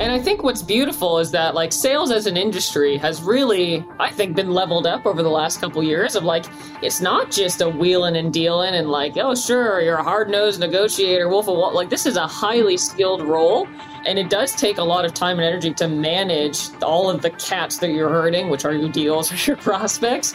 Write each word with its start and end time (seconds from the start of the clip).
And 0.00 0.12
I 0.12 0.20
think 0.20 0.44
what's 0.44 0.62
beautiful 0.62 1.18
is 1.18 1.32
that 1.32 1.56
like 1.56 1.72
sales 1.72 2.12
as 2.12 2.26
an 2.26 2.36
industry 2.36 2.98
has 2.98 3.20
really, 3.20 3.84
I 3.98 4.12
think, 4.12 4.36
been 4.36 4.52
leveled 4.52 4.86
up 4.86 5.06
over 5.06 5.24
the 5.24 5.28
last 5.28 5.60
couple 5.60 5.82
years 5.82 6.14
of 6.14 6.22
like, 6.22 6.44
it's 6.82 7.00
not 7.00 7.32
just 7.32 7.60
a 7.60 7.68
wheeling 7.68 8.16
and 8.16 8.32
dealing 8.32 8.74
and 8.74 8.90
like, 8.90 9.16
oh, 9.16 9.34
sure, 9.34 9.80
you're 9.80 9.96
a 9.96 10.02
hard 10.04 10.30
nosed 10.30 10.60
negotiator, 10.60 11.28
wolf 11.28 11.48
of 11.48 11.56
wall. 11.56 11.74
Like, 11.74 11.90
this 11.90 12.06
is 12.06 12.16
a 12.16 12.28
highly 12.28 12.76
skilled 12.76 13.22
role. 13.22 13.66
And 14.06 14.20
it 14.20 14.30
does 14.30 14.54
take 14.54 14.78
a 14.78 14.84
lot 14.84 15.04
of 15.04 15.14
time 15.14 15.40
and 15.40 15.46
energy 15.46 15.74
to 15.74 15.88
manage 15.88 16.70
all 16.80 17.10
of 17.10 17.20
the 17.20 17.30
cats 17.30 17.78
that 17.78 17.90
you're 17.90 18.08
herding, 18.08 18.50
which 18.50 18.64
are 18.64 18.72
your 18.72 18.90
deals 18.90 19.32
or 19.32 19.36
your 19.50 19.56
prospects. 19.62 20.32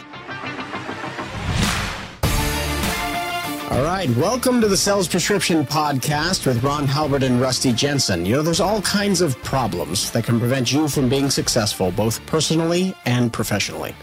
All 3.74 3.82
right, 3.82 4.08
welcome 4.18 4.62
to 4.62 4.68
the 4.68 4.78
Sales 4.78 5.08
Prescription 5.08 5.66
Podcast 5.66 6.46
with 6.46 6.64
Ron 6.64 6.86
Halbert 6.86 7.24
and 7.24 7.42
Rusty 7.42 7.74
Jensen. 7.74 8.24
You 8.24 8.36
know, 8.36 8.42
there's 8.44 8.60
all 8.60 8.84
kinds 8.84 9.20
of 9.20 9.36
problems 9.42 10.12
that 10.12 10.26
can 10.26 10.40
prevent 10.40 10.72
you 10.72 10.88
from 10.88 11.10
being 11.10 11.32
successful, 11.32 11.90
both 11.90 12.24
personally 12.28 12.94
and 13.06 13.34
professionally. 13.34 13.96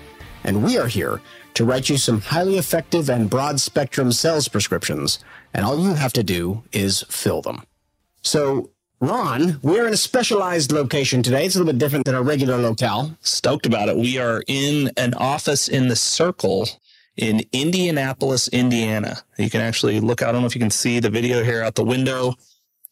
And 0.43 0.65
we 0.65 0.77
are 0.77 0.89
here 0.89 1.21
to 1.55 1.65
write 1.65 1.89
you 1.89 1.99
some 1.99 2.21
highly 2.21 2.59
effective 2.59 3.09
and 3.09 3.31
broad 3.31 3.61
spectrum 3.61 4.11
sales 4.11 4.49
prescriptions. 4.49 5.21
And 5.55 5.65
all 5.65 5.79
you 5.79 5.95
have 5.95 6.15
to 6.15 6.25
do 6.25 6.65
is 6.73 7.05
fill 7.09 7.41
them. 7.41 7.63
So, 8.23 8.71
Ron, 9.01 9.61
we're 9.63 9.87
in 9.87 9.93
a 9.93 9.97
specialized 9.97 10.73
location 10.73 11.23
today. 11.23 11.47
It's 11.47 11.55
a 11.55 11.59
little 11.59 11.73
bit 11.73 11.79
different 11.79 12.07
than 12.07 12.17
our 12.17 12.25
regular 12.25 12.57
locale. 12.57 13.17
Stoked 13.21 13.67
about 13.67 13.89
it. 13.89 13.97
We 13.97 14.19
are 14.19 14.43
in 14.49 14.91
an 14.97 15.15
office 15.15 15.69
in 15.69 15.87
the 15.87 15.95
circle 15.95 16.69
in 17.21 17.43
Indianapolis, 17.53 18.49
Indiana. 18.49 19.19
You 19.39 19.51
can 19.51 19.61
actually 19.61 20.01
look, 20.01 20.23
I 20.23 20.33
don't 20.33 20.41
know 20.41 20.47
if 20.47 20.55
you 20.55 20.61
can 20.61 20.71
see 20.71 21.01
the 21.01 21.11
video 21.11 21.45
here 21.45 21.63
out 21.63 21.75
the 21.75 21.85
window. 21.85 22.35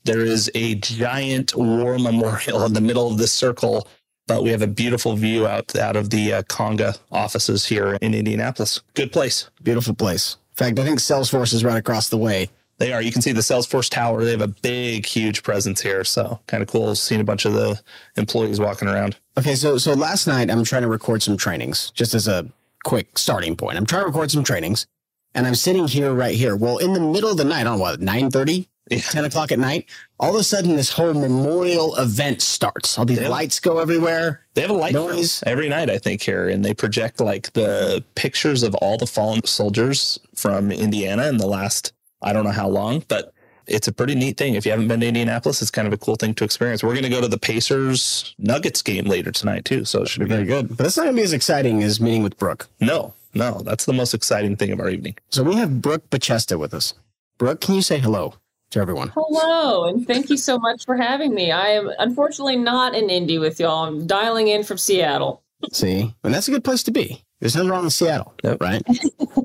There 0.05 0.20
is 0.20 0.50
a 0.55 0.74
giant 0.77 1.55
war 1.56 1.98
memorial 1.98 2.64
in 2.64 2.74
the 2.74 2.80
middle 2.80 3.09
of 3.09 3.19
this 3.19 3.33
circle, 3.33 3.88
but 4.27 4.42
we 4.42 4.50
have 4.50 4.62
a 4.62 4.66
beautiful 4.66 5.16
view 5.16 5.47
out, 5.47 5.75
out 5.77 5.97
of 5.97 6.11
the 6.11 6.34
uh, 6.34 6.42
Conga 6.42 6.98
offices 7.11 7.67
here 7.67 7.98
in 8.02 8.14
Indianapolis. 8.14 8.83
Good 8.94 9.12
place. 9.12 9.50
Beautiful 9.62 9.94
place. 9.94 10.36
In 10.52 10.56
fact, 10.56 10.78
I 10.78 10.84
think 10.84 10.98
Salesforce 10.98 11.55
is 11.55 11.64
right 11.64 11.78
across 11.78 12.08
the 12.11 12.19
way. 12.19 12.50
They 12.78 12.92
are. 12.92 13.02
You 13.02 13.11
can 13.11 13.22
see 13.22 13.33
the 13.33 13.41
Salesforce 13.41 13.91
Tower. 13.91 14.24
They 14.24 14.30
have 14.30 14.41
a 14.41 14.47
big, 14.48 15.05
huge 15.05 15.42
presence 15.42 15.80
here. 15.80 16.05
So 16.05 16.39
kind 16.47 16.62
of 16.62 16.69
cool 16.69 16.95
seeing 16.95 17.20
a 17.20 17.24
bunch 17.24 17.45
of 17.45 17.52
the 17.55 17.80
employees 18.17 18.61
walking 18.61 18.89
around. 18.89 19.17
Okay, 19.36 19.56
so 19.56 19.78
so 19.78 19.95
last 19.95 20.27
night 20.27 20.50
I'm 20.50 20.62
trying 20.64 20.83
to 20.83 20.89
record 20.89 21.22
some 21.22 21.36
trainings 21.36 21.91
just 21.91 22.14
as 22.14 22.28
a 22.28 22.47
quick 22.84 23.18
starting 23.18 23.56
point. 23.56 23.76
I'm 23.76 23.86
trying 23.86 24.02
to 24.02 24.06
record 24.06 24.30
some 24.30 24.44
trainings 24.44 24.86
and 25.34 25.46
I'm 25.46 25.54
sitting 25.54 25.86
here 25.86 26.12
right 26.12 26.34
here. 26.34 26.56
Well, 26.56 26.78
in 26.78 26.92
the 26.92 27.00
middle 27.00 27.30
of 27.30 27.36
the 27.36 27.44
night, 27.44 27.66
on 27.66 27.78
what, 27.78 28.00
9 28.00 28.30
30, 28.30 28.68
yeah. 28.90 28.98
10 28.98 29.24
o'clock 29.26 29.52
at 29.52 29.58
night, 29.58 29.88
all 30.18 30.34
of 30.34 30.40
a 30.40 30.44
sudden 30.44 30.76
this 30.76 30.90
whole 30.90 31.14
memorial 31.14 31.94
event 31.96 32.40
starts. 32.40 32.98
All 32.98 33.04
these 33.04 33.20
lights 33.20 33.60
go 33.60 33.78
everywhere. 33.78 34.46
They 34.54 34.62
have 34.62 34.70
a 34.70 34.74
light 34.74 34.94
noise 34.94 35.42
every 35.46 35.68
night, 35.68 35.90
I 35.90 35.98
think, 35.98 36.22
here, 36.22 36.48
and 36.48 36.64
they 36.64 36.74
project 36.74 37.20
like 37.20 37.52
the 37.52 38.02
pictures 38.14 38.62
of 38.62 38.74
all 38.76 38.96
the 38.96 39.06
fallen 39.06 39.44
soldiers 39.44 40.18
from 40.34 40.72
Indiana 40.72 41.28
in 41.28 41.36
the 41.36 41.46
last, 41.46 41.92
I 42.22 42.32
don't 42.32 42.44
know 42.44 42.50
how 42.50 42.68
long, 42.68 43.04
but 43.08 43.32
it's 43.69 43.86
a 43.86 43.92
pretty 43.92 44.14
neat 44.14 44.36
thing. 44.36 44.55
If 44.55 44.64
you 44.64 44.72
haven't 44.72 44.88
been 44.88 45.00
to 45.00 45.06
Indianapolis, 45.06 45.62
it's 45.62 45.70
kind 45.70 45.86
of 45.86 45.92
a 45.92 45.98
cool 45.98 46.16
thing 46.16 46.34
to 46.34 46.44
experience. 46.44 46.83
We're 46.83 46.94
going 46.94 47.05
to 47.05 47.11
go 47.11 47.20
to 47.20 47.28
the 47.28 47.38
Pacers 47.38 48.34
Nuggets 48.38 48.83
game 48.83 49.05
later 49.05 49.30
tonight 49.30 49.64
too, 49.64 49.84
so 49.84 50.02
it 50.02 50.08
should 50.08 50.20
be 50.20 50.27
very 50.27 50.44
good. 50.44 50.69
But 50.69 50.78
that's 50.78 50.97
not 50.97 51.05
going 51.05 51.16
to 51.16 51.20
be 51.20 51.24
as 51.24 51.33
exciting 51.33 51.83
as 51.83 52.00
meeting 52.00 52.22
with 52.22 52.36
Brooke. 52.39 52.69
No, 52.80 53.14
no, 53.34 53.61
that's 53.61 53.84
the 53.84 53.92
most 53.92 54.14
exciting 54.14 54.56
thing 54.56 54.72
of 54.72 54.80
our 54.80 54.89
evening. 54.89 55.16
So 55.28 55.42
we 55.42 55.56
have 55.56 55.80
Brooke 55.80 56.08
Bachesta 56.11 56.58
with 56.58 56.74
us. 56.74 56.94
Brooke, 57.36 57.61
can 57.61 57.74
you 57.74 57.83
say 57.83 57.98
hello 57.98 58.34
to 58.70 58.80
everyone? 58.80 59.12
Hello, 59.14 59.84
and 59.86 60.06
thank 60.06 60.30
you 60.30 60.36
so 60.36 60.58
much 60.58 60.84
for 60.84 60.96
having 60.96 61.34
me. 61.34 61.52
I 61.52 61.69
am 61.69 61.92
unfortunately 61.98 62.56
not 62.56 62.94
in 62.94 63.11
Indy 63.11 63.39
with 63.39 63.61
y'all. 63.61 63.84
I'm 63.84 64.06
dialing 64.06 64.48
in 64.48 64.64
from 64.64 64.78
Seattle. 64.78 65.42
See, 65.73 66.14
and 66.23 66.33
that's 66.33 66.48
a 66.48 66.51
good 66.51 66.64
place 66.64 66.83
to 66.84 66.91
be. 66.91 67.25
There's 67.41 67.55
nothing 67.55 67.70
wrong 67.70 67.84
with 67.84 67.92
Seattle, 67.92 68.34
nope. 68.42 68.61
right? 68.61 68.83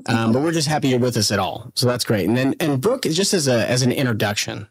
um, 0.08 0.32
but 0.32 0.42
we're 0.42 0.52
just 0.52 0.68
happy 0.68 0.88
you're 0.88 0.98
with 0.98 1.16
us 1.16 1.30
at 1.30 1.38
all. 1.38 1.70
So 1.74 1.86
that's 1.86 2.04
great. 2.04 2.28
And 2.28 2.36
then, 2.36 2.54
and 2.60 2.80
Brooke, 2.80 3.06
is 3.06 3.16
just 3.16 3.34
as 3.34 3.46
a, 3.46 3.68
as 3.68 3.82
an 3.82 3.92
introduction. 3.92 4.68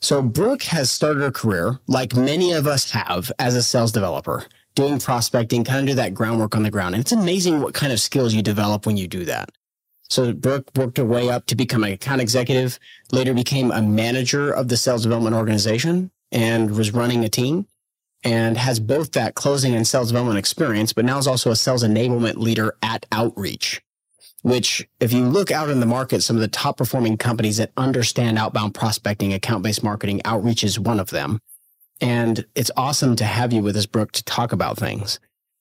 So 0.00 0.20
Brooke 0.22 0.62
has 0.64 0.90
started 0.90 1.22
her 1.22 1.30
career, 1.30 1.78
like 1.86 2.14
many 2.14 2.52
of 2.52 2.66
us 2.66 2.90
have, 2.90 3.32
as 3.38 3.54
a 3.54 3.62
sales 3.62 3.92
developer, 3.92 4.44
doing 4.74 4.98
prospecting, 4.98 5.64
kind 5.64 5.80
of 5.80 5.86
do 5.86 5.94
that 5.94 6.14
groundwork 6.14 6.54
on 6.54 6.62
the 6.62 6.70
ground. 6.70 6.94
And 6.94 7.00
it's 7.00 7.12
amazing 7.12 7.60
what 7.60 7.74
kind 7.74 7.92
of 7.92 8.00
skills 8.00 8.34
you 8.34 8.42
develop 8.42 8.84
when 8.84 8.96
you 8.96 9.08
do 9.08 9.24
that. 9.24 9.50
So 10.08 10.32
Brooke 10.32 10.70
worked 10.76 10.98
her 10.98 11.04
way 11.04 11.30
up 11.30 11.46
to 11.46 11.56
become 11.56 11.82
an 11.82 11.92
account 11.92 12.20
executive, 12.20 12.78
later 13.10 13.34
became 13.34 13.72
a 13.72 13.82
manager 13.82 14.52
of 14.52 14.68
the 14.68 14.76
sales 14.76 15.02
development 15.02 15.34
organization 15.34 16.10
and 16.30 16.70
was 16.76 16.92
running 16.92 17.24
a 17.24 17.28
team 17.28 17.66
and 18.24 18.56
has 18.56 18.80
both 18.80 19.12
that 19.12 19.34
closing 19.34 19.74
and 19.74 19.86
sales 19.86 20.08
development 20.08 20.38
experience, 20.38 20.92
but 20.92 21.04
now 21.04 21.18
is 21.18 21.26
also 21.26 21.50
a 21.50 21.56
sales 21.56 21.84
enablement 21.84 22.36
leader 22.36 22.76
at 22.82 23.06
Outreach, 23.12 23.82
which 24.42 24.88
if 25.00 25.12
you 25.12 25.24
look 25.24 25.50
out 25.50 25.70
in 25.70 25.80
the 25.80 25.86
market, 25.86 26.22
some 26.22 26.36
of 26.36 26.42
the 26.42 26.48
top 26.48 26.76
performing 26.76 27.16
companies 27.16 27.56
that 27.58 27.72
understand 27.76 28.38
outbound 28.38 28.74
prospecting, 28.74 29.32
account 29.32 29.62
based 29.62 29.82
marketing, 29.82 30.20
Outreach 30.24 30.64
is 30.64 30.78
one 30.78 31.00
of 31.00 31.10
them. 31.10 31.40
And 32.00 32.44
it's 32.54 32.70
awesome 32.76 33.16
to 33.16 33.24
have 33.24 33.52
you 33.52 33.62
with 33.62 33.76
us, 33.76 33.86
Brooke, 33.86 34.12
to 34.12 34.24
talk 34.24 34.52
about 34.52 34.76
things. 34.76 35.18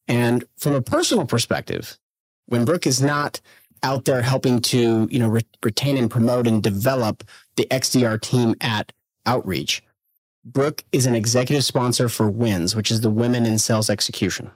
And 0.07 0.43
from 0.57 0.73
a 0.73 0.81
personal 0.81 1.25
perspective, 1.25 1.97
when 2.47 2.65
Brooke 2.65 2.85
is 2.85 3.01
not 3.01 3.41
out 3.83 4.05
there 4.05 4.21
helping 4.21 4.59
to, 4.61 5.07
you 5.11 5.19
know, 5.19 5.29
re- 5.29 5.45
retain 5.63 5.97
and 5.97 6.09
promote 6.09 6.47
and 6.47 6.61
develop 6.61 7.23
the 7.55 7.67
XDR 7.71 8.19
team 8.19 8.55
at 8.61 8.91
Outreach, 9.25 9.83
Brooke 10.45 10.83
is 10.91 11.07
an 11.07 11.15
executive 11.15 11.63
sponsor 11.63 12.07
for 12.07 12.29
WINS, 12.29 12.75
which 12.75 12.91
is 12.91 13.01
the 13.01 13.09
Women 13.09 13.45
in 13.47 13.57
Sales 13.57 13.89
Execution. 13.89 14.51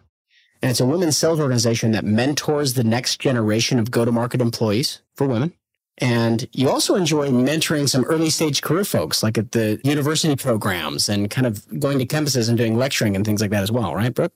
And 0.61 0.69
it's 0.69 0.79
a 0.79 0.85
women's 0.85 1.17
sales 1.17 1.39
organization 1.39 1.91
that 1.93 2.05
mentors 2.05 2.75
the 2.75 2.83
next 2.83 3.19
generation 3.19 3.79
of 3.79 3.89
go-to-market 3.89 4.39
employees 4.39 5.01
for 5.15 5.25
women. 5.25 5.53
And 5.97 6.47
you 6.53 6.69
also 6.69 6.95
enjoy 6.95 7.29
mentoring 7.29 7.89
some 7.89 8.03
early 8.05 8.29
stage 8.29 8.61
career 8.61 8.85
folks, 8.85 9.23
like 9.23 9.37
at 9.37 9.51
the 9.51 9.81
university 9.83 10.35
programs 10.35 11.09
and 11.09 11.29
kind 11.29 11.47
of 11.47 11.67
going 11.79 11.97
to 11.99 12.05
campuses 12.05 12.49
and 12.49 12.57
doing 12.57 12.77
lecturing 12.77 13.15
and 13.15 13.25
things 13.25 13.41
like 13.41 13.51
that 13.51 13.63
as 13.63 13.71
well, 13.71 13.95
right, 13.95 14.13
Brooke? 14.13 14.33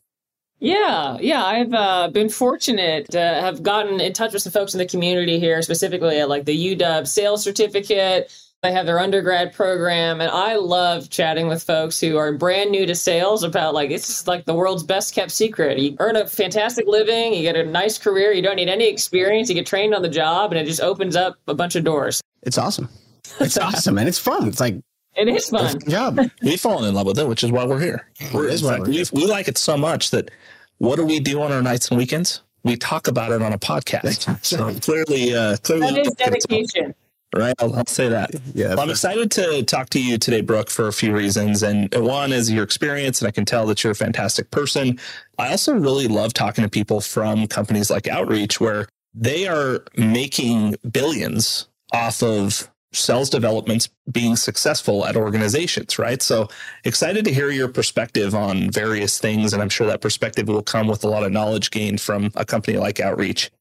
Yeah, 0.59 1.17
yeah, 1.19 1.43
I've 1.43 1.73
uh, 1.73 2.07
been 2.09 2.29
fortunate 2.29 3.11
to 3.11 3.19
have 3.19 3.63
gotten 3.63 3.99
in 3.99 4.13
touch 4.13 4.33
with 4.33 4.43
some 4.43 4.53
folks 4.53 4.73
in 4.73 4.77
the 4.77 4.85
community 4.85 5.37
here, 5.37 5.61
specifically 5.61 6.19
at 6.19 6.29
like 6.29 6.45
the 6.45 6.75
UW 6.77 7.05
sales 7.05 7.43
certificate, 7.43 8.31
they 8.63 8.71
have 8.71 8.85
their 8.85 8.99
undergrad 8.99 9.53
program, 9.53 10.21
and 10.21 10.31
I 10.31 10.55
love 10.55 11.09
chatting 11.09 11.47
with 11.47 11.61
folks 11.61 11.99
who 11.99 12.17
are 12.17 12.31
brand 12.31 12.71
new 12.71 12.85
to 12.85 12.95
sales 12.95 13.43
about 13.43 13.73
like 13.73 13.89
this 13.89 14.09
is 14.09 14.25
like 14.25 14.45
the 14.45 14.53
world's 14.53 14.83
best 14.83 15.13
kept 15.13 15.31
secret. 15.31 15.77
You 15.77 15.97
earn 15.99 16.15
a 16.15 16.25
fantastic 16.25 16.87
living, 16.87 17.33
you 17.33 17.41
get 17.41 17.57
a 17.57 17.65
nice 17.65 17.97
career, 17.97 18.31
you 18.31 18.41
don't 18.41 18.55
need 18.55 18.69
any 18.69 18.87
experience, 18.87 19.49
you 19.49 19.55
get 19.55 19.65
trained 19.65 19.93
on 19.93 20.01
the 20.01 20.09
job, 20.09 20.53
and 20.53 20.59
it 20.59 20.65
just 20.65 20.79
opens 20.79 21.17
up 21.17 21.35
a 21.47 21.53
bunch 21.53 21.75
of 21.75 21.83
doors. 21.83 22.21
It's 22.41 22.57
awesome. 22.57 22.89
It's 23.39 23.57
awesome, 23.57 23.97
and 23.97 24.07
it's 24.07 24.19
fun. 24.19 24.47
It's 24.47 24.59
like 24.59 24.75
it 25.15 25.27
is 25.27 25.49
fun. 25.49 25.79
job. 25.87 26.19
We've 26.43 26.59
fallen 26.59 26.87
in 26.87 26.93
love 26.93 27.07
with 27.07 27.17
it, 27.17 27.27
which 27.27 27.43
is 27.43 27.51
why 27.51 27.65
we're 27.65 27.79
here. 27.79 28.07
We're, 28.31 28.47
is 28.47 28.61
why 28.61 28.79
we, 28.79 29.03
we 29.11 29.25
like 29.25 29.47
it 29.47 29.57
so 29.57 29.75
much 29.75 30.11
that 30.11 30.29
what 30.77 30.97
do 30.97 31.05
we 31.05 31.19
do 31.19 31.41
on 31.41 31.51
our 31.51 31.61
nights 31.61 31.89
and 31.89 31.97
weekends? 31.97 32.41
We 32.63 32.75
talk 32.75 33.07
about 33.07 33.31
it 33.31 33.41
on 33.41 33.51
a 33.51 33.57
podcast. 33.57 34.45
so 34.45 34.73
clearly, 34.81 35.33
uh, 35.33 35.57
clearly, 35.63 35.93
that 35.93 36.05
is 36.05 36.13
dedication 36.13 36.93
right? 37.35 37.53
I'll, 37.59 37.75
I'll, 37.75 37.85
say 37.85 38.09
that. 38.09 38.31
Yeah. 38.53 38.69
Well, 38.69 38.81
I'm 38.81 38.89
excited 38.89 39.31
to 39.31 39.63
talk 39.63 39.89
to 39.91 40.01
you 40.01 40.17
today, 40.17 40.41
Brooke, 40.41 40.69
for 40.69 40.87
a 40.87 40.93
few 40.93 41.15
reasons. 41.15 41.63
And 41.63 41.93
one 41.95 42.31
is 42.31 42.51
your 42.51 42.63
experience, 42.63 43.21
and 43.21 43.27
I 43.27 43.31
can 43.31 43.45
tell 43.45 43.65
that 43.67 43.83
you're 43.83 43.91
a 43.91 43.95
fantastic 43.95 44.51
person. 44.51 44.99
I 45.37 45.51
also 45.51 45.73
really 45.73 46.07
love 46.07 46.33
talking 46.33 46.63
to 46.63 46.69
people 46.69 47.01
from 47.01 47.47
companies 47.47 47.89
like 47.89 48.07
Outreach, 48.07 48.59
where 48.59 48.87
they 49.13 49.47
are 49.47 49.83
making 49.95 50.75
billions 50.91 51.67
off 51.91 52.23
of 52.23 52.69
sales 52.93 53.29
developments 53.29 53.89
being 54.11 54.35
successful 54.35 55.05
at 55.05 55.15
organizations, 55.15 55.97
right? 55.97 56.21
So 56.21 56.47
excited 56.83 57.25
to 57.25 57.33
hear 57.33 57.49
your 57.49 57.67
perspective 57.67 58.35
on 58.35 58.69
various 58.69 59.19
things. 59.19 59.53
And 59.53 59.61
I'm 59.61 59.69
sure 59.69 59.87
that 59.87 60.01
perspective 60.01 60.47
will 60.47 60.61
come 60.61 60.87
with 60.87 61.03
a 61.03 61.07
lot 61.07 61.23
of 61.23 61.31
knowledge 61.31 61.71
gained 61.71 62.01
from 62.01 62.31
a 62.35 62.45
company 62.45 62.77
like 62.77 62.99
Outreach 62.99 63.51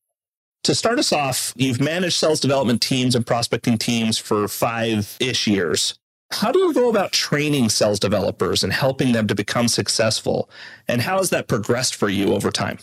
to 0.65 0.75
start 0.75 0.99
us 0.99 1.13
off, 1.13 1.53
you've 1.57 1.81
managed 1.81 2.15
sales 2.15 2.41
development 2.41 2.81
teams 2.81 3.15
and 3.15 3.27
prospecting 3.27 3.79
teams 3.79 4.19
for 4.19 4.49
five 4.49 5.17
ish 5.21 5.47
years. 5.47 5.99
How 6.31 6.51
do 6.51 6.59
you 6.61 6.73
go 6.73 6.89
about 6.89 7.13
training 7.13 7.69
sales 7.69 8.01
developers 8.01 8.65
and 8.65 8.73
helping 8.73 9.13
them 9.13 9.27
to 9.27 9.35
become 9.35 9.69
successful? 9.69 10.49
And 10.89 11.03
how 11.03 11.19
has 11.19 11.31
that 11.31 11.47
progressed 11.47 11.95
for 11.95 12.09
you 12.09 12.33
over 12.33 12.51
time? 12.51 12.79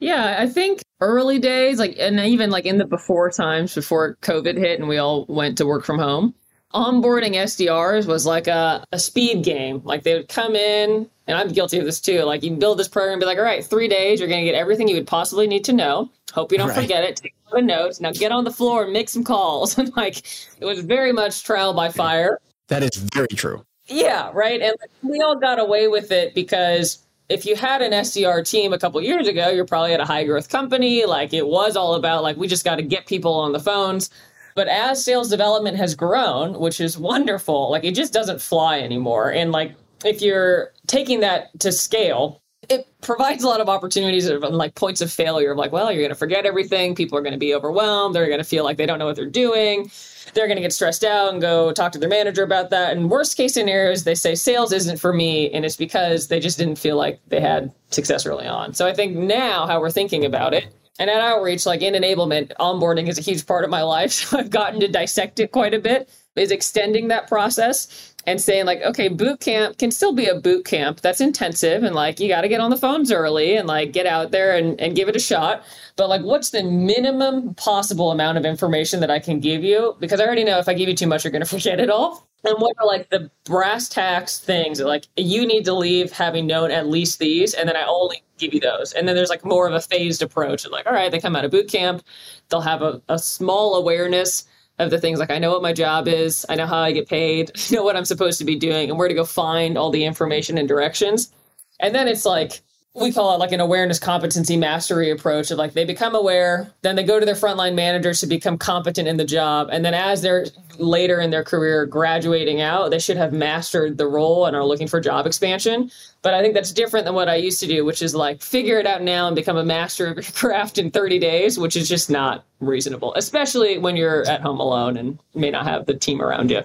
Yeah, 0.00 0.36
I 0.38 0.48
think 0.48 0.82
early 1.00 1.38
days, 1.38 1.78
like, 1.78 1.96
and 1.98 2.18
even 2.18 2.50
like 2.50 2.64
in 2.64 2.78
the 2.78 2.86
before 2.86 3.30
times 3.30 3.74
before 3.74 4.16
COVID 4.22 4.56
hit 4.56 4.80
and 4.80 4.88
we 4.88 4.98
all 4.98 5.26
went 5.28 5.58
to 5.58 5.66
work 5.66 5.84
from 5.84 5.98
home, 5.98 6.34
onboarding 6.72 7.34
SDRs 7.34 8.06
was 8.06 8.24
like 8.26 8.48
a, 8.48 8.84
a 8.92 8.98
speed 8.98 9.44
game. 9.44 9.82
Like 9.84 10.02
they 10.02 10.14
would 10.14 10.28
come 10.28 10.56
in, 10.56 11.08
and 11.30 11.38
I'm 11.38 11.48
guilty 11.48 11.78
of 11.78 11.84
this 11.84 12.00
too. 12.00 12.22
Like 12.24 12.42
you 12.42 12.50
build 12.50 12.78
this 12.78 12.88
program, 12.88 13.20
be 13.20 13.24
like, 13.24 13.38
all 13.38 13.44
right, 13.44 13.64
three 13.64 13.86
days, 13.86 14.18
you're 14.18 14.28
going 14.28 14.40
to 14.40 14.44
get 14.44 14.56
everything 14.56 14.88
you 14.88 14.96
would 14.96 15.06
possibly 15.06 15.46
need 15.46 15.64
to 15.64 15.72
know. 15.72 16.10
Hope 16.32 16.50
you 16.50 16.58
don't 16.58 16.68
right. 16.68 16.80
forget 16.82 17.04
it. 17.04 17.16
Take 17.16 17.34
the 17.52 17.62
notes. 17.62 18.00
Now 18.00 18.10
get 18.10 18.32
on 18.32 18.42
the 18.42 18.50
floor 18.50 18.82
and 18.82 18.92
make 18.92 19.08
some 19.08 19.22
calls. 19.22 19.78
And 19.78 19.96
like 19.96 20.18
it 20.58 20.64
was 20.64 20.80
very 20.80 21.12
much 21.12 21.44
trial 21.44 21.72
by 21.72 21.88
fire. 21.88 22.40
That 22.66 22.82
is 22.82 22.96
very 22.96 23.28
true. 23.28 23.64
Yeah, 23.86 24.30
right. 24.34 24.60
And 24.60 24.74
we 25.02 25.20
all 25.20 25.36
got 25.36 25.60
away 25.60 25.86
with 25.86 26.10
it 26.10 26.34
because 26.34 26.98
if 27.28 27.46
you 27.46 27.54
had 27.54 27.80
an 27.80 27.92
SDR 27.92 28.48
team 28.48 28.72
a 28.72 28.78
couple 28.78 29.00
years 29.00 29.28
ago, 29.28 29.50
you're 29.50 29.64
probably 29.64 29.94
at 29.94 30.00
a 30.00 30.04
high 30.04 30.24
growth 30.24 30.48
company. 30.48 31.06
Like 31.06 31.32
it 31.32 31.46
was 31.46 31.76
all 31.76 31.94
about 31.94 32.24
like 32.24 32.36
we 32.36 32.48
just 32.48 32.64
got 32.64 32.76
to 32.76 32.82
get 32.82 33.06
people 33.06 33.34
on 33.34 33.52
the 33.52 33.60
phones. 33.60 34.10
But 34.56 34.66
as 34.66 35.04
sales 35.04 35.30
development 35.30 35.76
has 35.76 35.94
grown, 35.94 36.58
which 36.58 36.80
is 36.80 36.98
wonderful, 36.98 37.70
like 37.70 37.84
it 37.84 37.94
just 37.94 38.12
doesn't 38.12 38.40
fly 38.40 38.80
anymore. 38.80 39.30
And 39.30 39.52
like 39.52 39.74
if 40.04 40.22
you're 40.22 40.72
taking 40.86 41.20
that 41.20 41.58
to 41.60 41.72
scale, 41.72 42.42
it 42.68 42.86
provides 43.00 43.42
a 43.42 43.48
lot 43.48 43.60
of 43.60 43.68
opportunities 43.68 44.28
of 44.28 44.42
like 44.42 44.74
points 44.74 45.00
of 45.00 45.10
failure 45.10 45.52
of 45.52 45.58
like, 45.58 45.72
well, 45.72 45.90
you're 45.90 46.02
going 46.02 46.10
to 46.10 46.14
forget 46.14 46.46
everything. 46.46 46.94
People 46.94 47.18
are 47.18 47.22
going 47.22 47.32
to 47.32 47.38
be 47.38 47.54
overwhelmed. 47.54 48.14
They're 48.14 48.26
going 48.26 48.38
to 48.38 48.44
feel 48.44 48.64
like 48.64 48.76
they 48.76 48.86
don't 48.86 48.98
know 48.98 49.06
what 49.06 49.16
they're 49.16 49.26
doing. 49.26 49.90
They're 50.34 50.46
going 50.46 50.56
to 50.56 50.62
get 50.62 50.72
stressed 50.72 51.02
out 51.02 51.32
and 51.32 51.40
go 51.40 51.72
talk 51.72 51.90
to 51.92 51.98
their 51.98 52.08
manager 52.08 52.44
about 52.44 52.70
that. 52.70 52.96
And 52.96 53.10
worst 53.10 53.36
case 53.36 53.54
scenarios, 53.54 54.04
they 54.04 54.14
say 54.14 54.34
sales 54.34 54.72
isn't 54.72 54.98
for 54.98 55.12
me. 55.12 55.50
And 55.50 55.64
it's 55.64 55.76
because 55.76 56.28
they 56.28 56.38
just 56.38 56.58
didn't 56.58 56.76
feel 56.76 56.96
like 56.96 57.20
they 57.28 57.40
had 57.40 57.72
success 57.90 58.24
early 58.24 58.46
on. 58.46 58.74
So 58.74 58.86
I 58.86 58.94
think 58.94 59.16
now 59.16 59.66
how 59.66 59.80
we're 59.80 59.90
thinking 59.90 60.24
about 60.24 60.54
it 60.54 60.68
and 61.00 61.08
at 61.08 61.22
outreach, 61.22 61.64
like 61.64 61.80
in 61.80 61.94
enablement, 61.94 62.52
onboarding 62.60 63.08
is 63.08 63.18
a 63.18 63.22
huge 63.22 63.46
part 63.46 63.64
of 63.64 63.70
my 63.70 63.82
life. 63.82 64.12
So 64.30 64.38
I've 64.38 64.50
gotten 64.50 64.80
to 64.80 64.88
dissect 64.88 65.40
it 65.40 65.50
quite 65.50 65.72
a 65.72 65.78
bit, 65.78 66.10
is 66.36 66.50
extending 66.50 67.08
that 67.08 67.26
process 67.26 68.09
and 68.26 68.40
saying 68.40 68.66
like 68.66 68.80
okay 68.82 69.08
boot 69.08 69.40
camp 69.40 69.78
can 69.78 69.90
still 69.90 70.12
be 70.12 70.26
a 70.26 70.34
boot 70.34 70.64
camp 70.64 71.00
that's 71.00 71.20
intensive 71.20 71.82
and 71.82 71.94
like 71.94 72.20
you 72.20 72.28
got 72.28 72.42
to 72.42 72.48
get 72.48 72.60
on 72.60 72.70
the 72.70 72.76
phones 72.76 73.10
early 73.10 73.56
and 73.56 73.66
like 73.66 73.92
get 73.92 74.06
out 74.06 74.30
there 74.30 74.56
and, 74.56 74.80
and 74.80 74.94
give 74.96 75.08
it 75.08 75.16
a 75.16 75.20
shot. 75.20 75.64
But 75.96 76.08
like 76.08 76.22
what's 76.22 76.50
the 76.50 76.62
minimum 76.62 77.54
possible 77.54 78.10
amount 78.10 78.38
of 78.38 78.44
information 78.44 79.00
that 79.00 79.10
i 79.10 79.18
can 79.18 79.40
give 79.40 79.64
you? 79.64 79.96
Because 80.00 80.20
i 80.20 80.24
already 80.24 80.44
know 80.44 80.58
if 80.58 80.68
i 80.68 80.74
give 80.74 80.88
you 80.88 80.96
too 80.96 81.06
much 81.06 81.24
you're 81.24 81.32
going 81.32 81.42
to 81.44 81.48
forget 81.48 81.80
it 81.80 81.90
all. 81.90 82.26
And 82.42 82.56
what 82.58 82.74
are 82.78 82.86
like 82.86 83.10
the 83.10 83.30
brass 83.44 83.88
tacks 83.88 84.38
things 84.38 84.78
that 84.78 84.86
like 84.86 85.06
you 85.16 85.46
need 85.46 85.64
to 85.64 85.74
leave 85.74 86.12
having 86.12 86.46
known 86.46 86.70
at 86.70 86.88
least 86.88 87.18
these 87.18 87.54
and 87.54 87.68
then 87.68 87.76
i 87.76 87.84
only 87.84 88.22
give 88.38 88.54
you 88.54 88.60
those. 88.60 88.92
And 88.92 89.06
then 89.06 89.14
there's 89.14 89.28
like 89.28 89.44
more 89.44 89.66
of 89.66 89.74
a 89.74 89.80
phased 89.80 90.22
approach 90.22 90.64
and 90.64 90.72
like 90.72 90.86
all 90.86 90.92
right 90.92 91.10
they 91.10 91.20
come 91.20 91.36
out 91.36 91.44
of 91.44 91.50
boot 91.50 91.68
camp. 91.68 92.02
They'll 92.48 92.60
have 92.60 92.82
a, 92.82 93.00
a 93.08 93.18
small 93.18 93.76
awareness 93.76 94.44
of 94.80 94.90
the 94.90 94.98
things. 94.98 95.18
Like 95.18 95.30
I 95.30 95.38
know 95.38 95.50
what 95.52 95.62
my 95.62 95.72
job 95.72 96.08
is, 96.08 96.44
I 96.48 96.56
know 96.56 96.66
how 96.66 96.78
I 96.78 96.92
get 96.92 97.08
paid, 97.08 97.52
I 97.56 97.74
know 97.74 97.84
what 97.84 97.96
I'm 97.96 98.04
supposed 98.04 98.38
to 98.38 98.44
be 98.44 98.56
doing, 98.56 98.90
and 98.90 98.98
where 98.98 99.08
to 99.08 99.14
go 99.14 99.24
find 99.24 99.78
all 99.78 99.90
the 99.90 100.04
information 100.04 100.58
and 100.58 100.66
directions. 100.66 101.32
And 101.78 101.94
then 101.94 102.08
it's 102.08 102.24
like 102.24 102.62
we 102.94 103.12
call 103.12 103.34
it 103.34 103.38
like 103.38 103.52
an 103.52 103.60
awareness 103.60 104.00
competency 104.00 104.56
mastery 104.56 105.10
approach 105.10 105.52
of 105.52 105.58
like 105.58 105.74
they 105.74 105.84
become 105.84 106.14
aware, 106.14 106.72
then 106.82 106.96
they 106.96 107.04
go 107.04 107.20
to 107.20 107.26
their 107.26 107.36
frontline 107.36 107.74
managers 107.74 108.18
to 108.20 108.26
become 108.26 108.58
competent 108.58 109.06
in 109.06 109.16
the 109.16 109.24
job. 109.24 109.68
And 109.70 109.84
then 109.84 109.94
as 109.94 110.22
they're 110.22 110.46
later 110.76 111.20
in 111.20 111.30
their 111.30 111.44
career 111.44 111.86
graduating 111.86 112.60
out, 112.60 112.90
they 112.90 112.98
should 112.98 113.16
have 113.16 113.32
mastered 113.32 113.96
the 113.96 114.08
role 114.08 114.46
and 114.46 114.56
are 114.56 114.64
looking 114.64 114.88
for 114.88 115.00
job 115.00 115.24
expansion. 115.24 115.88
But 116.22 116.34
I 116.34 116.42
think 116.42 116.54
that's 116.54 116.72
different 116.72 117.06
than 117.06 117.14
what 117.14 117.28
I 117.28 117.36
used 117.36 117.60
to 117.60 117.66
do, 117.68 117.84
which 117.84 118.02
is 118.02 118.12
like 118.12 118.42
figure 118.42 118.80
it 118.80 118.86
out 118.86 119.02
now 119.02 119.28
and 119.28 119.36
become 119.36 119.56
a 119.56 119.64
master 119.64 120.08
of 120.08 120.16
your 120.16 120.24
craft 120.34 120.76
in 120.76 120.90
30 120.90 121.20
days, 121.20 121.58
which 121.58 121.76
is 121.76 121.88
just 121.88 122.10
not 122.10 122.44
reasonable, 122.58 123.14
especially 123.14 123.78
when 123.78 123.96
you're 123.96 124.26
at 124.26 124.40
home 124.40 124.58
alone 124.58 124.96
and 124.96 125.20
may 125.32 125.50
not 125.50 125.64
have 125.64 125.86
the 125.86 125.94
team 125.94 126.20
around 126.20 126.50
you. 126.50 126.62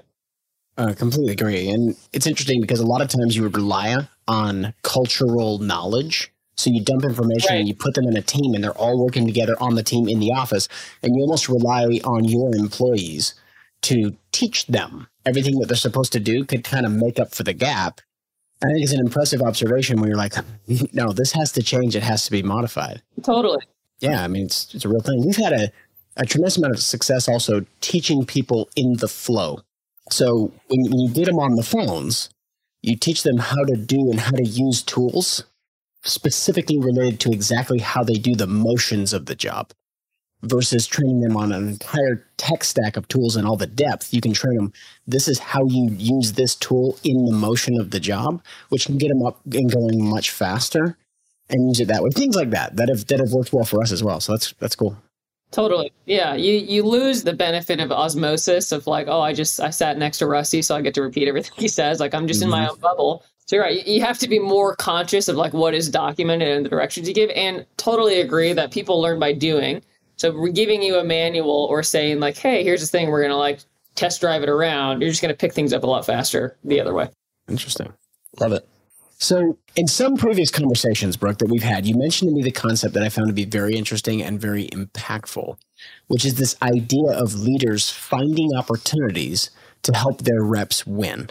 I 0.78 0.94
completely 0.94 1.34
agree. 1.34 1.70
And 1.70 1.96
it's 2.14 2.28
interesting 2.28 2.62
because 2.62 2.80
a 2.80 2.86
lot 2.86 3.02
of 3.02 3.10
times 3.10 3.36
you 3.36 3.44
would 3.44 3.56
rely 3.56 3.90
on 4.28 4.74
cultural 4.82 5.60
knowledge. 5.60 6.32
So 6.56 6.70
you 6.70 6.84
dump 6.84 7.04
information 7.04 7.50
right. 7.50 7.60
and 7.60 7.68
you 7.68 7.76
put 7.76 7.96
them 7.96 8.06
in 8.06 8.16
a 8.16 8.22
team 8.22 8.54
and 8.54 8.64
they're 8.64 8.72
all 8.72 9.04
working 9.04 9.26
together 9.26 9.56
on 9.60 9.76
the 9.76 9.84
team 9.84 10.08
in 10.08 10.20
the 10.20 10.32
office. 10.32 10.70
And 11.04 11.16
you 11.16 11.22
almost 11.22 11.50
rely 11.50 11.84
on 12.04 12.24
your 12.26 12.56
employees 12.56 13.36
to 13.82 14.16
teach 14.32 14.66
them 14.68 15.08
everything 15.26 15.60
that 15.60 15.68
they're 15.68 15.76
supposed 15.76 16.14
to 16.14 16.20
do 16.20 16.46
could 16.46 16.64
kind 16.64 16.86
of 16.86 16.92
make 16.92 17.20
up 17.20 17.34
for 17.36 17.44
the 17.44 17.54
gap. 17.54 18.02
I 18.64 18.68
think 18.68 18.84
it's 18.84 18.94
an 18.94 19.00
impressive 19.00 19.42
observation 19.42 20.00
where 20.00 20.10
you're 20.10 20.18
like, 20.18 20.34
no, 20.94 21.12
this 21.12 21.34
has 21.34 21.52
to 21.54 21.64
change. 21.64 21.96
It 21.96 22.04
has 22.04 22.26
to 22.26 22.32
be 22.32 22.42
modified. 22.42 23.02
Totally. 23.22 23.64
Yeah. 24.00 24.24
I 24.24 24.28
mean, 24.28 24.46
it's, 24.46 24.74
it's 24.74 24.86
a 24.86 24.90
real 24.90 25.02
thing. 25.02 25.24
We've 25.26 25.36
had 25.36 25.54
a, 25.54 25.72
a 26.18 26.26
tremendous 26.26 26.58
amount 26.58 26.74
of 26.74 26.82
success 26.82 27.28
also 27.28 27.66
teaching 27.82 28.26
people 28.26 28.70
in 28.76 28.98
the 28.98 29.08
flow. 29.08 29.60
So 30.10 30.52
when, 30.68 30.90
when 30.90 31.00
you 31.00 31.14
get 31.14 31.26
them 31.26 31.40
on 31.40 31.56
the 31.56 31.64
phones, 31.64 32.30
you 32.86 32.96
teach 32.96 33.24
them 33.24 33.38
how 33.38 33.64
to 33.64 33.76
do 33.76 34.12
and 34.12 34.20
how 34.20 34.32
to 34.32 34.44
use 34.44 34.84
tools 34.84 35.44
specifically 36.04 36.78
related 36.78 37.20
to 37.20 37.32
exactly 37.32 37.80
how 37.80 38.04
they 38.04 38.14
do 38.14 38.36
the 38.36 38.48
motions 38.48 39.12
of 39.12 39.26
the 39.26 39.36
job 39.36 39.72
versus 40.44 40.86
training 40.86 41.22
them 41.22 41.36
on 41.36 41.52
an 41.52 41.68
entire 41.68 42.24
tech 42.38 42.64
stack 42.64 42.96
of 42.96 43.08
tools 43.08 43.36
and 43.36 43.48
all 43.48 43.58
the 43.58 43.66
depth. 43.66 44.14
You 44.14 44.22
can 44.22 44.34
train 44.34 44.56
them. 44.56 44.74
This 45.08 45.28
is 45.28 45.40
how 45.40 45.66
you 45.66 45.90
use 45.92 46.34
this 46.34 46.54
tool 46.54 47.00
in 47.04 47.26
the 47.26 47.32
motion 47.32 47.80
of 47.80 47.90
the 47.90 48.00
job, 48.00 48.44
which 48.70 48.86
can 48.86 48.98
get 48.98 49.10
them 49.10 49.26
up 49.26 49.40
and 49.52 49.72
going 49.72 50.08
much 50.08 50.30
faster 50.30 50.98
and 51.50 51.68
use 51.68 51.80
it 51.80 51.88
that 51.88 52.04
way. 52.04 52.10
Things 52.12 52.36
like 52.36 52.52
that 52.52 52.76
that 52.76 52.90
have 52.90 53.08
that 53.08 53.20
have 53.20 53.32
worked 53.32 53.54
well 53.54 53.66
for 53.66 53.82
us 53.82 53.92
as 53.92 54.04
well. 54.04 54.20
So 54.20 54.34
that's 54.34 54.54
that's 54.60 54.76
cool. 54.76 54.98
Totally. 55.52 55.92
Yeah. 56.06 56.36
You 56.36 56.54
you 56.54 56.84
lose 56.84 57.24
the 57.24 57.34
benefit 57.34 57.80
of 57.80 57.92
osmosis 57.92 58.72
of 58.72 58.88
like, 58.88 59.08
oh, 59.08 59.22
I 59.22 59.34
just 59.34 59.60
I 59.60 59.70
sat 59.70 59.98
next 59.98 60.18
to 60.20 60.28
Rusty, 60.28 60.62
so 60.62 60.76
I 60.76 60.82
get 60.82 60.94
to 60.96 61.02
repeat 61.02 61.28
everything 61.28 61.54
he 61.58 61.68
says. 61.68 62.00
Like 62.00 62.14
I'm 62.14 62.28
just 62.28 62.42
mm-hmm. 62.42 62.46
in 62.46 62.52
my 62.52 62.62
mm-hmm. 62.64 62.72
own 62.72 62.80
bubble. 62.80 63.24
So 63.46 63.56
you're 63.56 63.66
right. 63.66 63.86
You 63.86 64.02
have 64.02 64.18
to 64.20 64.28
be 64.28 64.40
more 64.40 64.76
conscious 64.76 65.28
of 65.28 65.36
like 65.36 65.54
what 65.54 65.76
is 65.76 65.90
documented 65.90 66.48
and 66.48 66.66
the 66.66 66.70
directions 66.70 67.08
you 67.08 67.14
give. 67.14 67.30
And 67.36 67.66
totally 67.78 68.20
agree 68.22 68.54
that 68.54 68.72
people 68.72 69.00
learn 69.00 69.20
by 69.20 69.34
doing. 69.34 69.84
So 70.18 70.32
we're 70.32 70.50
giving 70.50 70.82
you 70.82 70.98
a 70.98 71.04
manual 71.04 71.68
or 71.70 71.84
saying 71.84 72.20
like, 72.20 72.38
hey, 72.38 72.64
here's 72.64 72.82
the 72.82 72.88
thing, 72.88 73.10
we're 73.10 73.22
gonna 73.22 73.38
like 73.38 73.60
test 73.94 74.22
drive 74.22 74.44
it 74.44 74.50
around. 74.50 75.02
You're 75.02 75.12
just 75.12 75.22
gonna 75.22 75.36
pick 75.36 75.54
things 75.54 75.74
up 75.74 75.84
a 75.84 75.88
lot 75.88 76.06
faster 76.06 76.58
the 76.64 76.82
other 76.82 76.94
way. 76.94 77.10
Interesting. 77.48 77.94
Love 78.40 78.54
it. 78.54 78.68
So, 79.18 79.58
in 79.76 79.88
some 79.88 80.18
previous 80.18 80.52
conversations, 80.52 81.18
Brooke, 81.18 81.38
that 81.38 81.50
we've 81.50 81.64
had, 81.64 81.86
you 81.86 81.96
mentioned 81.96 82.30
to 82.30 82.36
me 82.36 82.44
the 82.44 82.52
concept 82.52 82.94
that 82.94 83.04
I 83.04 83.10
found 83.10 83.28
to 83.28 83.34
be 83.34 83.46
very 83.46 83.76
interesting 83.76 84.22
and 84.22 84.40
very 84.40 84.68
impactful, 84.68 85.58
which 86.08 86.26
is 86.26 86.36
this 86.36 86.56
idea 86.62 87.12
of 87.12 87.36
leaders 87.36 87.90
finding 87.90 88.54
opportunities 88.56 89.52
to 89.84 89.96
help 89.96 90.22
their 90.22 90.44
reps 90.44 90.86
win. 90.86 91.30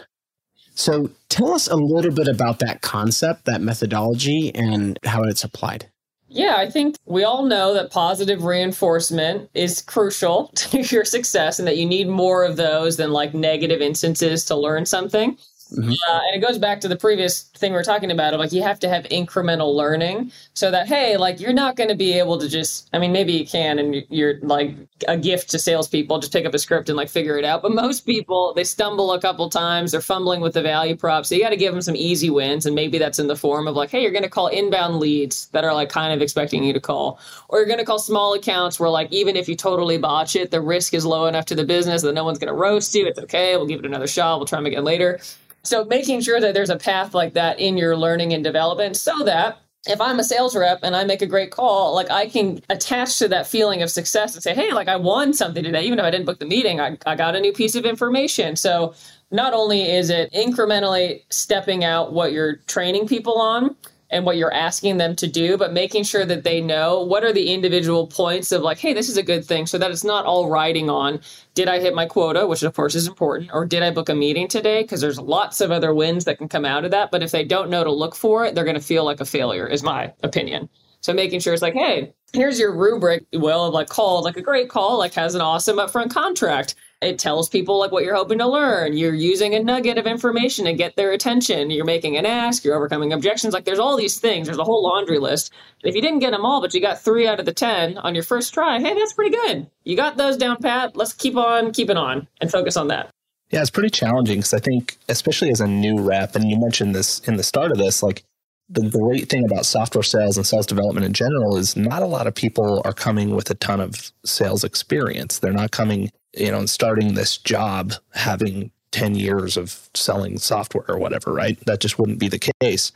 So, 0.73 1.11
tell 1.29 1.53
us 1.53 1.67
a 1.67 1.75
little 1.75 2.11
bit 2.11 2.27
about 2.27 2.59
that 2.59 2.81
concept, 2.81 3.45
that 3.45 3.61
methodology, 3.61 4.53
and 4.53 4.99
how 5.03 5.23
it's 5.23 5.43
applied. 5.43 5.89
Yeah, 6.27 6.55
I 6.57 6.69
think 6.69 6.97
we 7.05 7.23
all 7.23 7.45
know 7.45 7.73
that 7.75 7.91
positive 7.91 8.43
reinforcement 8.43 9.49
is 9.53 9.81
crucial 9.81 10.47
to 10.55 10.81
your 10.81 11.05
success 11.05 11.59
and 11.59 11.67
that 11.67 11.77
you 11.77 11.85
need 11.85 12.09
more 12.09 12.43
of 12.43 12.57
those 12.57 12.97
than 12.97 13.11
like 13.11 13.33
negative 13.33 13.79
instances 13.79 14.43
to 14.45 14.55
learn 14.55 14.85
something. 14.85 15.37
Mm-hmm. 15.71 15.91
Uh, 15.91 16.19
and 16.27 16.35
it 16.35 16.45
goes 16.45 16.59
back 16.59 16.79
to 16.81 16.87
the 16.87 16.95
previous 16.95 17.41
thing 17.41 17.71
we 17.71 17.77
are 17.79 17.83
talking 17.83 18.11
about 18.11 18.35
of 18.35 18.39
like 18.39 18.51
you 18.51 18.61
have 18.61 18.79
to 18.81 18.89
have 18.89 19.03
incremental 19.05 19.73
learning 19.73 20.31
so 20.53 20.69
that 20.69 20.87
hey 20.87 21.17
like 21.17 21.39
you're 21.39 21.53
not 21.53 21.75
going 21.75 21.89
to 21.89 21.95
be 21.95 22.13
able 22.13 22.37
to 22.37 22.47
just 22.47 22.87
i 22.93 22.99
mean 22.99 23.11
maybe 23.11 23.33
you 23.33 23.47
can 23.47 23.79
and 23.79 24.03
you're 24.09 24.39
like 24.41 24.75
a 25.07 25.17
gift 25.17 25.49
to 25.49 25.59
salespeople 25.59 26.19
just 26.19 26.31
pick 26.31 26.45
up 26.45 26.53
a 26.53 26.59
script 26.59 26.87
and 26.89 26.95
like 26.95 27.09
figure 27.09 27.37
it 27.37 27.43
out. 27.43 27.61
But 27.61 27.73
most 27.73 28.05
people 28.05 28.53
they 28.53 28.63
stumble 28.63 29.11
a 29.11 29.19
couple 29.19 29.49
times 29.49 29.91
they're 29.91 30.01
fumbling 30.01 30.39
with 30.39 30.53
the 30.53 30.61
value 30.61 30.95
prop 30.95 31.25
so 31.25 31.35
you 31.35 31.41
got 31.41 31.49
to 31.49 31.57
give 31.57 31.73
them 31.73 31.81
some 31.81 31.95
easy 31.95 32.29
wins 32.29 32.65
and 32.65 32.75
maybe 32.75 32.97
that's 32.97 33.19
in 33.19 33.27
the 33.27 33.35
form 33.35 33.67
of 33.67 33.75
like 33.75 33.89
hey 33.89 34.01
you're 34.01 34.11
going 34.11 34.23
to 34.23 34.29
call 34.29 34.47
inbound 34.47 34.99
leads 34.99 35.47
that 35.47 35.63
are 35.63 35.73
like 35.73 35.89
kind 35.89 36.13
of 36.13 36.21
expecting 36.21 36.63
you 36.63 36.73
to 36.73 36.79
call. 36.79 37.19
Or 37.49 37.59
you're 37.59 37.67
going 37.67 37.79
to 37.79 37.85
call 37.85 37.99
small 37.99 38.33
accounts 38.33 38.79
where 38.79 38.89
like 38.89 39.11
even 39.11 39.35
if 39.35 39.49
you 39.49 39.55
totally 39.55 39.97
botch 39.97 40.35
it 40.35 40.51
the 40.51 40.61
risk 40.61 40.93
is 40.93 41.05
low 41.05 41.25
enough 41.25 41.45
to 41.45 41.55
the 41.55 41.65
business 41.65 42.01
that 42.03 42.13
no 42.13 42.23
one's 42.23 42.39
going 42.39 42.53
to 42.53 42.53
roast 42.53 42.93
you 42.95 43.05
it's 43.07 43.19
okay 43.19 43.57
we'll 43.57 43.67
give 43.67 43.79
it 43.79 43.85
another 43.85 44.07
shot 44.07 44.37
we'll 44.37 44.45
try 44.45 44.59
them 44.59 44.67
again 44.67 44.83
later 44.83 45.19
so 45.65 45.85
making 45.85 46.21
sure 46.21 46.39
that 46.39 46.53
there's 46.53 46.69
a 46.69 46.77
path 46.77 47.13
like 47.13 47.33
that 47.33 47.59
in 47.59 47.77
your 47.77 47.97
learning 47.97 48.33
and 48.33 48.43
development 48.43 48.97
so 48.97 49.23
that 49.23 49.59
if 49.87 50.01
I'm 50.01 50.19
a 50.19 50.23
sales 50.23 50.55
rep 50.55 50.79
and 50.83 50.95
I 50.95 51.03
make 51.03 51.21
a 51.21 51.27
great 51.27 51.51
call, 51.51 51.93
like 51.93 52.09
I 52.09 52.27
can 52.27 52.61
attach 52.69 53.19
to 53.19 53.27
that 53.27 53.47
feeling 53.47 53.83
of 53.83 53.91
success 53.91 54.33
and 54.33 54.41
say, 54.41 54.55
hey, 54.55 54.73
like 54.73 54.87
I 54.87 54.95
won 54.95 55.33
something 55.33 55.63
today, 55.63 55.83
even 55.83 55.99
if 55.99 56.05
I 56.05 56.11
didn't 56.11 56.25
book 56.25 56.39
the 56.39 56.45
meeting, 56.45 56.79
I, 56.79 56.97
I 57.05 57.15
got 57.15 57.35
a 57.35 57.39
new 57.39 57.53
piece 57.53 57.75
of 57.75 57.85
information. 57.85 58.55
So 58.55 58.95
not 59.31 59.53
only 59.53 59.83
is 59.83 60.09
it 60.09 60.31
incrementally 60.33 61.21
stepping 61.29 61.83
out 61.83 62.13
what 62.13 62.31
you're 62.31 62.55
training 62.67 63.07
people 63.07 63.39
on, 63.39 63.75
and 64.15 64.25
what 64.25 64.37
you're 64.37 64.53
asking 64.53 64.95
them 64.95 65.13
to 65.17 65.27
do, 65.27 65.57
but 65.57 65.73
making 65.73 66.03
sure 66.03 66.25
that 66.25 66.45
they 66.45 66.61
know 66.61 67.03
what 67.03 67.25
are 67.25 67.33
the 67.33 67.53
individual 67.53 68.07
points 68.07 68.53
of 68.53 68.61
like, 68.61 68.79
hey, 68.79 68.93
this 68.93 69.09
is 69.09 69.17
a 69.17 69.23
good 69.23 69.43
thing, 69.43 69.65
so 69.65 69.77
that 69.77 69.91
it's 69.91 70.05
not 70.05 70.25
all 70.25 70.49
riding 70.49 70.89
on 70.89 71.19
did 71.53 71.67
I 71.69 71.79
hit 71.79 71.93
my 71.95 72.05
quota, 72.05 72.47
which 72.47 72.63
of 72.63 72.73
course 72.73 72.95
is 72.95 73.07
important, 73.07 73.49
or 73.53 73.65
did 73.65 73.83
I 73.83 73.91
book 73.91 74.09
a 74.09 74.15
meeting 74.15 74.47
today? 74.47 74.83
Because 74.83 75.01
there's 75.01 75.19
lots 75.19 75.61
of 75.61 75.71
other 75.71 75.93
wins 75.93 76.25
that 76.25 76.37
can 76.37 76.49
come 76.49 76.65
out 76.65 76.85
of 76.85 76.91
that. 76.91 77.11
But 77.11 77.23
if 77.23 77.31
they 77.31 77.45
don't 77.45 77.69
know 77.69 77.83
to 77.83 77.91
look 77.91 78.15
for 78.15 78.45
it, 78.45 78.55
they're 78.55 78.65
going 78.65 78.75
to 78.75 78.81
feel 78.81 79.05
like 79.05 79.21
a 79.21 79.25
failure, 79.25 79.65
is 79.67 79.81
my 79.81 80.13
opinion. 80.21 80.69
So 80.99 81.13
making 81.13 81.39
sure 81.39 81.53
it's 81.53 81.61
like, 81.61 81.73
hey, 81.73 82.13
here's 82.35 82.59
your 82.59 82.75
rubric. 82.75 83.25
Well, 83.33 83.71
like 83.71 83.89
call, 83.89 84.23
like 84.23 84.37
a 84.37 84.41
great 84.41 84.69
call, 84.69 84.97
like 84.97 85.13
has 85.13 85.35
an 85.35 85.41
awesome 85.41 85.77
upfront 85.77 86.11
contract 86.11 86.75
it 87.01 87.19
tells 87.19 87.49
people 87.49 87.77
like 87.77 87.91
what 87.91 88.03
you're 88.03 88.15
hoping 88.15 88.39
to 88.39 88.47
learn. 88.47 88.97
You're 88.97 89.13
using 89.13 89.53
a 89.53 89.63
nugget 89.63 89.97
of 89.97 90.07
information 90.07 90.65
to 90.65 90.73
get 90.73 90.95
their 90.95 91.11
attention. 91.11 91.69
You're 91.69 91.85
making 91.85 92.17
an 92.17 92.25
ask. 92.25 92.63
You're 92.63 92.75
overcoming 92.75 93.13
objections. 93.13 93.53
Like 93.53 93.65
there's 93.65 93.79
all 93.79 93.97
these 93.97 94.19
things. 94.19 94.47
There's 94.47 94.57
a 94.57 94.63
whole 94.63 94.83
laundry 94.83 95.19
list. 95.19 95.51
If 95.83 95.93
you 95.93 96.01
didn't 96.01 96.19
get 96.19 96.31
them 96.31 96.45
all, 96.45 96.61
but 96.61 96.73
you 96.73 96.81
got 96.81 96.99
three 96.99 97.27
out 97.27 97.39
of 97.39 97.45
the 97.45 97.53
10 97.53 97.97
on 97.99 98.15
your 98.15 98.23
first 98.23 98.53
try, 98.53 98.79
hey, 98.79 98.93
that's 98.93 99.13
pretty 99.13 99.35
good. 99.35 99.67
You 99.83 99.95
got 99.95 100.17
those 100.17 100.37
down 100.37 100.57
pat. 100.57 100.95
Let's 100.95 101.13
keep 101.13 101.35
on 101.35 101.71
keeping 101.73 101.97
on 101.97 102.27
and 102.41 102.49
focus 102.49 102.77
on 102.77 102.87
that. 102.87 103.09
Yeah, 103.51 103.61
it's 103.61 103.69
pretty 103.69 103.91
challenging 103.91 104.37
because 104.37 104.53
I 104.53 104.59
think, 104.59 104.97
especially 105.07 105.51
as 105.51 105.61
a 105.61 105.67
new 105.67 106.01
rep, 106.01 106.35
and 106.35 106.49
you 106.49 106.59
mentioned 106.59 106.95
this 106.95 107.19
in 107.19 107.35
the 107.35 107.43
start 107.43 107.71
of 107.71 107.77
this, 107.77 108.01
like 108.01 108.23
the 108.69 108.89
great 108.89 109.29
thing 109.29 109.45
about 109.45 109.65
software 109.65 110.03
sales 110.03 110.37
and 110.37 110.45
sales 110.45 110.65
development 110.65 111.05
in 111.05 111.13
general 111.13 111.57
is 111.57 111.75
not 111.75 112.01
a 112.01 112.07
lot 112.07 112.27
of 112.27 112.33
people 112.33 112.81
are 112.83 112.93
coming 112.93 113.35
with 113.35 113.49
a 113.49 113.55
ton 113.55 113.79
of 113.79 114.11
sales 114.25 114.63
experience. 114.63 115.39
They're 115.39 115.53
not 115.53 115.71
coming, 115.71 116.11
you 116.35 116.51
know, 116.51 116.59
and 116.59 116.69
starting 116.69 117.13
this 117.13 117.37
job 117.37 117.93
having 118.13 118.71
10 118.91 119.15
years 119.15 119.57
of 119.57 119.89
selling 119.93 120.39
software 120.39 120.89
or 120.89 120.97
whatever, 120.97 121.31
right? 121.31 121.59
That 121.65 121.79
just 121.79 121.99
wouldn't 121.99 122.19
be 122.19 122.27
the 122.27 122.53
case. 122.61 122.91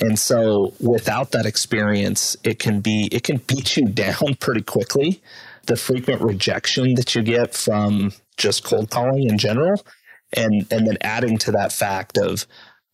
And 0.00 0.18
so 0.18 0.74
without 0.80 1.30
that 1.30 1.46
experience, 1.46 2.36
it 2.44 2.58
can 2.58 2.80
be 2.80 3.08
it 3.10 3.22
can 3.22 3.38
beat 3.38 3.76
you 3.76 3.86
down 3.88 4.34
pretty 4.40 4.62
quickly. 4.62 5.22
The 5.66 5.76
frequent 5.76 6.20
rejection 6.22 6.94
that 6.94 7.14
you 7.14 7.22
get 7.22 7.54
from 7.54 8.12
just 8.36 8.64
cold 8.64 8.90
calling 8.90 9.28
in 9.28 9.38
general 9.38 9.82
and 10.34 10.66
and 10.70 10.86
then 10.86 10.98
adding 11.00 11.38
to 11.38 11.52
that 11.52 11.72
fact 11.72 12.18
of 12.18 12.46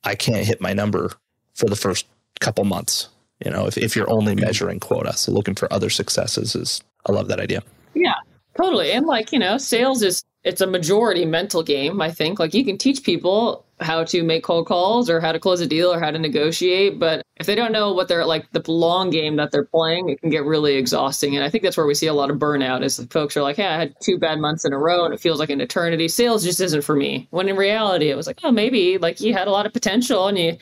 I 0.04 0.14
can't 0.14 0.47
hit 0.47 0.61
my 0.61 0.73
number 0.73 1.11
for 1.54 1.68
the 1.68 1.76
first 1.76 2.06
couple 2.40 2.64
months. 2.64 3.08
You 3.44 3.50
know, 3.50 3.66
if, 3.66 3.76
if 3.76 3.96
you're 3.96 4.11
only 4.11 4.34
measuring 4.34 4.80
quota. 4.80 5.12
So 5.14 5.32
looking 5.32 5.54
for 5.54 5.70
other 5.73 5.90
successes 5.90 6.54
is, 6.54 6.80
I 7.06 7.12
love 7.12 7.28
that 7.28 7.40
idea. 7.40 7.62
Yeah, 7.94 8.14
totally. 8.56 8.92
And 8.92 9.06
like, 9.06 9.32
you 9.32 9.38
know, 9.38 9.58
sales 9.58 10.02
is, 10.02 10.25
it's 10.44 10.61
a 10.61 10.66
majority 10.66 11.25
mental 11.25 11.62
game, 11.62 12.00
I 12.00 12.11
think. 12.11 12.38
Like 12.38 12.54
you 12.54 12.64
can 12.64 12.78
teach 12.78 13.02
people 13.02 13.64
how 13.80 14.04
to 14.04 14.23
make 14.23 14.44
cold 14.44 14.66
calls 14.66 15.11
or 15.11 15.20
how 15.20 15.32
to 15.32 15.40
close 15.40 15.61
a 15.61 15.66
deal 15.66 15.92
or 15.92 15.99
how 15.99 16.11
to 16.11 16.18
negotiate. 16.18 16.99
But 16.99 17.23
if 17.37 17.46
they 17.46 17.54
don't 17.54 17.73
know 17.73 17.92
what 17.92 18.08
they're 18.08 18.25
like 18.25 18.50
the 18.52 18.62
long 18.70 19.11
game 19.11 19.37
that 19.37 19.50
they're 19.50 19.64
playing, 19.64 20.08
it 20.11 20.20
can 20.20 20.30
get 20.30 20.44
really 20.44 20.76
exhausting. 20.76 21.34
And 21.34 21.44
I 21.44 21.50
think 21.50 21.64
that's 21.64 21.76
where 21.76 21.87
we 21.87 21.94
see 21.94 22.06
a 22.06 22.14
lot 22.14 22.30
of 22.30 22.37
burnout 22.38 22.84
is 22.84 22.99
like 22.99 23.12
folks 23.12 23.37
are 23.37 23.42
like, 23.42 23.56
hey, 23.56 23.66
I 23.66 23.76
had 23.76 23.94
two 24.00 24.18
bad 24.18 24.38
months 24.38 24.64
in 24.64 24.73
a 24.73 24.78
row 24.78 25.04
and 25.04 25.12
it 25.12 25.20
feels 25.20 25.40
like 25.40 25.50
an 25.50 25.61
eternity. 25.61 26.08
Sales 26.08 26.44
just 26.44 26.61
isn't 26.61 26.82
for 26.82 26.94
me. 26.94 27.26
When 27.30 27.49
in 27.49 27.56
reality, 27.56 28.11
it 28.11 28.16
was 28.16 28.26
like, 28.26 28.40
oh, 28.44 28.52
maybe 28.52 28.99
like 28.99 29.20
you 29.20 29.32
had 29.32 29.49
a 29.49 29.50
lot 29.50 29.66
of 29.66 29.73
potential 29.73 30.28
and 30.28 30.38
you 30.38 30.56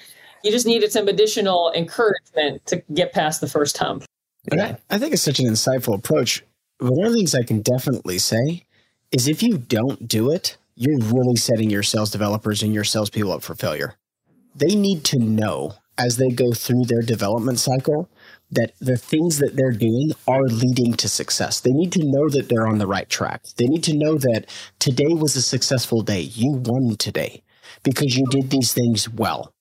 you 0.45 0.51
just 0.51 0.67
needed 0.67 0.93
some 0.93 1.09
additional 1.09 1.73
encouragement 1.75 2.65
to 2.67 2.83
get 2.93 3.13
past 3.13 3.41
the 3.41 3.49
first 3.49 3.79
hump. 3.79 4.05
Yeah. 4.53 4.77
I, 4.91 4.97
I 4.97 4.99
think 4.99 5.13
it's 5.13 5.23
such 5.23 5.39
an 5.39 5.47
insightful 5.47 5.97
approach. 5.97 6.45
One 6.79 7.07
of 7.07 7.13
the 7.13 7.19
things 7.19 7.35
I 7.35 7.45
can 7.45 7.63
definitely 7.63 8.19
say 8.19 8.65
is 9.13 9.29
if 9.29 9.43
you 9.43 9.59
don't 9.59 10.09
do 10.09 10.31
it, 10.31 10.57
you're 10.75 10.99
really 10.99 11.37
setting 11.37 11.71
your 11.71 11.83
sales 11.83 12.11
developers 12.11 12.63
and 12.63 12.75
your 12.75 12.85
salespeople 12.85 13.33
up 13.33 13.43
for 13.43 13.55
failure. 13.55 13.95
They 14.55 14.75
need 14.75 15.05
to 15.05 15.19
know 15.19 15.75
as 15.99 16.17
they 16.17 16.31
go 16.31 16.53
through 16.53 16.85
their 16.87 17.03
development 17.03 17.59
cycle 17.59 18.09
that 18.51 18.73
the 18.81 18.97
things 18.97 19.39
that 19.39 19.57
they're 19.57 19.73
doing 19.73 20.13
are 20.27 20.43
leading 20.43 20.95
to 20.95 21.09
success. 21.09 21.61
They 21.61 21.71
need 21.71 21.93
to 21.93 22.03
know 22.03 22.29
that 22.31 22.49
they're 22.49 22.67
on 22.67 22.79
the 22.79 22.87
right 22.87 23.09
track. 23.09 23.45
They 23.57 23.67
need 23.67 23.85
to 23.85 23.97
know 23.97 24.17
that 24.19 24.47
today 24.79 25.09
was 25.09 25.37
a 25.37 25.43
successful 25.43 26.03
day. 26.03 26.21
You 26.21 26.53
won 26.53 26.97
today 26.97 27.43
because 27.83 28.17
you 28.17 28.25
did 28.31 28.51
these 28.51 28.73
things 28.73 29.09
well. 29.09 29.55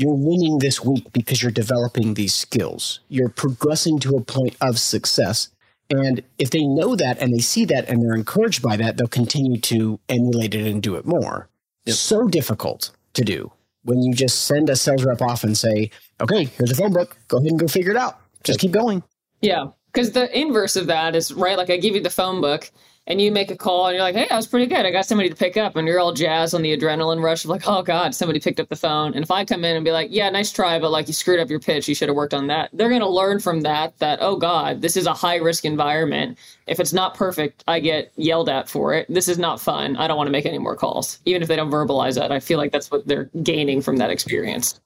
You're 0.00 0.16
winning 0.16 0.60
this 0.60 0.82
week 0.82 1.12
because 1.12 1.42
you're 1.42 1.52
developing 1.52 2.14
these 2.14 2.34
skills. 2.34 3.00
You're 3.10 3.28
progressing 3.28 3.98
to 3.98 4.16
a 4.16 4.22
point 4.22 4.56
of 4.58 4.78
success. 4.78 5.50
And 5.90 6.22
if 6.38 6.48
they 6.48 6.64
know 6.64 6.96
that 6.96 7.18
and 7.18 7.34
they 7.34 7.40
see 7.40 7.66
that 7.66 7.86
and 7.86 8.02
they're 8.02 8.14
encouraged 8.14 8.62
by 8.62 8.78
that, 8.78 8.96
they'll 8.96 9.08
continue 9.08 9.60
to 9.60 10.00
emulate 10.08 10.54
it 10.54 10.66
and 10.66 10.82
do 10.82 10.94
it 10.94 11.04
more. 11.04 11.50
Yep. 11.84 11.96
So 11.96 12.28
difficult 12.28 12.92
to 13.12 13.24
do 13.24 13.52
when 13.84 14.02
you 14.02 14.14
just 14.14 14.46
send 14.46 14.70
a 14.70 14.76
sales 14.76 15.04
rep 15.04 15.20
off 15.20 15.44
and 15.44 15.54
say, 15.54 15.90
okay, 16.18 16.44
here's 16.44 16.70
a 16.70 16.76
phone 16.76 16.94
book. 16.94 17.18
Go 17.28 17.36
ahead 17.36 17.50
and 17.50 17.60
go 17.60 17.68
figure 17.68 17.90
it 17.90 17.98
out. 17.98 18.20
Just 18.42 18.58
keep 18.58 18.72
going. 18.72 19.02
Yeah. 19.42 19.66
Because 19.92 20.12
the 20.12 20.34
inverse 20.38 20.76
of 20.76 20.86
that 20.86 21.14
is, 21.14 21.30
right, 21.30 21.58
like 21.58 21.68
I 21.68 21.76
give 21.76 21.94
you 21.94 22.02
the 22.02 22.08
phone 22.08 22.40
book 22.40 22.70
and 23.06 23.20
you 23.20 23.32
make 23.32 23.50
a 23.50 23.56
call 23.56 23.86
and 23.86 23.94
you're 23.94 24.04
like, 24.04 24.14
hey, 24.14 24.26
that 24.28 24.36
was 24.36 24.46
pretty 24.46 24.66
good. 24.66 24.86
I 24.86 24.90
got 24.90 25.06
somebody 25.06 25.28
to 25.28 25.34
pick 25.34 25.56
up. 25.56 25.74
And 25.74 25.88
you're 25.88 25.98
all 25.98 26.12
jazzed 26.12 26.54
on 26.54 26.62
the 26.62 26.76
adrenaline 26.76 27.22
rush 27.22 27.44
of 27.44 27.50
like, 27.50 27.66
oh 27.66 27.82
God, 27.82 28.14
somebody 28.14 28.38
picked 28.40 28.60
up 28.60 28.68
the 28.68 28.76
phone. 28.76 29.14
And 29.14 29.22
if 29.24 29.30
I 29.30 29.44
come 29.44 29.64
in 29.64 29.74
and 29.74 29.84
be 29.84 29.90
like, 29.90 30.08
yeah, 30.12 30.28
nice 30.30 30.52
try, 30.52 30.78
but 30.78 30.90
like 30.90 31.08
you 31.08 31.14
screwed 31.14 31.40
up 31.40 31.50
your 31.50 31.60
pitch, 31.60 31.88
you 31.88 31.94
should 31.94 32.08
have 32.08 32.16
worked 32.16 32.34
on 32.34 32.46
that. 32.48 32.70
They're 32.72 32.88
going 32.88 33.00
to 33.00 33.08
learn 33.08 33.40
from 33.40 33.62
that, 33.62 33.98
that, 33.98 34.18
oh 34.20 34.36
God, 34.36 34.80
this 34.80 34.96
is 34.96 35.06
a 35.06 35.14
high 35.14 35.36
risk 35.36 35.64
environment. 35.64 36.38
If 36.66 36.78
it's 36.78 36.92
not 36.92 37.14
perfect, 37.14 37.64
I 37.66 37.80
get 37.80 38.12
yelled 38.16 38.48
at 38.48 38.68
for 38.68 38.94
it. 38.94 39.06
This 39.08 39.28
is 39.28 39.38
not 39.38 39.60
fun. 39.60 39.96
I 39.96 40.06
don't 40.06 40.16
want 40.16 40.28
to 40.28 40.32
make 40.32 40.46
any 40.46 40.58
more 40.58 40.76
calls. 40.76 41.18
Even 41.24 41.42
if 41.42 41.48
they 41.48 41.56
don't 41.56 41.70
verbalize 41.70 42.14
that, 42.14 42.30
I 42.30 42.38
feel 42.38 42.58
like 42.58 42.70
that's 42.70 42.90
what 42.90 43.06
they're 43.06 43.30
gaining 43.42 43.80
from 43.80 43.96
that 43.96 44.10
experience. 44.10 44.80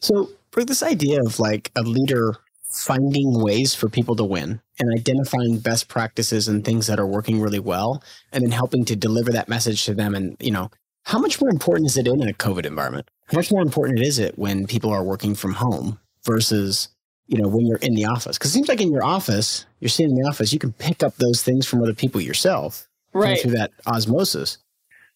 So, 0.00 0.30
for 0.50 0.64
this 0.64 0.82
idea 0.82 1.20
of 1.24 1.38
like 1.38 1.70
a 1.76 1.82
leader 1.82 2.36
finding 2.70 3.42
ways 3.42 3.74
for 3.74 3.88
people 3.88 4.14
to 4.16 4.24
win 4.24 4.60
and 4.78 4.98
identifying 4.98 5.58
best 5.58 5.88
practices 5.88 6.48
and 6.48 6.64
things 6.64 6.86
that 6.86 7.00
are 7.00 7.06
working 7.06 7.40
really 7.40 7.58
well 7.58 8.02
and 8.32 8.44
then 8.44 8.52
helping 8.52 8.84
to 8.84 8.96
deliver 8.96 9.32
that 9.32 9.48
message 9.48 9.84
to 9.84 9.94
them. 9.94 10.14
And 10.14 10.36
you 10.40 10.50
know 10.50 10.70
how 11.04 11.18
much 11.18 11.40
more 11.40 11.50
important 11.50 11.88
is 11.88 11.96
it 11.96 12.06
in 12.06 12.22
a 12.22 12.32
covid 12.32 12.64
environment? 12.64 13.10
How 13.26 13.36
much 13.36 13.50
more 13.50 13.62
important 13.62 14.00
is 14.00 14.18
it 14.18 14.38
when 14.38 14.66
people 14.66 14.90
are 14.90 15.04
working 15.04 15.34
from 15.34 15.54
home 15.54 15.98
versus 16.24 16.88
you 17.26 17.38
know 17.38 17.48
when 17.48 17.66
you're 17.66 17.78
in 17.78 17.94
the 17.94 18.04
office? 18.04 18.38
Because 18.38 18.50
it 18.50 18.54
seems 18.54 18.68
like 18.68 18.80
in 18.80 18.92
your 18.92 19.04
office 19.04 19.66
you're 19.80 19.88
sitting 19.88 20.16
in 20.16 20.22
the 20.22 20.28
office 20.28 20.52
you 20.52 20.58
can 20.58 20.72
pick 20.72 21.02
up 21.02 21.16
those 21.16 21.42
things 21.42 21.66
from 21.66 21.82
other 21.82 21.94
people 21.94 22.20
yourself 22.20 22.88
right. 23.12 23.40
through 23.40 23.52
that 23.52 23.72
osmosis. 23.86 24.58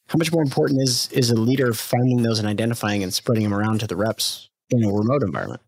How 0.09 0.19
much 0.19 0.33
more 0.33 0.43
important 0.43 0.83
is 0.83 1.09
is 1.13 1.31
a 1.31 1.37
leader 1.37 1.73
finding 1.73 2.23
those 2.23 2.41
and 2.41 2.49
identifying 2.49 3.05
and 3.05 3.15
spreading 3.15 3.45
them 3.45 3.55
around 3.55 3.81
to 3.81 3.87
the 3.87 3.97
reps 3.97 4.51
in 4.71 4.83
a 4.83 4.93
remote 4.93 5.23
environment 5.23 5.61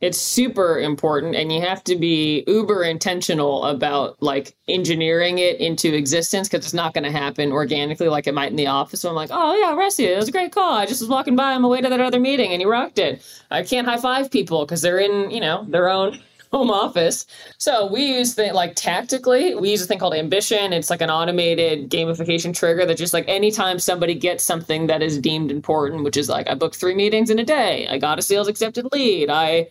it's 0.00 0.18
super 0.18 0.78
important 0.78 1.34
and 1.34 1.52
you 1.52 1.60
have 1.60 1.82
to 1.84 1.96
be 1.96 2.44
uber 2.46 2.82
intentional 2.82 3.64
about 3.64 4.22
like 4.22 4.54
engineering 4.68 5.38
it 5.38 5.58
into 5.60 5.94
existence 5.94 6.48
because 6.48 6.64
it's 6.64 6.74
not 6.74 6.92
going 6.92 7.04
to 7.04 7.10
happen 7.10 7.52
organically 7.52 8.08
like 8.08 8.26
it 8.26 8.34
might 8.34 8.50
in 8.50 8.56
the 8.56 8.66
office. 8.66 9.04
I'm 9.04 9.14
like 9.14 9.30
oh 9.32 9.54
yeah 9.54 9.74
Rusty, 9.74 10.04
it 10.04 10.16
was 10.16 10.28
a 10.28 10.32
great 10.32 10.52
call. 10.52 10.74
I 10.74 10.86
just 10.86 11.00
was 11.00 11.08
walking 11.08 11.36
by 11.36 11.54
on 11.54 11.62
my 11.62 11.68
way 11.68 11.80
to 11.80 11.88
that 11.88 12.00
other 12.00 12.20
meeting 12.20 12.52
and 12.52 12.60
you 12.60 12.70
rocked 12.70 12.98
it. 12.98 13.22
I 13.50 13.62
can't 13.62 13.86
high 13.86 13.96
five 13.96 14.30
people 14.30 14.64
because 14.66 14.82
they're 14.82 14.98
in 14.98 15.30
you 15.30 15.40
know 15.40 15.64
their 15.68 15.88
own 15.88 16.20
home 16.52 16.70
office. 16.70 17.26
So 17.58 17.90
we 17.90 18.18
use 18.18 18.36
like 18.36 18.74
tactically 18.74 19.54
we 19.54 19.70
use 19.70 19.82
a 19.82 19.86
thing 19.86 19.98
called 19.98 20.14
ambition. 20.14 20.72
It's 20.72 20.90
like 20.90 21.00
an 21.00 21.10
automated 21.10 21.88
gamification 21.88 22.54
trigger 22.54 22.84
that 22.84 22.98
just 22.98 23.14
like 23.14 23.24
anytime 23.26 23.78
somebody 23.78 24.14
gets 24.14 24.44
something 24.44 24.86
that 24.88 25.02
is 25.02 25.18
deemed 25.18 25.50
important 25.50 26.04
which 26.04 26.16
is 26.16 26.28
like 26.28 26.46
i 26.48 26.54
booked 26.54 26.76
three 26.76 26.94
meetings 26.94 27.30
in 27.30 27.38
a 27.38 27.44
day. 27.44 27.86
I 27.88 27.96
got 27.96 28.18
a 28.18 28.22
sales 28.22 28.48
accepted 28.48 28.86
lead. 28.92 29.30
I 29.30 29.68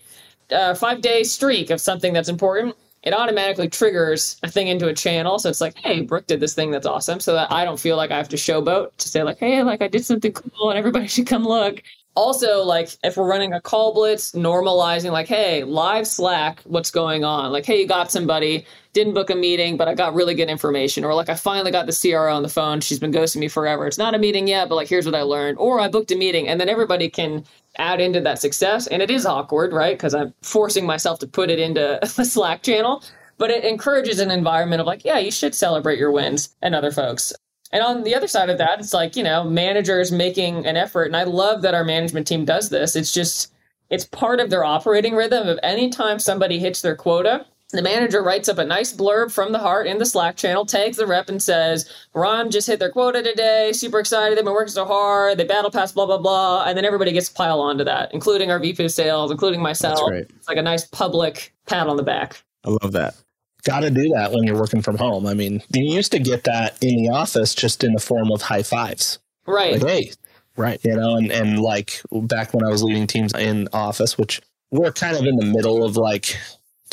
uh, 0.53 0.75
five 0.75 1.01
day 1.01 1.23
streak 1.23 1.69
of 1.69 1.81
something 1.81 2.13
that's 2.13 2.29
important, 2.29 2.75
it 3.03 3.13
automatically 3.13 3.67
triggers 3.67 4.37
a 4.43 4.49
thing 4.49 4.67
into 4.67 4.87
a 4.87 4.93
channel. 4.93 5.37
So 5.37 5.49
it's 5.49 5.61
like, 5.61 5.77
hey, 5.77 6.01
Brooke 6.01 6.27
did 6.27 6.39
this 6.39 6.53
thing 6.53 6.71
that's 6.71 6.87
awesome. 6.87 7.19
So 7.19 7.33
that 7.33 7.51
I 7.51 7.65
don't 7.65 7.79
feel 7.79 7.97
like 7.97 8.11
I 8.11 8.17
have 8.17 8.29
to 8.29 8.37
showboat 8.37 8.95
to 8.97 9.09
say, 9.09 9.23
like, 9.23 9.39
hey, 9.39 9.61
like 9.63 9.81
I 9.81 9.87
did 9.89 10.05
something 10.05 10.31
cool 10.31 10.69
and 10.69 10.79
everybody 10.79 11.07
should 11.09 11.27
come 11.27 11.43
look. 11.43 11.83
Also, 12.15 12.63
like 12.63 12.89
if 13.03 13.17
we're 13.17 13.27
running 13.27 13.53
a 13.53 13.59
call 13.59 13.93
blitz, 13.93 14.33
normalizing, 14.33 15.11
like, 15.11 15.27
hey, 15.27 15.63
live 15.63 16.07
Slack, 16.07 16.61
what's 16.63 16.91
going 16.91 17.23
on? 17.23 17.51
Like, 17.51 17.65
hey, 17.65 17.81
you 17.81 17.87
got 17.87 18.11
somebody, 18.11 18.65
didn't 18.93 19.15
book 19.15 19.31
a 19.31 19.35
meeting, 19.35 19.77
but 19.77 19.87
I 19.87 19.95
got 19.95 20.13
really 20.13 20.35
good 20.35 20.47
information. 20.47 21.03
Or 21.03 21.15
like, 21.15 21.29
I 21.29 21.35
finally 21.35 21.71
got 21.71 21.87
the 21.87 21.99
CRO 21.99 22.33
on 22.33 22.43
the 22.43 22.49
phone. 22.49 22.81
She's 22.81 22.99
been 22.99 23.11
ghosting 23.11 23.37
me 23.37 23.47
forever. 23.47 23.87
It's 23.87 23.97
not 23.97 24.13
a 24.13 24.19
meeting 24.19 24.47
yet, 24.47 24.69
but 24.69 24.75
like, 24.75 24.87
here's 24.87 25.07
what 25.07 25.15
I 25.15 25.23
learned. 25.23 25.57
Or 25.57 25.79
I 25.79 25.87
booked 25.89 26.11
a 26.11 26.15
meeting, 26.15 26.47
and 26.47 26.61
then 26.61 26.69
everybody 26.69 27.09
can 27.09 27.43
add 27.77 28.01
into 28.01 28.21
that 28.21 28.39
success. 28.39 28.87
And 28.87 29.01
it 29.01 29.09
is 29.09 29.25
awkward, 29.25 29.73
right? 29.73 29.97
Because 29.97 30.13
I'm 30.13 30.33
forcing 30.41 30.85
myself 30.85 31.19
to 31.19 31.27
put 31.27 31.49
it 31.49 31.59
into 31.59 31.99
a 32.03 32.07
Slack 32.07 32.63
channel. 32.63 33.03
But 33.37 33.49
it 33.49 33.65
encourages 33.65 34.19
an 34.19 34.31
environment 34.31 34.79
of 34.79 34.87
like, 34.87 35.03
yeah, 35.03 35.17
you 35.17 35.31
should 35.31 35.55
celebrate 35.55 35.99
your 35.99 36.11
wins 36.11 36.55
and 36.61 36.75
other 36.75 36.91
folks. 36.91 37.33
And 37.71 37.81
on 37.81 38.03
the 38.03 38.13
other 38.13 38.27
side 38.27 38.51
of 38.51 38.59
that, 38.59 38.79
it's 38.79 38.93
like, 38.93 39.15
you 39.15 39.23
know, 39.23 39.43
managers 39.43 40.11
making 40.11 40.67
an 40.67 40.77
effort. 40.77 41.05
And 41.05 41.17
I 41.17 41.23
love 41.23 41.63
that 41.63 41.73
our 41.73 41.83
management 41.83 42.27
team 42.27 42.45
does 42.45 42.69
this. 42.69 42.95
It's 42.95 43.11
just, 43.11 43.51
it's 43.89 44.05
part 44.05 44.39
of 44.39 44.51
their 44.51 44.63
operating 44.63 45.15
rhythm 45.15 45.47
of 45.47 45.59
anytime 45.63 46.19
somebody 46.19 46.59
hits 46.59 46.83
their 46.83 46.95
quota, 46.95 47.47
the 47.77 47.81
manager 47.81 48.21
writes 48.21 48.47
up 48.49 48.57
a 48.57 48.65
nice 48.65 48.93
blurb 48.93 49.31
from 49.31 49.51
the 49.51 49.59
heart 49.59 49.87
in 49.87 49.97
the 49.97 50.05
Slack 50.05 50.35
channel, 50.35 50.65
tags 50.65 50.97
the 50.97 51.07
rep 51.07 51.27
and 51.27 51.41
says, 51.41 51.91
Ron 52.13 52.51
just 52.51 52.67
hit 52.67 52.79
their 52.79 52.91
quota 52.91 53.23
today, 53.23 53.71
super 53.73 53.99
excited, 53.99 54.37
they've 54.37 54.45
been 54.45 54.53
working 54.53 54.71
so 54.71 54.85
hard, 54.85 55.37
they 55.37 55.43
battle 55.43 55.71
pass, 55.71 55.91
blah, 55.91 56.05
blah, 56.05 56.17
blah. 56.17 56.65
And 56.65 56.77
then 56.77 56.85
everybody 56.85 57.11
gets 57.11 57.29
to 57.29 57.33
pile 57.33 57.59
onto 57.59 57.83
that, 57.83 58.13
including 58.13 58.51
our 58.51 58.59
VP 58.59 58.85
of 58.85 58.91
sales, 58.91 59.31
including 59.31 59.61
myself. 59.61 60.11
It's 60.11 60.47
like 60.47 60.57
a 60.57 60.61
nice 60.61 60.85
public 60.85 61.53
pat 61.65 61.87
on 61.87 61.97
the 61.97 62.03
back. 62.03 62.43
I 62.63 62.69
love 62.69 62.91
that. 62.93 63.15
Got 63.63 63.81
to 63.81 63.89
do 63.89 64.09
that 64.09 64.31
when 64.31 64.43
you're 64.43 64.59
working 64.59 64.81
from 64.81 64.97
home. 64.97 65.25
I 65.25 65.33
mean, 65.33 65.63
you 65.73 65.93
used 65.95 66.11
to 66.11 66.19
get 66.19 66.43
that 66.43 66.77
in 66.83 67.03
the 67.03 67.09
office 67.09 67.55
just 67.55 67.83
in 67.83 67.93
the 67.93 67.99
form 67.99 68.29
of 68.31 68.41
high 68.41 68.63
fives. 68.63 69.19
Right. 69.47 69.81
Like, 69.81 69.89
hey, 69.89 70.11
right. 70.57 70.83
You 70.83 70.95
know, 70.95 71.15
and, 71.15 71.31
and 71.31 71.59
like 71.59 72.01
back 72.11 72.53
when 72.53 72.65
I 72.65 72.69
was 72.69 72.83
leading 72.83 73.07
teams 73.07 73.33
in 73.33 73.69
office, 73.71 74.17
which 74.17 74.41
we're 74.71 74.91
kind 74.91 75.15
of 75.15 75.25
in 75.25 75.37
the 75.37 75.45
middle 75.45 75.85
of 75.85 75.95
like 75.95 76.37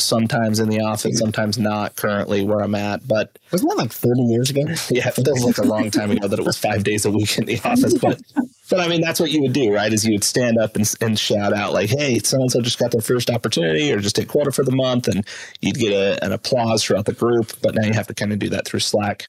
sometimes 0.00 0.60
in 0.60 0.68
the 0.68 0.80
office, 0.80 1.18
sometimes 1.18 1.58
not 1.58 1.96
currently 1.96 2.44
where 2.44 2.60
I'm 2.60 2.74
at. 2.74 3.06
But 3.06 3.38
wasn't 3.52 3.70
that 3.70 3.78
like 3.78 3.92
30 3.92 4.22
years 4.22 4.50
ago? 4.50 4.62
Yeah, 4.90 5.08
it 5.08 5.12
feels 5.12 5.44
like 5.44 5.58
a 5.58 5.62
long 5.62 5.90
time 5.90 6.10
ago 6.10 6.26
that 6.26 6.38
it 6.38 6.44
was 6.44 6.58
five 6.58 6.84
days 6.84 7.04
a 7.04 7.10
week 7.10 7.38
in 7.38 7.44
the 7.44 7.60
office. 7.64 7.96
But 7.96 8.20
but 8.68 8.80
I 8.80 8.88
mean, 8.88 9.00
that's 9.00 9.20
what 9.20 9.30
you 9.30 9.42
would 9.42 9.52
do, 9.52 9.74
right? 9.74 9.92
Is 9.92 10.04
you 10.04 10.12
would 10.12 10.24
stand 10.24 10.58
up 10.58 10.76
and, 10.76 10.92
and 11.00 11.18
shout 11.18 11.52
out 11.52 11.72
like, 11.72 11.90
"Hey, 11.90 12.18
so 12.18 12.40
and 12.40 12.50
so 12.50 12.60
just 12.60 12.78
got 12.78 12.92
their 12.92 13.00
first 13.00 13.30
opportunity, 13.30 13.92
or 13.92 14.00
just 14.00 14.18
a 14.18 14.24
quarter 14.24 14.52
for 14.52 14.64
the 14.64 14.72
month," 14.72 15.08
and 15.08 15.26
you'd 15.60 15.76
get 15.76 15.92
a, 15.92 16.24
an 16.24 16.32
applause 16.32 16.84
throughout 16.84 17.06
the 17.06 17.12
group. 17.12 17.52
But 17.62 17.74
now 17.74 17.86
you 17.86 17.92
have 17.94 18.06
to 18.08 18.14
kind 18.14 18.32
of 18.32 18.38
do 18.38 18.48
that 18.50 18.66
through 18.66 18.80
Slack. 18.80 19.28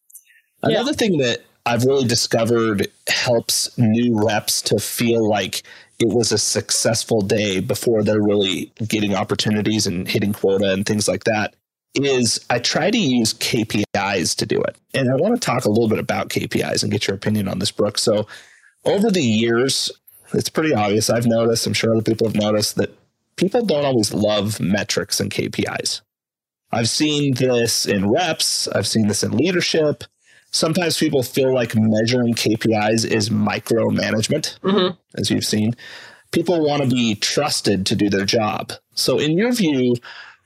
Another 0.63 0.93
thing 0.93 1.17
that 1.17 1.41
I've 1.65 1.85
really 1.85 2.07
discovered 2.07 2.87
helps 3.07 3.77
new 3.77 4.23
reps 4.23 4.61
to 4.63 4.79
feel 4.79 5.27
like 5.27 5.63
it 6.01 6.13
was 6.13 6.31
a 6.31 6.37
successful 6.37 7.21
day 7.21 7.59
before 7.59 8.03
they're 8.03 8.21
really 8.21 8.71
getting 8.87 9.15
opportunities 9.15 9.87
and 9.87 10.07
hitting 10.07 10.33
quota 10.33 10.73
and 10.73 10.85
things 10.85 11.07
like 11.07 11.23
that 11.25 11.55
is 11.95 12.43
I 12.49 12.59
try 12.59 12.89
to 12.89 12.97
use 12.97 13.33
KPIs 13.33 14.35
to 14.37 14.45
do 14.45 14.61
it. 14.61 14.77
And 14.93 15.09
I 15.09 15.15
want 15.15 15.35
to 15.35 15.45
talk 15.45 15.65
a 15.65 15.69
little 15.69 15.89
bit 15.89 15.99
about 15.99 16.29
KPIs 16.29 16.83
and 16.83 16.91
get 16.91 17.07
your 17.07 17.15
opinion 17.15 17.47
on 17.47 17.59
this, 17.59 17.71
Brooke. 17.71 17.97
So 17.97 18.27
over 18.85 19.11
the 19.11 19.21
years, 19.21 19.91
it's 20.33 20.49
pretty 20.49 20.73
obvious. 20.73 21.09
I've 21.09 21.27
noticed, 21.27 21.67
I'm 21.67 21.73
sure 21.73 21.93
other 21.93 22.01
people 22.01 22.27
have 22.27 22.35
noticed 22.35 22.75
that 22.77 22.97
people 23.35 23.65
don't 23.65 23.85
always 23.85 24.13
love 24.13 24.59
metrics 24.59 25.19
and 25.19 25.29
KPIs. 25.29 26.01
I've 26.71 26.89
seen 26.89 27.33
this 27.33 27.85
in 27.85 28.09
reps, 28.09 28.67
I've 28.69 28.87
seen 28.87 29.07
this 29.07 29.23
in 29.23 29.35
leadership. 29.35 30.05
Sometimes 30.51 30.97
people 30.97 31.23
feel 31.23 31.53
like 31.53 31.75
measuring 31.75 32.33
KPIs 32.33 33.09
is 33.09 33.29
micromanagement, 33.29 34.59
mm-hmm. 34.59 34.95
as 35.17 35.31
you've 35.31 35.45
seen. 35.45 35.75
People 36.31 36.65
want 36.65 36.83
to 36.83 36.89
be 36.89 37.15
trusted 37.15 37.85
to 37.85 37.95
do 37.95 38.09
their 38.09 38.25
job. 38.25 38.73
So, 38.93 39.17
in 39.17 39.37
your 39.37 39.53
view, 39.53 39.95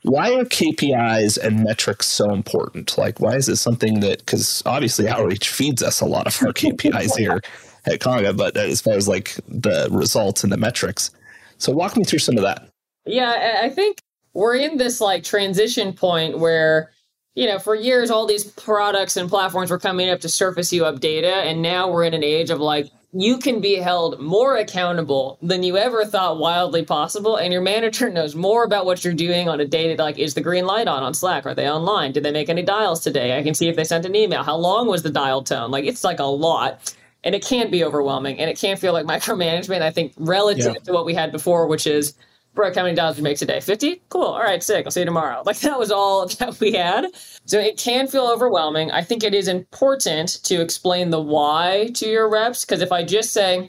why 0.02 0.32
are 0.32 0.44
KPIs 0.44 1.38
and 1.38 1.64
metrics 1.64 2.06
so 2.06 2.32
important? 2.32 2.96
Like, 2.96 3.20
why 3.20 3.34
is 3.34 3.48
it 3.48 3.56
something 3.56 4.00
that, 4.00 4.18
because 4.18 4.62
obviously 4.64 5.08
outreach 5.08 5.48
feeds 5.48 5.82
us 5.82 6.00
a 6.00 6.06
lot 6.06 6.28
of 6.28 6.40
our 6.46 6.52
KPIs 6.52 7.16
here 7.18 7.40
at 7.86 8.00
Conga, 8.00 8.36
but 8.36 8.56
as 8.56 8.80
far 8.80 8.94
as 8.94 9.08
like 9.08 9.34
the 9.48 9.88
results 9.90 10.44
and 10.44 10.52
the 10.52 10.56
metrics. 10.56 11.10
So, 11.58 11.72
walk 11.72 11.96
me 11.96 12.04
through 12.04 12.20
some 12.20 12.36
of 12.36 12.42
that. 12.42 12.68
Yeah, 13.06 13.60
I 13.62 13.70
think 13.70 13.98
we're 14.34 14.56
in 14.56 14.76
this 14.76 15.00
like 15.00 15.24
transition 15.24 15.92
point 15.92 16.38
where 16.38 16.90
you 17.36 17.46
know 17.46 17.60
for 17.60 17.76
years 17.76 18.10
all 18.10 18.26
these 18.26 18.44
products 18.44 19.16
and 19.16 19.28
platforms 19.28 19.70
were 19.70 19.78
coming 19.78 20.10
up 20.10 20.18
to 20.20 20.28
surface 20.28 20.72
you 20.72 20.84
up 20.84 20.98
data 20.98 21.28
and 21.28 21.62
now 21.62 21.88
we're 21.88 22.02
in 22.02 22.14
an 22.14 22.24
age 22.24 22.50
of 22.50 22.60
like 22.60 22.90
you 23.12 23.38
can 23.38 23.60
be 23.60 23.76
held 23.76 24.20
more 24.20 24.56
accountable 24.56 25.38
than 25.40 25.62
you 25.62 25.76
ever 25.76 26.04
thought 26.04 26.38
wildly 26.38 26.84
possible 26.84 27.36
and 27.36 27.52
your 27.52 27.62
manager 27.62 28.10
knows 28.16 28.34
more 28.34 28.64
about 28.64 28.84
what 28.84 29.04
you're 29.04 29.14
doing 29.14 29.48
on 29.48 29.60
a 29.60 29.64
day 29.64 29.94
to 29.94 30.02
like 30.02 30.18
is 30.18 30.34
the 30.34 30.40
green 30.40 30.66
light 30.66 30.88
on 30.88 31.02
on 31.02 31.14
slack? 31.14 31.46
Are 31.46 31.54
they 31.54 31.70
online? 31.70 32.12
Did 32.12 32.24
they 32.24 32.32
make 32.32 32.48
any 32.48 32.62
dials 32.62 33.00
today? 33.00 33.38
I 33.38 33.42
can 33.42 33.54
see 33.54 33.68
if 33.68 33.76
they 33.76 33.84
sent 33.84 34.04
an 34.04 34.14
email. 34.14 34.42
How 34.42 34.56
long 34.56 34.86
was 34.86 35.02
the 35.02 35.10
dial 35.10 35.42
tone? 35.42 35.70
Like 35.70 35.84
it's 35.84 36.04
like 36.04 36.18
a 36.18 36.24
lot 36.24 36.94
and 37.24 37.34
it 37.34 37.44
can 37.44 37.70
be 37.70 37.84
overwhelming 37.84 38.38
and 38.38 38.48
it 38.48 38.58
can 38.58 38.76
feel 38.76 38.92
like 38.92 39.04
micromanagement 39.04 39.82
i 39.82 39.90
think 39.90 40.12
relative 40.16 40.74
yeah. 40.74 40.80
to 40.80 40.92
what 40.92 41.04
we 41.04 41.12
had 41.12 41.32
before 41.32 41.66
which 41.66 41.86
is 41.86 42.14
Brooke, 42.56 42.74
how 42.74 42.82
many 42.82 42.96
dollars 42.96 43.18
you 43.18 43.22
make 43.22 43.38
today? 43.38 43.60
50? 43.60 44.02
Cool. 44.08 44.22
All 44.22 44.40
right, 44.40 44.62
sick. 44.62 44.86
I'll 44.86 44.90
see 44.90 45.00
you 45.00 45.06
tomorrow. 45.06 45.42
Like 45.46 45.60
that 45.60 45.78
was 45.78 45.92
all 45.92 46.26
that 46.38 46.58
we 46.58 46.72
had. 46.72 47.06
So 47.44 47.60
it 47.60 47.78
can 47.78 48.08
feel 48.08 48.26
overwhelming. 48.26 48.90
I 48.90 49.02
think 49.02 49.22
it 49.22 49.34
is 49.34 49.46
important 49.46 50.42
to 50.44 50.60
explain 50.60 51.10
the 51.10 51.20
why 51.20 51.90
to 51.94 52.08
your 52.08 52.28
reps. 52.28 52.64
Because 52.64 52.80
if 52.80 52.90
I 52.90 53.04
just 53.04 53.32
say, 53.32 53.68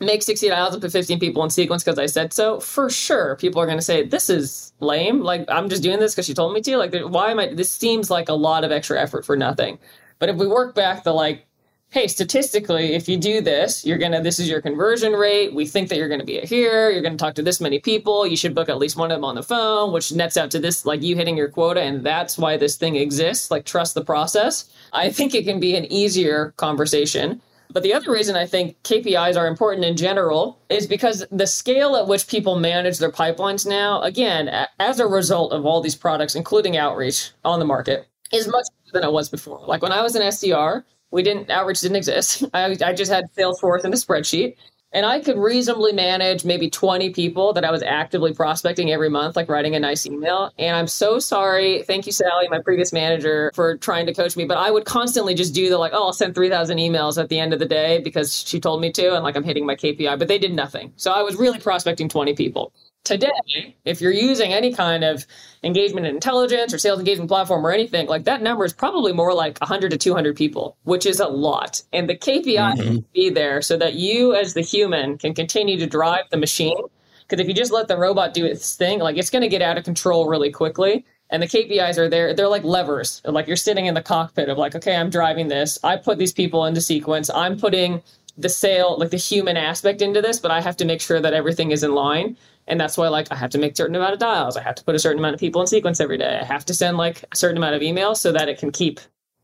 make 0.00 0.22
60 0.22 0.48
dials 0.48 0.74
and 0.74 0.82
put 0.82 0.90
15 0.92 1.20
people 1.20 1.44
in 1.44 1.50
sequence 1.50 1.84
because 1.84 1.98
I 1.98 2.06
said 2.06 2.32
so, 2.32 2.58
for 2.58 2.90
sure, 2.90 3.36
people 3.36 3.60
are 3.62 3.66
going 3.66 3.78
to 3.78 3.84
say, 3.84 4.04
this 4.04 4.28
is 4.30 4.72
lame. 4.80 5.20
Like, 5.20 5.44
I'm 5.48 5.68
just 5.68 5.82
doing 5.82 6.00
this 6.00 6.14
because 6.14 6.26
she 6.26 6.34
told 6.34 6.54
me 6.54 6.62
to. 6.62 6.76
Like, 6.78 6.94
why 7.04 7.30
am 7.30 7.38
I? 7.38 7.54
This 7.54 7.70
seems 7.70 8.10
like 8.10 8.28
a 8.28 8.34
lot 8.34 8.64
of 8.64 8.72
extra 8.72 9.00
effort 9.00 9.24
for 9.24 9.36
nothing. 9.36 9.78
But 10.18 10.30
if 10.30 10.36
we 10.36 10.46
work 10.46 10.74
back 10.74 11.04
the 11.04 11.12
like, 11.12 11.46
hey, 11.92 12.08
statistically, 12.08 12.94
if 12.94 13.06
you 13.06 13.18
do 13.18 13.42
this, 13.42 13.84
you're 13.84 13.98
to, 13.98 14.20
this 14.22 14.38
is 14.38 14.48
your 14.48 14.62
conversion 14.62 15.12
rate. 15.12 15.54
We 15.54 15.66
think 15.66 15.90
that 15.90 15.98
you're 15.98 16.08
to 16.08 16.24
be 16.24 16.40
here. 16.40 16.90
You're 16.90 17.02
to 17.02 17.18
talk 17.18 17.34
to 17.34 17.42
this 17.42 17.60
many 17.60 17.80
people. 17.80 18.26
You 18.26 18.34
should 18.34 18.54
book 18.54 18.70
at 18.70 18.78
least 18.78 18.96
one 18.96 19.10
of 19.10 19.18
them 19.18 19.26
on 19.26 19.34
the 19.34 19.42
phone, 19.42 19.92
which 19.92 20.10
nets 20.10 20.38
out 20.38 20.50
to 20.52 20.58
this, 20.58 20.86
like 20.86 21.02
you 21.02 21.16
hitting 21.16 21.36
your 21.36 21.48
quota. 21.48 21.82
And 21.82 22.02
that's 22.02 22.38
why 22.38 22.56
this 22.56 22.76
thing 22.76 22.96
exists. 22.96 23.50
Like, 23.50 23.66
trust 23.66 23.94
the 23.94 24.02
process. 24.02 24.70
I 24.94 25.10
think 25.10 25.34
it 25.34 25.44
can 25.44 25.60
be 25.60 25.76
an 25.76 25.84
easier 25.92 26.54
conversation. 26.56 27.42
But 27.70 27.82
the 27.82 27.92
other 27.92 28.10
reason 28.10 28.36
I 28.36 28.46
think 28.46 28.82
KPIs 28.84 29.36
are 29.36 29.46
important 29.46 29.84
in 29.84 29.94
general 29.94 30.58
is 30.70 30.86
because 30.86 31.26
the 31.30 31.46
scale 31.46 31.96
at 31.96 32.08
which 32.08 32.26
people 32.26 32.58
manage 32.58 32.98
their 32.98 33.12
pipelines 33.12 33.66
now, 33.66 34.00
again, 34.00 34.48
as 34.78 34.98
a 34.98 35.06
result 35.06 35.52
of 35.52 35.66
all 35.66 35.82
these 35.82 35.96
products, 35.96 36.34
including 36.34 36.78
outreach 36.78 37.32
on 37.44 37.58
the 37.58 37.66
market, 37.66 38.08
is 38.32 38.48
much 38.48 38.66
than 38.92 39.04
it 39.04 39.12
was 39.12 39.28
before. 39.28 39.60
Like 39.66 39.82
when 39.82 39.92
I 39.92 40.02
was 40.02 40.14
an 40.14 40.22
SDR, 40.22 40.84
we 41.12 41.22
didn't 41.22 41.50
outreach 41.50 41.80
didn't 41.80 41.96
exist. 41.96 42.44
I, 42.54 42.76
I 42.84 42.92
just 42.92 43.12
had 43.12 43.26
Salesforce 43.36 43.84
and 43.84 43.94
a 43.94 43.96
spreadsheet. 43.96 44.56
And 44.94 45.06
I 45.06 45.20
could 45.20 45.38
reasonably 45.38 45.92
manage 45.92 46.44
maybe 46.44 46.68
20 46.68 47.10
people 47.10 47.54
that 47.54 47.64
I 47.64 47.70
was 47.70 47.82
actively 47.82 48.34
prospecting 48.34 48.90
every 48.90 49.08
month, 49.08 49.36
like 49.36 49.48
writing 49.48 49.74
a 49.74 49.80
nice 49.80 50.04
email. 50.04 50.52
And 50.58 50.76
I'm 50.76 50.86
so 50.86 51.18
sorry. 51.18 51.82
Thank 51.84 52.04
you, 52.04 52.12
Sally, 52.12 52.46
my 52.50 52.60
previous 52.60 52.92
manager, 52.92 53.50
for 53.54 53.78
trying 53.78 54.04
to 54.04 54.12
coach 54.12 54.36
me. 54.36 54.44
But 54.44 54.58
I 54.58 54.70
would 54.70 54.84
constantly 54.84 55.34
just 55.34 55.54
do 55.54 55.70
the 55.70 55.78
like, 55.78 55.92
oh, 55.94 56.06
I'll 56.06 56.12
send 56.12 56.34
3,000 56.34 56.76
emails 56.76 57.20
at 57.20 57.30
the 57.30 57.38
end 57.38 57.54
of 57.54 57.58
the 57.58 57.64
day 57.64 58.00
because 58.04 58.36
she 58.46 58.60
told 58.60 58.82
me 58.82 58.92
to. 58.92 59.14
And 59.14 59.24
like 59.24 59.34
I'm 59.34 59.44
hitting 59.44 59.64
my 59.64 59.76
KPI, 59.76 60.18
but 60.18 60.28
they 60.28 60.38
did 60.38 60.52
nothing. 60.52 60.92
So 60.96 61.10
I 61.10 61.22
was 61.22 61.36
really 61.36 61.58
prospecting 61.58 62.10
20 62.10 62.34
people. 62.34 62.74
Today, 63.04 63.74
if 63.84 64.00
you're 64.00 64.12
using 64.12 64.52
any 64.52 64.72
kind 64.72 65.02
of 65.02 65.26
engagement 65.64 66.06
intelligence 66.06 66.72
or 66.72 66.78
sales 66.78 67.00
engagement 67.00 67.28
platform 67.28 67.66
or 67.66 67.72
anything, 67.72 68.06
like 68.06 68.24
that 68.24 68.42
number 68.42 68.64
is 68.64 68.72
probably 68.72 69.12
more 69.12 69.34
like 69.34 69.58
100 69.58 69.90
to 69.90 69.98
200 69.98 70.36
people, 70.36 70.76
which 70.84 71.04
is 71.04 71.18
a 71.18 71.26
lot. 71.26 71.82
And 71.92 72.08
the 72.08 72.16
KPI 72.16 72.76
mm-hmm. 72.76 72.98
be 73.12 73.28
there 73.28 73.60
so 73.60 73.76
that 73.76 73.94
you, 73.94 74.34
as 74.34 74.54
the 74.54 74.60
human, 74.60 75.18
can 75.18 75.34
continue 75.34 75.78
to 75.78 75.86
drive 75.86 76.26
the 76.30 76.36
machine. 76.36 76.80
Because 77.22 77.40
if 77.40 77.48
you 77.48 77.54
just 77.54 77.72
let 77.72 77.88
the 77.88 77.96
robot 77.96 78.34
do 78.34 78.44
its 78.44 78.76
thing, 78.76 79.00
like 79.00 79.16
it's 79.16 79.30
going 79.30 79.42
to 79.42 79.48
get 79.48 79.62
out 79.62 79.78
of 79.78 79.84
control 79.84 80.28
really 80.28 80.52
quickly. 80.52 81.04
And 81.30 81.42
the 81.42 81.48
KPIs 81.48 81.98
are 81.98 82.08
there. 82.08 82.34
They're 82.34 82.46
like 82.46 82.62
levers. 82.62 83.20
Like 83.24 83.48
you're 83.48 83.56
sitting 83.56 83.86
in 83.86 83.94
the 83.94 84.02
cockpit 84.02 84.48
of 84.48 84.58
like, 84.58 84.76
okay, 84.76 84.94
I'm 84.94 85.10
driving 85.10 85.48
this. 85.48 85.78
I 85.82 85.96
put 85.96 86.18
these 86.18 86.32
people 86.32 86.66
into 86.66 86.80
sequence. 86.80 87.30
I'm 87.30 87.58
putting 87.58 88.02
the 88.36 88.48
sale, 88.48 88.98
like 88.98 89.10
the 89.10 89.16
human 89.16 89.56
aspect 89.56 90.02
into 90.02 90.22
this, 90.22 90.38
but 90.38 90.50
I 90.50 90.60
have 90.60 90.76
to 90.78 90.84
make 90.84 91.00
sure 91.00 91.20
that 91.20 91.34
everything 91.34 91.70
is 91.70 91.82
in 91.82 91.94
line. 91.94 92.36
And 92.68 92.80
that's 92.80 92.96
why, 92.96 93.08
like, 93.08 93.30
I 93.30 93.34
have 93.34 93.50
to 93.50 93.58
make 93.58 93.76
certain 93.76 93.96
amount 93.96 94.12
of 94.12 94.18
dials. 94.18 94.56
I 94.56 94.62
have 94.62 94.76
to 94.76 94.84
put 94.84 94.94
a 94.94 94.98
certain 94.98 95.18
amount 95.18 95.34
of 95.34 95.40
people 95.40 95.60
in 95.60 95.66
sequence 95.66 96.00
every 96.00 96.18
day. 96.18 96.38
I 96.40 96.44
have 96.44 96.64
to 96.66 96.74
send 96.74 96.96
like 96.96 97.24
a 97.32 97.36
certain 97.36 97.56
amount 97.56 97.74
of 97.74 97.82
emails 97.82 98.18
so 98.18 98.32
that 98.32 98.48
it 98.48 98.58
can 98.58 98.70
keep 98.70 99.00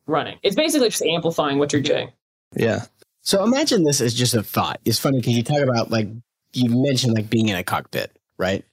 running. 0.07 0.39
It's 0.43 0.57
basically 0.57 0.89
just 0.89 1.03
amplifying 1.03 1.59
what 1.59 1.73
you're 1.73 1.83
doing. 1.83 2.13
Yeah. 2.57 2.85
So 3.23 3.45
imagine 3.45 3.85
this 3.85 4.01
as 4.01 4.15
just 4.15 4.35
a 4.35 4.43
thought. 4.43 4.81
It's 4.85 4.99
funny 4.99 5.19
because 5.19 5.37
you 5.37 5.43
talk 5.43 5.61
about 5.61 5.91
like 5.91 6.09
you 6.53 6.71
mentioned 6.71 7.15
like 7.15 7.29
being 7.29 7.49
in 7.49 7.57
a 7.57 7.65
cockpit, 7.65 8.17
right? 8.39 8.65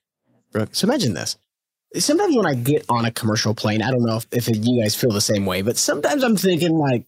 So 0.71 0.87
imagine 0.87 1.13
this. 1.13 1.37
Sometimes 1.97 2.35
when 2.35 2.45
I 2.45 2.53
get 2.53 2.85
on 2.89 3.05
a 3.05 3.11
commercial 3.11 3.53
plane, 3.53 3.81
I 3.81 3.91
don't 3.91 4.05
know 4.05 4.17
if, 4.17 4.27
if 4.31 4.47
you 4.47 4.81
guys 4.81 4.95
feel 4.95 5.11
the 5.11 5.21
same 5.21 5.45
way, 5.45 5.61
but 5.61 5.77
sometimes 5.77 6.23
I'm 6.23 6.37
thinking 6.37 6.77
like, 6.77 7.05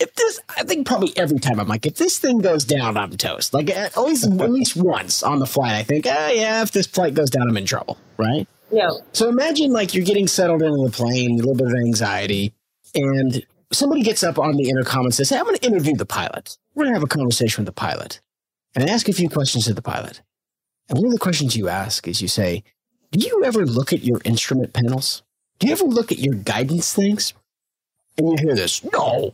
if 0.00 0.14
this, 0.14 0.40
I 0.56 0.64
think 0.64 0.86
probably 0.86 1.16
every 1.16 1.38
time 1.38 1.60
I'm 1.60 1.68
like, 1.68 1.86
if 1.86 1.96
this 1.96 2.18
thing 2.18 2.38
goes 2.38 2.64
down, 2.64 2.96
I'm 2.96 3.10
toast. 3.10 3.54
Like 3.54 3.70
at 3.70 3.96
least 3.96 4.24
at 4.24 4.50
least 4.50 4.76
once 4.76 5.22
on 5.22 5.38
the 5.38 5.46
flight, 5.46 5.72
I 5.72 5.82
think, 5.82 6.06
oh 6.06 6.30
yeah, 6.30 6.62
if 6.62 6.72
this 6.72 6.86
flight 6.86 7.14
goes 7.14 7.30
down, 7.30 7.48
I'm 7.48 7.56
in 7.56 7.66
trouble, 7.66 7.98
right? 8.16 8.46
Yeah. 8.70 8.90
So 9.12 9.28
imagine 9.28 9.72
like 9.72 9.94
you're 9.94 10.04
getting 10.04 10.26
settled 10.26 10.62
into 10.62 10.84
the 10.84 10.90
plane, 10.90 11.32
a 11.32 11.36
little 11.36 11.54
bit 11.54 11.68
of 11.68 11.74
anxiety, 11.74 12.52
and 12.94 13.44
somebody 13.72 14.02
gets 14.02 14.22
up 14.24 14.38
on 14.38 14.56
the 14.56 14.68
intercom 14.68 15.04
and 15.04 15.14
says, 15.14 15.30
"Hey, 15.30 15.38
I'm 15.38 15.44
going 15.44 15.56
to 15.56 15.66
interview 15.66 15.94
the 15.94 16.06
pilot. 16.06 16.58
We're 16.74 16.84
going 16.84 16.94
to 16.94 17.00
have 17.00 17.04
a 17.04 17.08
conversation 17.08 17.62
with 17.62 17.74
the 17.74 17.80
pilot, 17.80 18.20
and 18.74 18.84
I 18.84 18.92
ask 18.92 19.08
a 19.08 19.12
few 19.12 19.28
questions 19.28 19.66
to 19.66 19.74
the 19.74 19.82
pilot. 19.82 20.22
And 20.88 20.98
one 20.98 21.06
of 21.06 21.12
the 21.12 21.18
questions 21.18 21.56
you 21.56 21.68
ask 21.68 22.08
is, 22.08 22.20
you 22.20 22.28
say, 22.28 22.64
"Do 23.12 23.20
you 23.20 23.44
ever 23.44 23.64
look 23.64 23.92
at 23.92 24.02
your 24.02 24.20
instrument 24.24 24.72
panels? 24.72 25.22
Do 25.60 25.68
you 25.68 25.72
ever 25.72 25.84
look 25.84 26.10
at 26.10 26.18
your 26.18 26.34
guidance 26.34 26.92
things?" 26.92 27.32
And 28.18 28.28
you 28.28 28.46
hear 28.46 28.56
this, 28.56 28.82
"No." 28.92 29.32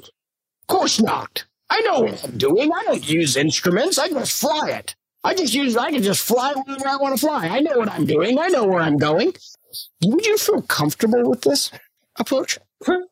Course 0.71 1.01
not. 1.01 1.45
I 1.69 1.81
know 1.83 2.01
what 2.01 2.25
I'm 2.25 2.39
doing. 2.39 2.73
I 2.73 2.85
don't 2.85 3.09
use 3.09 3.37
instruments. 3.37 3.99
I 3.99 4.09
just 4.09 4.41
fly 4.41 4.71
it. 4.71 4.95
I 5.23 5.35
just 5.35 5.53
use, 5.53 5.77
I 5.77 5.91
can 5.91 6.03
just 6.03 6.27
fly 6.27 6.55
wherever 6.55 6.89
I 6.89 6.97
want 6.97 7.19
to 7.19 7.21
fly. 7.21 7.47
I 7.47 7.61
know 7.61 7.77
what 7.77 7.91
I'm 7.91 8.07
doing. 8.07 8.39
I 8.39 8.49
know 8.49 8.65
where 8.65 8.81
I'm 8.81 8.97
going. 8.97 9.35
Would 10.05 10.25
you 10.25 10.39
feel 10.39 10.63
comfortable 10.63 11.29
with 11.29 11.43
this 11.43 11.71
approach? 12.19 12.59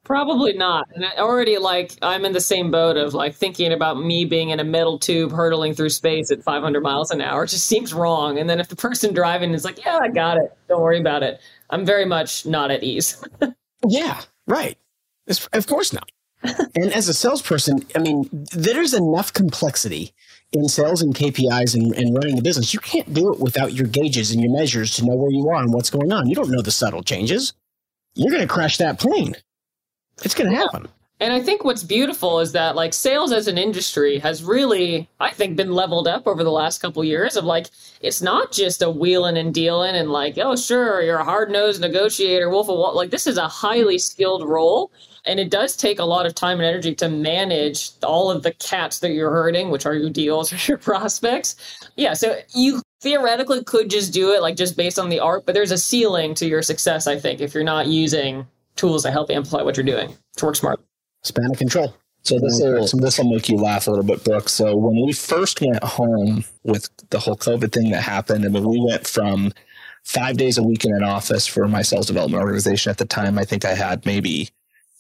Probably 0.05 0.55
not. 0.55 0.87
And 0.95 1.05
I 1.05 1.17
already, 1.19 1.59
like, 1.59 1.93
I'm 2.01 2.25
in 2.25 2.33
the 2.33 2.41
same 2.41 2.71
boat 2.71 2.97
of 2.97 3.13
like 3.13 3.35
thinking 3.35 3.71
about 3.73 4.03
me 4.03 4.25
being 4.25 4.49
in 4.49 4.61
a 4.61 4.65
metal 4.65 4.99
tube 4.99 5.31
hurtling 5.31 5.75
through 5.75 5.91
space 5.91 6.31
at 6.31 6.43
500 6.43 6.83
miles 6.83 7.11
an 7.11 7.21
hour. 7.21 7.45
It 7.45 7.49
just 7.49 7.67
seems 7.67 7.93
wrong. 7.93 8.39
And 8.39 8.49
then 8.49 8.61
if 8.61 8.69
the 8.69 8.77
person 8.77 9.13
driving 9.13 9.53
is 9.53 9.67
like, 9.67 9.85
yeah, 9.85 9.99
I 10.01 10.09
got 10.09 10.39
it. 10.39 10.57
Don't 10.69 10.81
worry 10.81 10.99
about 10.99 11.23
it. 11.23 11.41
I'm 11.69 11.85
very 11.85 12.07
much 12.07 12.47
not 12.47 12.71
at 12.71 12.83
ease. 12.83 13.23
yeah, 13.87 14.23
right. 14.47 14.79
It's, 15.27 15.47
of 15.49 15.67
course 15.67 15.93
not 15.93 16.11
and 16.43 16.93
as 16.93 17.09
a 17.09 17.15
salesperson, 17.15 17.85
I 17.95 17.99
mean, 17.99 18.29
there's 18.53 18.95
enough 18.95 19.33
complexity 19.33 20.13
in 20.53 20.69
sales 20.69 21.03
and 21.03 21.15
KPIs 21.15 21.75
and, 21.75 21.95
and, 21.95 22.15
running 22.15 22.37
the 22.37 22.43
business. 22.43 22.73
You 22.73 22.81
can't 22.81 23.13
do 23.13 23.33
it 23.33 23.41
without 23.41 23.75
your 23.75 23.87
gauges 23.87 24.31
and 24.31 24.41
your 24.41 24.53
measures 24.53 24.97
to 24.97 25.05
know 25.05 25.15
where 25.15 25.31
you 25.31 25.49
are 25.49 25.61
and 25.61 25.73
what's 25.75 25.91
going 25.91 26.11
on. 26.11 26.29
You 26.29 26.35
don't 26.35 26.51
know 26.51 26.63
the 26.63 26.71
subtle 26.71 27.03
changes. 27.03 27.53
You're 28.15 28.31
going 28.31 28.47
to 28.47 28.53
crash 28.53 28.79
that 28.79 28.99
plane. 28.99 29.35
It's 30.25 30.35
going 30.35 30.51
to 30.51 30.57
happen. 30.57 30.89
And 31.21 31.33
I 31.33 31.41
think 31.41 31.65
what's 31.65 31.83
beautiful 31.83 32.39
is 32.39 32.53
that 32.53 32.77
like 32.77 32.95
sales 32.95 33.33
as 33.33 33.49
an 33.49 33.59
industry 33.59 34.21
has 34.21 34.45
really, 34.45 35.09
I 35.19 35.31
think, 35.31 35.57
been 35.57 35.73
leveled 35.73 36.07
up 36.07 36.29
over 36.29 36.45
the 36.45 36.53
last 36.53 36.81
couple 36.81 37.03
of 37.03 37.09
years 37.09 37.37
of 37.37 37.45
like, 37.45 37.67
it's 38.01 38.23
not 38.23 38.53
just 38.53 38.83
a 38.83 38.91
wheeling 38.91 39.37
and 39.37 39.53
dealing 39.53 39.97
and 39.97 40.11
like, 40.11 40.39
oh, 40.39 40.55
sure, 40.55 41.03
you're 41.03 41.19
a 41.19 41.25
hard 41.25 41.51
nosed 41.51 41.81
negotiator, 41.81 42.49
wolf 42.49 42.69
of 42.69 42.77
wall. 42.77 42.95
Like, 42.95 43.11
this 43.11 43.27
is 43.27 43.37
a 43.37 43.49
highly 43.49 43.99
skilled 43.99 44.49
role. 44.49 44.93
And 45.29 45.39
it 45.39 45.51
does 45.51 45.77
take 45.77 45.99
a 45.99 46.05
lot 46.05 46.27
of 46.27 46.35
time 46.35 46.59
and 46.59 46.67
energy 46.67 46.95
to 46.97 47.09
manage 47.09 47.91
all 48.03 48.31
of 48.31 48.43
the 48.43 48.53
cats 48.55 49.01
that 49.01 49.13
you're 49.13 49.31
hurting, 49.31 49.71
which 49.71 49.87
are 49.87 49.95
your 49.95 50.11
deals 50.11 50.53
or 50.53 50.57
your 50.67 50.79
prospects. 50.79 51.57
Yeah. 51.97 52.15
So 52.15 52.41
you 52.55 52.83
theoretically 53.01 53.63
could 53.63 53.91
just 53.91 54.13
do 54.13 54.33
it 54.33 54.43
like 54.43 54.57
just 54.57 54.77
based 54.77 54.99
on 54.99 55.09
the 55.09 55.21
art, 55.21 55.47
but 55.47 55.55
there's 55.55 55.71
a 55.71 55.79
ceiling 55.79 56.35
to 56.35 56.47
your 56.47 56.63
success, 56.63 57.07
I 57.07 57.19
think, 57.19 57.41
if 57.41 57.55
you're 57.55 57.63
not 57.63 57.87
using 57.87 58.47
tools 58.75 59.03
to 59.03 59.11
help 59.11 59.31
amplify 59.31 59.63
what 59.63 59.77
you're 59.77 59.87
doing 59.87 60.17
to 60.37 60.47
work 60.47 60.57
smart 60.57 60.81
span 61.23 61.51
of 61.51 61.59
control. 61.59 61.95
So 62.23 62.39
this 62.39 62.61
will 62.61 63.01
this 63.01 63.19
will 63.19 63.31
make 63.31 63.49
you 63.49 63.57
laugh 63.57 63.87
a 63.87 63.91
little 63.91 64.05
bit, 64.05 64.25
Brooke. 64.25 64.49
So 64.49 64.77
when 64.77 65.07
we 65.07 65.13
first 65.13 65.61
went 65.61 65.83
home 65.83 66.45
with 66.65 66.89
the 67.11 67.19
whole 67.19 67.37
COVID 67.37 67.73
thing 67.73 67.91
that 67.91 68.03
happened, 68.03 68.45
I 68.45 68.49
mean, 68.49 68.69
we 68.69 68.85
went 68.85 69.07
from 69.07 69.53
five 70.05 70.37
days 70.37 70.59
a 70.59 70.63
week 70.63 70.85
in 70.85 70.93
an 70.93 71.05
office 71.05 71.47
for 71.47 71.69
my 71.69 71.83
sales 71.83 72.07
development 72.07 72.43
organization. 72.43 72.91
At 72.91 72.99
the 72.99 73.05
time, 73.05 73.39
I 73.39 73.45
think 73.45 73.65
I 73.65 73.75
had 73.75 74.05
maybe 74.05 74.51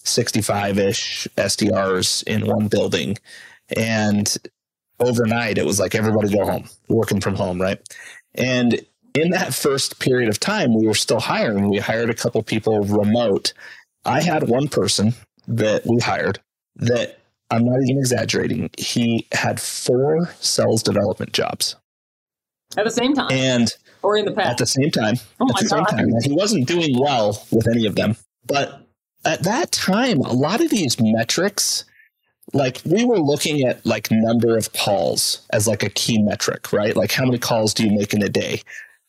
sixty-five 0.08 0.78
ish 0.78 1.28
SDRs 1.36 2.24
in 2.24 2.46
one 2.46 2.68
building, 2.68 3.18
and 3.76 4.36
overnight 5.00 5.58
it 5.58 5.66
was 5.66 5.78
like 5.78 5.94
everybody 5.94 6.34
go 6.34 6.44
home, 6.44 6.68
working 6.88 7.20
from 7.20 7.34
home, 7.34 7.60
right? 7.60 7.80
And 8.34 8.80
in 9.14 9.30
that 9.30 9.54
first 9.54 9.98
period 9.98 10.28
of 10.28 10.38
time, 10.40 10.74
we 10.74 10.86
were 10.86 10.94
still 10.94 11.20
hiring. 11.20 11.68
We 11.70 11.78
hired 11.78 12.10
a 12.10 12.14
couple 12.14 12.42
people 12.42 12.80
remote. 12.80 13.52
I 14.04 14.22
had 14.22 14.48
one 14.48 14.68
person 14.68 15.14
that 15.46 15.82
we 15.86 15.98
hired 16.00 16.40
that 16.76 17.18
I'm 17.50 17.64
not 17.64 17.82
even 17.82 17.98
exaggerating. 17.98 18.70
He 18.76 19.26
had 19.32 19.60
four 19.60 20.30
sales 20.40 20.82
development 20.82 21.32
jobs 21.32 21.76
at 22.76 22.84
the 22.84 22.90
same 22.90 23.14
time, 23.14 23.28
and 23.30 23.72
or 24.02 24.16
in 24.16 24.24
the 24.24 24.32
past 24.32 24.50
at 24.50 24.58
the 24.58 24.66
same 24.66 24.90
time. 24.90 25.16
Oh 25.40 25.48
at 25.48 25.62
the 25.62 25.68
same 25.68 25.84
God. 25.84 25.90
time, 25.90 26.08
he 26.22 26.32
wasn't 26.32 26.68
doing 26.68 26.98
well 26.98 27.42
with 27.50 27.66
any 27.68 27.86
of 27.86 27.96
them. 27.96 28.16
But 28.46 28.87
at 29.24 29.42
that 29.44 29.72
time, 29.72 30.20
a 30.20 30.32
lot 30.32 30.60
of 30.60 30.70
these 30.70 30.96
metrics, 31.00 31.84
like 32.52 32.80
we 32.84 33.04
were 33.04 33.18
looking 33.18 33.66
at 33.66 33.84
like 33.84 34.08
number 34.10 34.56
of 34.56 34.72
calls 34.72 35.46
as 35.52 35.68
like 35.68 35.82
a 35.82 35.90
key 35.90 36.22
metric, 36.22 36.72
right? 36.72 36.96
Like 36.96 37.12
how 37.12 37.24
many 37.24 37.38
calls 37.38 37.74
do 37.74 37.84
you 37.84 37.96
make 37.96 38.14
in 38.14 38.22
a 38.22 38.28
day? 38.28 38.62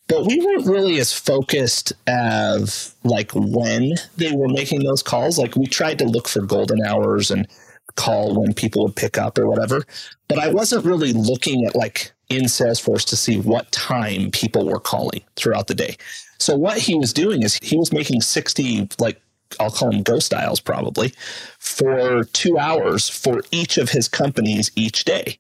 but 0.09 0.25
we 0.25 0.39
weren't 0.43 0.65
really 0.65 0.99
as 0.99 1.13
focused 1.13 1.93
of 2.07 2.93
like 3.03 3.31
when 3.33 3.93
they 4.17 4.35
were 4.35 4.49
making 4.49 4.83
those 4.83 5.03
calls. 5.03 5.37
Like 5.37 5.55
we 5.55 5.67
tried 5.67 5.99
to 5.99 6.05
look 6.05 6.27
for 6.27 6.41
golden 6.41 6.83
hours 6.83 7.31
and 7.31 7.47
call 7.95 8.39
when 8.41 8.53
people 8.53 8.83
would 8.83 8.95
pick 8.95 9.17
up 9.17 9.37
or 9.37 9.47
whatever. 9.47 9.85
But 10.27 10.39
I 10.39 10.51
wasn't 10.51 10.83
really 10.85 11.13
looking 11.13 11.63
at 11.65 11.75
like 11.75 12.11
in 12.27 12.43
Salesforce 12.43 13.05
to 13.09 13.15
see 13.15 13.39
what 13.39 13.71
time 13.71 14.31
people 14.31 14.65
were 14.65 14.79
calling 14.79 15.21
throughout 15.35 15.67
the 15.67 15.75
day. 15.75 15.95
So 16.39 16.55
what 16.55 16.79
he 16.79 16.95
was 16.95 17.13
doing 17.13 17.43
is 17.43 17.59
he 17.61 17.77
was 17.77 17.93
making 17.93 18.21
60 18.21 18.89
like 18.97 19.21
I'll 19.59 19.71
call 19.71 19.91
them 19.91 20.03
ghost 20.03 20.31
dials 20.31 20.59
probably 20.59 21.13
for 21.59 22.23
2 22.23 22.57
hours 22.57 23.09
for 23.09 23.41
each 23.51 23.77
of 23.77 23.89
his 23.89 24.07
companies 24.07 24.71
each 24.75 25.05
day. 25.05 25.39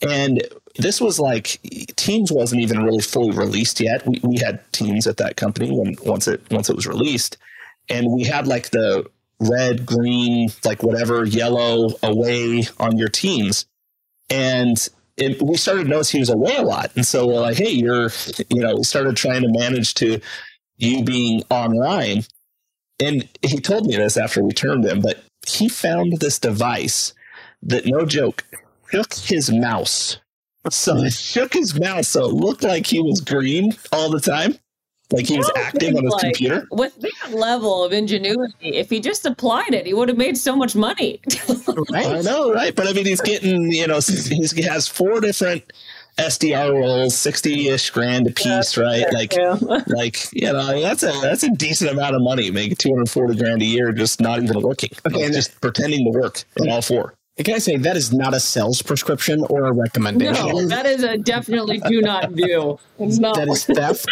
And 0.00 0.42
this 0.76 1.00
was 1.00 1.18
like 1.18 1.58
Teams 1.96 2.30
wasn't 2.30 2.62
even 2.62 2.84
really 2.84 3.02
fully 3.02 3.36
released 3.36 3.80
yet. 3.80 4.06
We, 4.06 4.20
we 4.22 4.38
had 4.38 4.60
Teams 4.72 5.06
at 5.06 5.16
that 5.16 5.36
company 5.36 5.70
when 5.70 5.96
once 6.04 6.28
it 6.28 6.40
once 6.50 6.70
it 6.70 6.76
was 6.76 6.86
released, 6.86 7.36
and 7.88 8.06
we 8.12 8.24
had 8.24 8.46
like 8.46 8.70
the 8.70 9.06
red, 9.40 9.86
green, 9.86 10.50
like 10.64 10.82
whatever, 10.82 11.24
yellow 11.24 11.88
away 12.02 12.64
on 12.78 12.96
your 12.96 13.08
teams, 13.08 13.66
and 14.30 14.88
it, 15.16 15.42
we 15.42 15.56
started 15.56 15.88
notice 15.88 16.10
he 16.10 16.20
was 16.20 16.30
away 16.30 16.56
a 16.56 16.62
lot, 16.62 16.92
and 16.94 17.06
so 17.06 17.26
we're 17.26 17.40
like, 17.40 17.56
hey, 17.56 17.70
you're, 17.70 18.10
you 18.50 18.60
know, 18.60 18.82
started 18.82 19.16
trying 19.16 19.42
to 19.42 19.48
manage 19.48 19.94
to 19.94 20.20
you 20.76 21.02
being 21.02 21.42
online, 21.50 22.24
and 23.00 23.28
he 23.42 23.58
told 23.58 23.86
me 23.86 23.96
this 23.96 24.16
after 24.16 24.42
we 24.42 24.52
turned 24.52 24.84
him, 24.84 25.00
but 25.00 25.18
he 25.46 25.68
found 25.68 26.18
this 26.18 26.38
device 26.38 27.14
that 27.62 27.86
no 27.86 28.04
joke 28.04 28.44
shook 28.90 29.14
his 29.14 29.50
mouse. 29.50 30.18
So 30.70 30.96
he 30.96 31.10
shook 31.10 31.54
his 31.54 31.78
mouse 31.78 32.08
so 32.08 32.26
it 32.26 32.34
looked 32.34 32.62
like 32.62 32.86
he 32.86 33.00
was 33.00 33.20
green 33.20 33.72
all 33.92 34.10
the 34.10 34.20
time. 34.20 34.58
Like 35.10 35.26
he 35.26 35.38
was 35.38 35.50
acting 35.56 35.96
on 35.96 36.04
his 36.04 36.12
like, 36.12 36.22
computer. 36.22 36.66
With 36.70 37.00
that 37.00 37.30
level 37.32 37.82
of 37.82 37.94
ingenuity, 37.94 38.76
if 38.76 38.90
he 38.90 39.00
just 39.00 39.24
applied 39.24 39.72
it, 39.72 39.86
he 39.86 39.94
would 39.94 40.08
have 40.10 40.18
made 40.18 40.36
so 40.36 40.54
much 40.54 40.76
money. 40.76 41.20
right. 41.90 42.06
I 42.06 42.20
know, 42.20 42.52
right? 42.52 42.74
But 42.74 42.88
I 42.88 42.92
mean, 42.92 43.06
he's 43.06 43.22
getting, 43.22 43.72
you 43.72 43.86
know, 43.86 44.00
he 44.00 44.62
has 44.62 44.86
four 44.86 45.20
different 45.20 45.72
SDR 46.18 46.72
roles, 46.72 47.16
sixty 47.16 47.68
ish 47.68 47.90
grand 47.90 48.26
a 48.26 48.32
piece, 48.32 48.76
yeah, 48.76 48.82
right? 48.82 49.12
Like, 49.12 49.34
like 49.86 50.32
you 50.32 50.52
know, 50.52 50.80
that's 50.80 51.02
a 51.02 51.12
that's 51.22 51.42
a 51.42 51.50
decent 51.50 51.90
amount 51.90 52.14
of 52.14 52.22
money. 52.22 52.50
Making 52.50 52.76
two 52.76 52.90
hundred 52.90 53.10
forty 53.10 53.36
grand 53.36 53.62
a 53.62 53.64
year, 53.64 53.92
just 53.92 54.20
not 54.20 54.42
even 54.42 54.60
working, 54.60 54.90
okay, 55.06 55.24
and 55.24 55.32
just 55.32 55.60
pretending 55.60 56.04
to 56.04 56.18
work 56.18 56.44
in 56.56 56.68
all 56.68 56.82
four. 56.82 57.14
Can 57.44 57.54
I 57.54 57.58
say 57.58 57.76
that 57.76 57.96
is 57.96 58.12
not 58.12 58.34
a 58.34 58.40
sales 58.40 58.82
prescription 58.82 59.44
or 59.48 59.66
a 59.66 59.72
recommendation? 59.72 60.48
No, 60.48 60.66
that 60.66 60.86
is 60.86 61.04
a 61.04 61.16
definitely 61.18 61.78
do 61.78 62.02
not 62.02 62.34
do. 62.34 62.78
It's 62.98 63.20
not. 63.20 63.36
That 63.36 63.48
is 63.48 63.64
theft. 63.64 64.08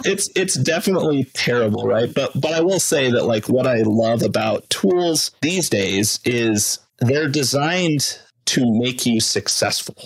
it's 0.04 0.28
it's 0.36 0.56
definitely 0.56 1.24
terrible, 1.32 1.86
right? 1.86 2.12
But 2.12 2.38
but 2.38 2.52
I 2.52 2.60
will 2.60 2.80
say 2.80 3.10
that 3.10 3.24
like 3.24 3.48
what 3.48 3.66
I 3.66 3.82
love 3.86 4.22
about 4.22 4.68
tools 4.68 5.30
these 5.40 5.70
days 5.70 6.20
is 6.26 6.78
they're 6.98 7.28
designed 7.28 8.18
to 8.46 8.64
make 8.66 9.06
you 9.06 9.20
successful. 9.20 9.96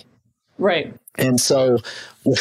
Right. 0.59 0.95
And 1.16 1.40
so 1.40 1.79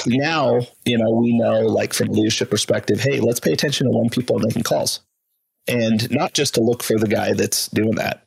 now, 0.08 0.62
you 0.86 0.98
know, 0.98 1.12
we 1.12 1.38
know 1.38 1.62
like 1.62 1.94
from 1.94 2.10
a 2.10 2.12
leadership 2.12 2.50
perspective, 2.50 3.00
hey, 3.00 3.20
let's 3.20 3.40
pay 3.40 3.54
attention 3.54 3.88
to 3.88 3.98
when 3.98 4.10
people 4.10 4.38
are 4.38 4.46
making 4.46 4.64
calls. 4.64 5.02
And 5.68 6.10
not 6.12 6.34
just 6.34 6.56
to 6.56 6.62
look 6.62 6.84
for 6.84 6.98
the 6.98 7.08
guy 7.08 7.34
that's 7.34 7.68
doing 7.70 7.96
that, 7.96 8.24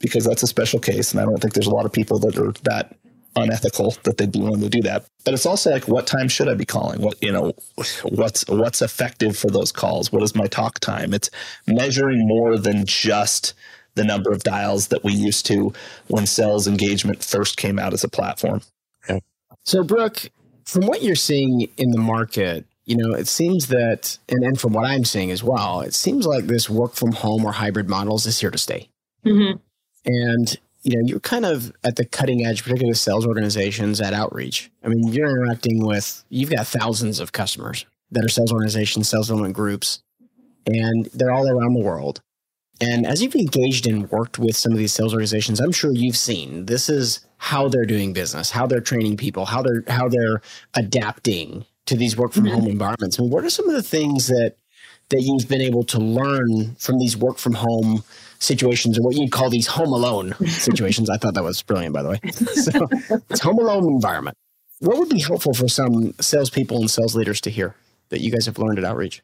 because 0.00 0.24
that's 0.24 0.42
a 0.42 0.48
special 0.48 0.80
case. 0.80 1.12
And 1.12 1.20
I 1.20 1.24
don't 1.24 1.38
think 1.38 1.54
there's 1.54 1.66
a 1.66 1.74
lot 1.74 1.86
of 1.86 1.92
people 1.92 2.18
that 2.20 2.36
are 2.36 2.52
that 2.64 2.96
unethical 3.36 3.96
that 4.02 4.18
they'd 4.18 4.32
be 4.32 4.40
willing 4.40 4.60
to 4.60 4.68
do 4.68 4.82
that. 4.82 5.06
But 5.24 5.34
it's 5.34 5.46
also 5.46 5.70
like, 5.70 5.88
what 5.88 6.06
time 6.06 6.28
should 6.28 6.48
I 6.48 6.54
be 6.54 6.64
calling? 6.64 7.00
What, 7.00 7.22
you 7.22 7.32
know, 7.32 7.52
what's, 8.10 8.46
what's 8.48 8.82
effective 8.82 9.36
for 9.36 9.48
those 9.48 9.72
calls? 9.72 10.12
What 10.12 10.22
is 10.22 10.34
my 10.34 10.46
talk 10.46 10.80
time? 10.80 11.14
It's 11.14 11.30
measuring 11.66 12.26
more 12.26 12.58
than 12.58 12.84
just 12.84 13.54
the 13.94 14.04
number 14.04 14.32
of 14.32 14.42
dials 14.42 14.88
that 14.88 15.04
we 15.04 15.12
used 15.12 15.46
to 15.46 15.72
when 16.08 16.26
sales 16.26 16.66
engagement 16.66 17.22
first 17.22 17.56
came 17.56 17.78
out 17.78 17.92
as 17.92 18.04
a 18.04 18.08
platform. 18.08 18.60
So 19.64 19.82
Brooke, 19.84 20.30
from 20.64 20.86
what 20.86 21.02
you're 21.02 21.14
seeing 21.14 21.68
in 21.76 21.90
the 21.90 22.00
market, 22.00 22.66
you 22.84 22.96
know, 22.96 23.14
it 23.14 23.28
seems 23.28 23.68
that, 23.68 24.18
and, 24.28 24.42
and 24.42 24.60
from 24.60 24.72
what 24.72 24.84
I'm 24.84 25.04
seeing 25.04 25.30
as 25.30 25.42
well, 25.42 25.80
it 25.82 25.94
seems 25.94 26.26
like 26.26 26.46
this 26.46 26.68
work 26.68 26.94
from 26.94 27.12
home 27.12 27.44
or 27.44 27.52
hybrid 27.52 27.88
models 27.88 28.26
is 28.26 28.40
here 28.40 28.50
to 28.50 28.58
stay. 28.58 28.88
Mm-hmm. 29.24 29.58
And 30.04 30.58
you 30.82 30.96
know, 30.96 31.02
you're 31.06 31.20
kind 31.20 31.44
of 31.44 31.72
at 31.84 31.96
the 31.96 32.04
cutting 32.04 32.44
edge, 32.44 32.62
particularly 32.62 32.94
sales 32.94 33.26
organizations 33.26 34.00
at 34.00 34.12
outreach. 34.12 34.70
I 34.84 34.88
mean, 34.88 35.12
you're 35.12 35.28
interacting 35.28 35.86
with, 35.86 36.24
you've 36.28 36.50
got 36.50 36.66
thousands 36.66 37.20
of 37.20 37.32
customers 37.32 37.86
that 38.10 38.24
are 38.24 38.28
sales 38.28 38.52
organizations, 38.52 39.08
sales 39.08 39.28
development 39.28 39.54
groups, 39.54 40.02
and 40.66 41.06
they're 41.14 41.32
all 41.32 41.48
around 41.48 41.74
the 41.74 41.84
world. 41.84 42.20
And 42.80 43.06
as 43.06 43.22
you've 43.22 43.34
engaged 43.34 43.86
and 43.86 44.10
worked 44.10 44.38
with 44.38 44.56
some 44.56 44.72
of 44.72 44.78
these 44.78 44.92
sales 44.92 45.12
organizations, 45.12 45.60
I'm 45.60 45.72
sure 45.72 45.92
you've 45.92 46.16
seen 46.16 46.66
this 46.66 46.88
is 46.88 47.20
how 47.38 47.68
they're 47.68 47.84
doing 47.84 48.12
business, 48.12 48.50
how 48.50 48.66
they're 48.66 48.80
training 48.80 49.16
people, 49.16 49.46
how 49.46 49.62
they're 49.62 49.84
how 49.88 50.08
they're 50.08 50.40
adapting 50.74 51.64
to 51.86 51.96
these 51.96 52.16
work 52.16 52.32
from 52.32 52.46
home 52.46 52.62
mm-hmm. 52.62 52.70
environments. 52.70 53.18
I 53.18 53.22
mean, 53.22 53.30
what 53.30 53.44
are 53.44 53.50
some 53.50 53.68
of 53.68 53.74
the 53.74 53.82
things 53.82 54.28
that 54.28 54.56
that 55.10 55.20
you've 55.20 55.48
been 55.48 55.60
able 55.60 55.84
to 55.84 55.98
learn 55.98 56.74
from 56.76 56.98
these 56.98 57.16
work 57.16 57.38
from 57.38 57.54
home 57.54 58.02
situations 58.38 58.98
or 58.98 59.02
what 59.02 59.14
you'd 59.14 59.30
call 59.30 59.50
these 59.50 59.66
home 59.66 59.92
alone 59.92 60.34
situations. 60.46 61.08
I 61.08 61.16
thought 61.16 61.34
that 61.34 61.44
was 61.44 61.62
brilliant, 61.62 61.94
by 61.94 62.02
the 62.02 62.08
way. 62.10 62.20
So 62.62 62.88
it's 63.30 63.40
home 63.40 63.58
alone 63.58 63.84
environment. 63.84 64.36
What 64.80 64.98
would 64.98 65.08
be 65.08 65.20
helpful 65.20 65.54
for 65.54 65.68
some 65.68 66.12
salespeople 66.20 66.78
and 66.78 66.90
sales 66.90 67.14
leaders 67.14 67.40
to 67.42 67.50
hear 67.50 67.76
that 68.08 68.20
you 68.20 68.32
guys 68.32 68.46
have 68.46 68.58
learned 68.58 68.78
at 68.78 68.84
Outreach? 68.84 69.22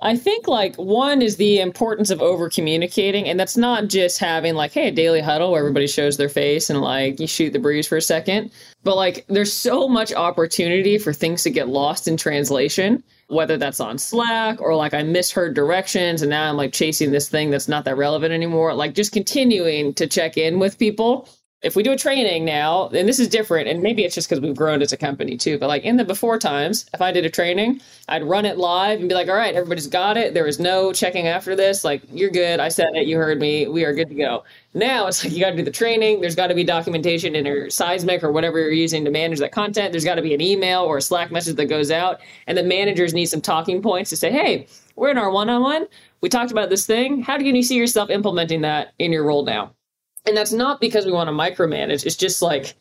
I 0.00 0.16
think 0.16 0.46
like 0.48 0.76
one 0.76 1.22
is 1.22 1.36
the 1.36 1.60
importance 1.60 2.10
of 2.10 2.22
over 2.22 2.48
communicating, 2.48 3.28
and 3.28 3.38
that's 3.38 3.56
not 3.56 3.88
just 3.88 4.18
having 4.18 4.54
like, 4.54 4.72
hey, 4.72 4.88
a 4.88 4.92
daily 4.92 5.20
huddle 5.20 5.50
where 5.52 5.60
everybody 5.60 5.86
shows 5.86 6.16
their 6.16 6.28
face 6.28 6.70
and 6.70 6.80
like 6.80 7.20
you 7.20 7.26
shoot 7.26 7.52
the 7.52 7.58
breeze 7.58 7.86
for 7.86 7.96
a 7.96 8.02
second, 8.02 8.50
but 8.84 8.96
like 8.96 9.24
there's 9.28 9.52
so 9.52 9.88
much 9.88 10.12
opportunity 10.12 10.98
for 10.98 11.12
things 11.12 11.42
to 11.42 11.50
get 11.50 11.68
lost 11.68 12.08
in 12.08 12.16
translation 12.16 13.02
whether 13.28 13.58
that's 13.58 13.80
on 13.80 13.98
Slack 13.98 14.60
or 14.60 14.74
like 14.74 14.94
I 14.94 15.02
misheard 15.02 15.54
directions 15.54 16.22
and 16.22 16.30
now 16.30 16.48
I'm 16.48 16.56
like 16.56 16.72
chasing 16.72 17.10
this 17.10 17.28
thing 17.28 17.50
that's 17.50 17.68
not 17.68 17.84
that 17.84 17.96
relevant 17.96 18.32
anymore. 18.32 18.74
Like 18.74 18.94
just 18.94 19.12
continuing 19.12 19.94
to 19.94 20.06
check 20.06 20.36
in 20.36 20.58
with 20.58 20.78
people 20.78 21.28
if 21.62 21.74
we 21.74 21.82
do 21.82 21.90
a 21.90 21.96
training 21.96 22.44
now, 22.44 22.88
and 22.88 23.08
this 23.08 23.18
is 23.18 23.26
different, 23.26 23.66
and 23.66 23.82
maybe 23.82 24.04
it's 24.04 24.14
just 24.14 24.28
because 24.28 24.40
we've 24.40 24.54
grown 24.54 24.80
as 24.80 24.92
a 24.92 24.96
company 24.96 25.36
too, 25.36 25.58
but 25.58 25.66
like 25.66 25.82
in 25.82 25.96
the 25.96 26.04
before 26.04 26.38
times, 26.38 26.88
if 26.94 27.02
I 27.02 27.10
did 27.10 27.26
a 27.26 27.30
training, 27.30 27.80
I'd 28.08 28.22
run 28.22 28.44
it 28.44 28.58
live 28.58 29.00
and 29.00 29.08
be 29.08 29.14
like, 29.14 29.28
all 29.28 29.34
right, 29.34 29.56
everybody's 29.56 29.88
got 29.88 30.16
it. 30.16 30.34
There 30.34 30.44
was 30.44 30.60
no 30.60 30.92
checking 30.92 31.26
after 31.26 31.56
this. 31.56 31.82
Like, 31.82 32.02
you're 32.12 32.30
good. 32.30 32.60
I 32.60 32.68
said 32.68 32.90
it. 32.94 33.08
You 33.08 33.16
heard 33.16 33.40
me. 33.40 33.66
We 33.66 33.84
are 33.84 33.92
good 33.92 34.08
to 34.08 34.14
go. 34.14 34.44
Now 34.74 35.08
it's 35.08 35.24
like 35.24 35.32
you 35.32 35.40
got 35.40 35.50
to 35.50 35.56
do 35.56 35.64
the 35.64 35.72
training. 35.72 36.20
There's 36.20 36.36
got 36.36 36.46
to 36.46 36.54
be 36.54 36.62
documentation 36.62 37.34
in 37.34 37.44
your 37.44 37.70
Seismic 37.70 38.22
or 38.22 38.30
whatever 38.30 38.60
you're 38.60 38.70
using 38.70 39.04
to 39.04 39.10
manage 39.10 39.40
that 39.40 39.50
content. 39.50 39.92
There's 39.92 40.04
got 40.04 40.14
to 40.14 40.22
be 40.22 40.34
an 40.34 40.40
email 40.40 40.82
or 40.82 40.98
a 40.98 41.02
Slack 41.02 41.32
message 41.32 41.56
that 41.56 41.66
goes 41.66 41.90
out. 41.90 42.20
And 42.46 42.56
the 42.56 42.62
managers 42.62 43.14
need 43.14 43.26
some 43.26 43.40
talking 43.40 43.82
points 43.82 44.10
to 44.10 44.16
say, 44.16 44.30
hey, 44.30 44.68
we're 44.94 45.10
in 45.10 45.18
our 45.18 45.30
one 45.30 45.50
on 45.50 45.62
one. 45.62 45.88
We 46.20 46.28
talked 46.28 46.52
about 46.52 46.70
this 46.70 46.86
thing. 46.86 47.20
How 47.22 47.36
do 47.36 47.44
you 47.44 47.62
see 47.64 47.76
yourself 47.76 48.10
implementing 48.10 48.60
that 48.60 48.92
in 49.00 49.12
your 49.12 49.24
role 49.24 49.44
now? 49.44 49.72
And 50.28 50.36
that's 50.36 50.52
not 50.52 50.78
because 50.78 51.06
we 51.06 51.12
want 51.12 51.28
to 51.28 51.32
micromanage. 51.32 52.04
It's 52.04 52.14
just 52.14 52.42
like 52.42 52.74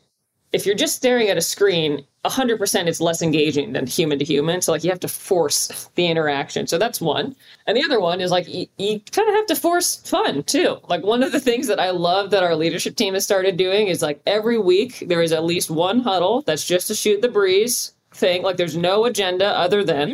if 0.52 0.66
you're 0.66 0.76
just 0.76 0.98
staring 0.98 1.30
at 1.30 1.38
a 1.38 1.42
screen, 1.42 2.06
100% 2.26 2.88
it's 2.88 3.00
less 3.00 3.22
engaging 3.22 3.72
than 3.72 3.88
human 3.88 4.20
to 4.20 4.26
human. 4.26 4.62
So, 4.62 4.74
like, 4.74 4.84
you 4.84 4.90
have 4.90 5.00
to 5.00 5.08
force 5.08 5.90
the 5.96 6.08
interaction. 6.08 6.68
So, 6.68 6.78
that's 6.78 7.00
one. 7.00 7.38
And 7.66 7.78
the 7.78 7.84
other 7.84 8.02
one 8.02 8.20
is 8.20 8.32
like, 8.32 8.50
you, 8.50 8.68
you 8.78 9.00
kind 9.12 9.30
of 9.30 9.36
have 9.36 9.46
to 9.48 9.56
force 9.56 9.96
fun 9.96 10.44
too. 10.44 10.78
Like, 10.90 11.04
one 11.04 11.24
of 11.24 11.32
the 11.32 11.40
things 11.40 11.68
that 11.68 11.80
I 11.80 11.92
love 11.92 12.32
that 12.32 12.44
our 12.44 12.56
leadership 12.56 12.98
team 12.98 13.14
has 13.14 13.24
started 13.24 13.56
doing 13.56 13.88
is 13.88 14.02
like 14.02 14.22
every 14.26 14.58
week 14.58 15.06
there 15.08 15.22
is 15.22 15.32
at 15.32 15.46
least 15.46 15.70
one 15.70 16.02
huddle 16.02 16.42
that's 16.42 16.68
just 16.68 16.88
to 16.88 16.96
shoot 16.96 17.22
the 17.22 17.30
breeze 17.30 17.94
thing. 18.12 18.44
Like, 18.44 18.58
there's 18.58 18.76
no 18.76 19.06
agenda 19.06 19.48
other 19.48 19.86
than 19.86 20.12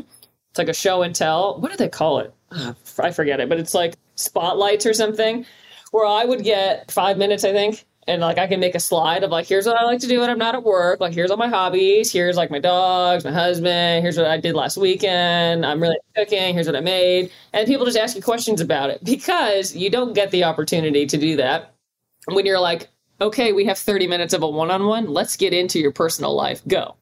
it's 0.51 0.59
like 0.59 0.69
a 0.69 0.73
show 0.73 1.01
and 1.01 1.15
tell. 1.15 1.59
What 1.59 1.71
do 1.71 1.77
they 1.77 1.89
call 1.89 2.19
it? 2.19 2.31
Ah, 2.51 2.75
I 2.99 3.09
forget 3.09 3.39
it, 3.39 3.49
but 3.49 3.59
it's 3.59 3.73
like 3.73 3.95
spotlights 4.15 4.85
or 4.85 4.93
something 4.93 5.47
where 5.93 6.07
I 6.07 6.25
would 6.25 6.43
get 6.43 6.89
five 6.89 7.19
minutes, 7.19 7.43
I 7.43 7.51
think, 7.51 7.85
and 8.07 8.19
like 8.19 8.39
I 8.39 8.47
can 8.47 8.59
make 8.59 8.73
a 8.73 8.79
slide 8.79 9.23
of 9.23 9.29
like, 9.29 9.45
here's 9.45 9.67
what 9.67 9.77
I 9.77 9.83
like 9.83 9.99
to 9.99 10.07
do 10.07 10.21
when 10.21 10.29
I'm 10.31 10.39
not 10.39 10.55
at 10.55 10.63
work. 10.63 10.99
Like, 10.99 11.13
here's 11.13 11.29
all 11.29 11.37
my 11.37 11.47
hobbies. 11.47 12.11
Here's 12.11 12.35
like 12.35 12.49
my 12.49 12.57
dogs, 12.57 13.23
my 13.23 13.31
husband. 13.31 14.01
Here's 14.01 14.17
what 14.17 14.25
I 14.25 14.39
did 14.39 14.55
last 14.55 14.75
weekend. 14.75 15.63
I'm 15.63 15.79
really 15.79 15.99
cooking. 16.15 16.55
Here's 16.55 16.65
what 16.65 16.75
I 16.75 16.79
made. 16.79 17.31
And 17.53 17.67
people 17.67 17.85
just 17.85 17.95
ask 17.95 18.15
you 18.15 18.23
questions 18.23 18.59
about 18.59 18.89
it 18.89 19.03
because 19.03 19.75
you 19.75 19.91
don't 19.91 20.13
get 20.13 20.31
the 20.31 20.45
opportunity 20.45 21.05
to 21.05 21.15
do 21.15 21.35
that 21.35 21.75
when 22.25 22.47
you're 22.47 22.59
like, 22.59 22.89
okay, 23.21 23.53
we 23.53 23.63
have 23.65 23.77
30 23.77 24.07
minutes 24.07 24.33
of 24.33 24.41
a 24.41 24.49
one 24.49 24.71
on 24.71 24.87
one. 24.87 25.05
Let's 25.05 25.35
get 25.35 25.53
into 25.53 25.79
your 25.79 25.91
personal 25.91 26.35
life. 26.35 26.67
Go. 26.67 26.95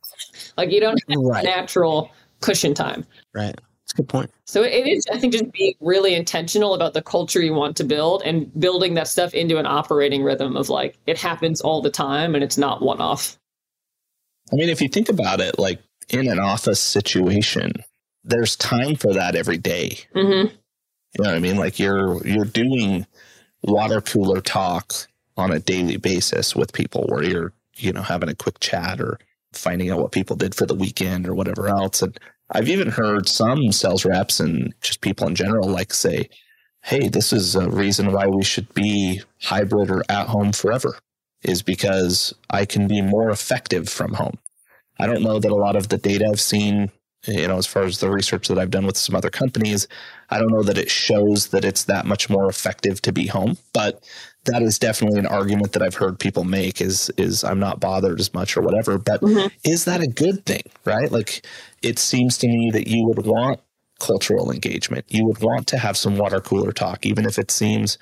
Like, 0.57 0.69
you 0.69 0.81
don't 0.81 1.01
have 1.09 1.21
right. 1.21 1.45
natural 1.45 2.11
cushion 2.41 2.73
time. 2.73 3.05
Right. 3.33 3.55
That's 3.91 3.99
a 3.99 4.03
good 4.03 4.09
point. 4.09 4.31
So 4.45 4.63
it 4.63 4.87
is, 4.87 5.05
I 5.11 5.17
think, 5.17 5.33
just 5.33 5.51
being 5.51 5.73
really 5.81 6.15
intentional 6.15 6.73
about 6.73 6.93
the 6.93 7.01
culture 7.01 7.41
you 7.41 7.53
want 7.53 7.75
to 7.77 7.83
build 7.83 8.21
and 8.23 8.51
building 8.59 8.93
that 8.93 9.07
stuff 9.07 9.33
into 9.33 9.57
an 9.57 9.65
operating 9.65 10.23
rhythm 10.23 10.55
of 10.55 10.69
like 10.69 10.97
it 11.07 11.17
happens 11.17 11.61
all 11.61 11.81
the 11.81 11.89
time 11.89 12.33
and 12.35 12.43
it's 12.43 12.57
not 12.57 12.81
one 12.81 13.01
off. 13.01 13.37
I 14.51 14.55
mean, 14.55 14.69
if 14.69 14.81
you 14.81 14.87
think 14.87 15.09
about 15.09 15.41
it, 15.41 15.59
like 15.59 15.81
in 16.09 16.29
an 16.29 16.39
office 16.39 16.79
situation, 16.79 17.73
there's 18.23 18.55
time 18.55 18.95
for 18.95 19.13
that 19.13 19.35
every 19.35 19.57
day. 19.57 19.99
Mm-hmm. 20.15 20.47
You 20.47 21.23
know 21.23 21.29
what 21.29 21.35
I 21.35 21.39
mean? 21.39 21.57
Like 21.57 21.77
you're 21.79 22.25
you're 22.25 22.45
doing 22.45 23.05
water 23.63 23.99
cooler 23.99 24.39
talk 24.39 24.93
on 25.35 25.51
a 25.51 25.59
daily 25.59 25.97
basis 25.97 26.55
with 26.55 26.73
people 26.73 27.05
where 27.09 27.23
you're 27.23 27.53
you 27.75 27.91
know 27.91 28.01
having 28.01 28.29
a 28.29 28.35
quick 28.35 28.59
chat 28.59 29.01
or 29.01 29.19
finding 29.51 29.89
out 29.89 29.99
what 29.99 30.13
people 30.13 30.37
did 30.37 30.55
for 30.55 30.65
the 30.65 30.75
weekend 30.75 31.27
or 31.27 31.33
whatever 31.33 31.67
else 31.67 32.01
and 32.01 32.17
I've 32.51 32.69
even 32.69 32.89
heard 32.89 33.29
some 33.29 33.71
sales 33.71 34.05
reps 34.05 34.39
and 34.39 34.73
just 34.81 35.01
people 35.01 35.27
in 35.27 35.35
general 35.35 35.69
like 35.69 35.93
say, 35.93 36.29
Hey, 36.83 37.07
this 37.07 37.31
is 37.31 37.55
a 37.55 37.69
reason 37.69 38.11
why 38.11 38.27
we 38.27 38.43
should 38.43 38.73
be 38.73 39.21
hybrid 39.41 39.91
or 39.91 40.03
at 40.09 40.27
home 40.27 40.51
forever 40.51 40.97
is 41.43 41.61
because 41.61 42.33
I 42.49 42.65
can 42.65 42.87
be 42.87 43.01
more 43.01 43.29
effective 43.29 43.87
from 43.87 44.13
home. 44.13 44.37
I 44.99 45.07
don't 45.07 45.23
know 45.23 45.39
that 45.39 45.51
a 45.51 45.55
lot 45.55 45.75
of 45.75 45.89
the 45.89 45.97
data 45.97 46.27
I've 46.27 46.41
seen, 46.41 46.91
you 47.27 47.47
know, 47.47 47.57
as 47.57 47.65
far 47.65 47.83
as 47.83 47.99
the 47.99 48.09
research 48.09 48.47
that 48.47 48.59
I've 48.59 48.69
done 48.69 48.85
with 48.85 48.97
some 48.97 49.15
other 49.15 49.29
companies, 49.29 49.87
I 50.29 50.39
don't 50.39 50.51
know 50.51 50.63
that 50.63 50.77
it 50.77 50.89
shows 50.89 51.47
that 51.47 51.65
it's 51.65 51.85
that 51.85 52.05
much 52.05 52.29
more 52.29 52.47
effective 52.49 53.01
to 53.03 53.11
be 53.11 53.27
home, 53.27 53.57
but 53.73 54.03
that 54.45 54.61
is 54.61 54.79
definitely 54.79 55.19
an 55.19 55.27
argument 55.27 55.73
that 55.73 55.83
I've 55.83 55.95
heard 55.95 56.19
people 56.19 56.43
make 56.43 56.81
is 56.81 57.11
is 57.17 57.43
I'm 57.43 57.59
not 57.59 57.79
bothered 57.79 58.19
as 58.19 58.33
much 58.33 58.57
or 58.57 58.61
whatever. 58.61 58.97
But 58.97 59.21
mm-hmm. 59.21 59.47
is 59.63 59.85
that 59.85 60.01
a 60.01 60.07
good 60.07 60.45
thing, 60.45 60.63
right? 60.85 61.11
Like 61.11 61.45
it 61.81 61.99
seems 61.99 62.37
to 62.39 62.47
me 62.47 62.71
that 62.71 62.87
you 62.87 63.05
would 63.07 63.25
want 63.25 63.59
cultural 63.99 64.51
engagement. 64.51 65.05
You 65.09 65.25
would 65.25 65.41
want 65.41 65.67
to 65.67 65.77
have 65.77 65.95
some 65.95 66.17
water 66.17 66.41
cooler 66.41 66.71
talk, 66.71 67.05
even 67.05 67.25
if 67.25 67.37
it 67.37 67.51
seems 67.51 67.97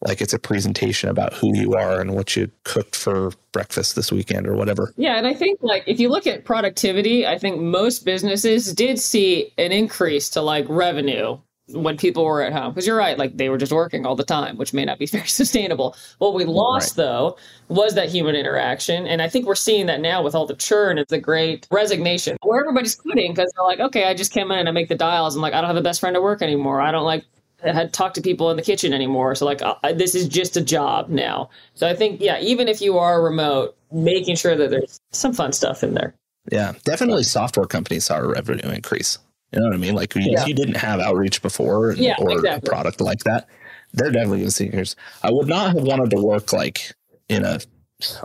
like 0.00 0.20
it's 0.20 0.34
a 0.34 0.38
presentation 0.38 1.08
about 1.08 1.32
who 1.32 1.56
you 1.56 1.74
are 1.74 2.00
and 2.00 2.14
what 2.14 2.36
you 2.36 2.50
cooked 2.64 2.96
for 2.96 3.32
breakfast 3.52 3.96
this 3.96 4.12
weekend 4.12 4.46
or 4.46 4.54
whatever. 4.54 4.92
Yeah, 4.96 5.16
and 5.16 5.26
I 5.26 5.32
think 5.32 5.60
like 5.62 5.84
if 5.86 6.00
you 6.00 6.08
look 6.08 6.26
at 6.26 6.44
productivity, 6.44 7.26
I 7.26 7.38
think 7.38 7.60
most 7.60 8.04
businesses 8.04 8.72
did 8.74 8.98
see 8.98 9.52
an 9.56 9.72
increase 9.72 10.28
to 10.30 10.42
like 10.42 10.66
revenue 10.68 11.38
when 11.68 11.96
people 11.96 12.24
were 12.24 12.42
at 12.42 12.52
home. 12.52 12.72
Because 12.72 12.86
you're 12.86 12.96
right 12.96 13.18
like 13.18 13.36
they 13.36 13.48
were 13.48 13.58
just 13.58 13.72
working 13.72 14.06
all 14.06 14.16
the 14.16 14.24
time 14.24 14.56
which 14.56 14.72
may 14.72 14.84
not 14.84 14.98
be 14.98 15.06
very 15.18 15.26
sustainable. 15.26 15.96
What 16.18 16.34
we 16.34 16.44
lost 16.44 16.98
right. 16.98 17.04
though 17.04 17.36
was 17.68 17.94
that 17.94 18.08
human 18.08 18.36
interaction 18.36 19.06
and 19.06 19.22
i 19.22 19.28
think 19.28 19.46
we're 19.46 19.54
seeing 19.54 19.86
that 19.86 20.00
now 20.00 20.22
with 20.22 20.34
all 20.34 20.46
the 20.46 20.54
churn 20.54 20.98
and 20.98 21.06
the 21.08 21.18
great 21.18 21.66
resignation 21.70 22.36
where 22.42 22.60
everybody's 22.60 22.94
quitting 22.94 23.32
because 23.32 23.50
they're 23.56 23.64
like 23.64 23.80
okay 23.80 24.04
i 24.04 24.14
just 24.14 24.32
came 24.32 24.50
in 24.50 24.58
and 24.58 24.68
i 24.68 24.72
make 24.72 24.88
the 24.88 24.94
dials 24.94 25.34
i'm 25.34 25.40
like 25.40 25.54
i 25.54 25.60
don't 25.60 25.68
have 25.68 25.76
a 25.76 25.82
best 25.82 26.00
friend 26.00 26.14
at 26.14 26.22
work 26.22 26.42
anymore 26.42 26.80
i 26.80 26.90
don't 26.90 27.04
like 27.04 27.24
had 27.72 27.92
talk 27.92 28.14
to 28.14 28.20
people 28.20 28.50
in 28.50 28.56
the 28.56 28.62
kitchen 28.62 28.92
anymore 28.92 29.34
so 29.34 29.46
like 29.46 29.62
this 29.96 30.14
is 30.14 30.28
just 30.28 30.56
a 30.56 30.60
job 30.60 31.08
now. 31.08 31.48
So 31.74 31.88
i 31.88 31.94
think 31.94 32.20
yeah 32.20 32.38
even 32.40 32.68
if 32.68 32.80
you 32.80 32.98
are 32.98 33.22
remote 33.22 33.76
making 33.90 34.36
sure 34.36 34.56
that 34.56 34.70
there's 34.70 35.00
some 35.12 35.32
fun 35.32 35.52
stuff 35.52 35.82
in 35.82 35.94
there. 35.94 36.14
Yeah 36.50 36.74
definitely 36.84 37.22
software 37.22 37.66
companies 37.66 38.04
saw 38.04 38.18
a 38.18 38.26
revenue 38.28 38.68
increase 38.68 39.18
you 39.54 39.60
know 39.60 39.68
what 39.68 39.74
I 39.74 39.78
mean? 39.78 39.94
Like 39.94 40.14
yeah. 40.16 40.42
if 40.42 40.48
you 40.48 40.54
didn't 40.54 40.76
have 40.76 41.00
outreach 41.00 41.40
before 41.40 41.92
yeah, 41.92 42.16
or 42.18 42.32
exactly. 42.32 42.68
a 42.68 42.70
product 42.70 43.00
like 43.00 43.20
that, 43.20 43.48
they're 43.92 44.10
definitely 44.10 44.44
to 44.44 44.50
see 44.50 44.70
yours. 44.70 44.96
I 45.22 45.30
would 45.30 45.46
not 45.46 45.74
have 45.74 45.84
wanted 45.84 46.10
to 46.10 46.20
work 46.20 46.52
like 46.52 46.92
in 47.28 47.44
a 47.44 47.60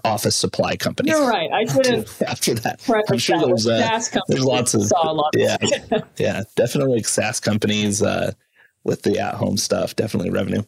office 0.03 0.35
supply 0.35 0.75
company. 0.75 1.11
You're 1.11 1.27
right. 1.27 1.51
I 1.51 1.65
couldn't. 1.65 2.07
After, 2.07 2.25
after 2.27 2.53
that, 2.55 3.05
I'm 3.09 3.17
sure 3.17 3.39
there's 3.45 3.67
uh, 3.67 4.01
there's 4.27 4.43
lots 4.43 4.73
of 4.73 4.91
yeah, 5.35 5.57
yeah, 6.17 6.41
definitely 6.55 6.95
like 6.95 7.07
SaaS 7.07 7.39
companies. 7.39 8.01
Uh, 8.01 8.31
with 8.83 9.03
the 9.03 9.19
at 9.19 9.35
home 9.35 9.57
stuff, 9.57 9.95
definitely 9.95 10.31
revenue. 10.31 10.63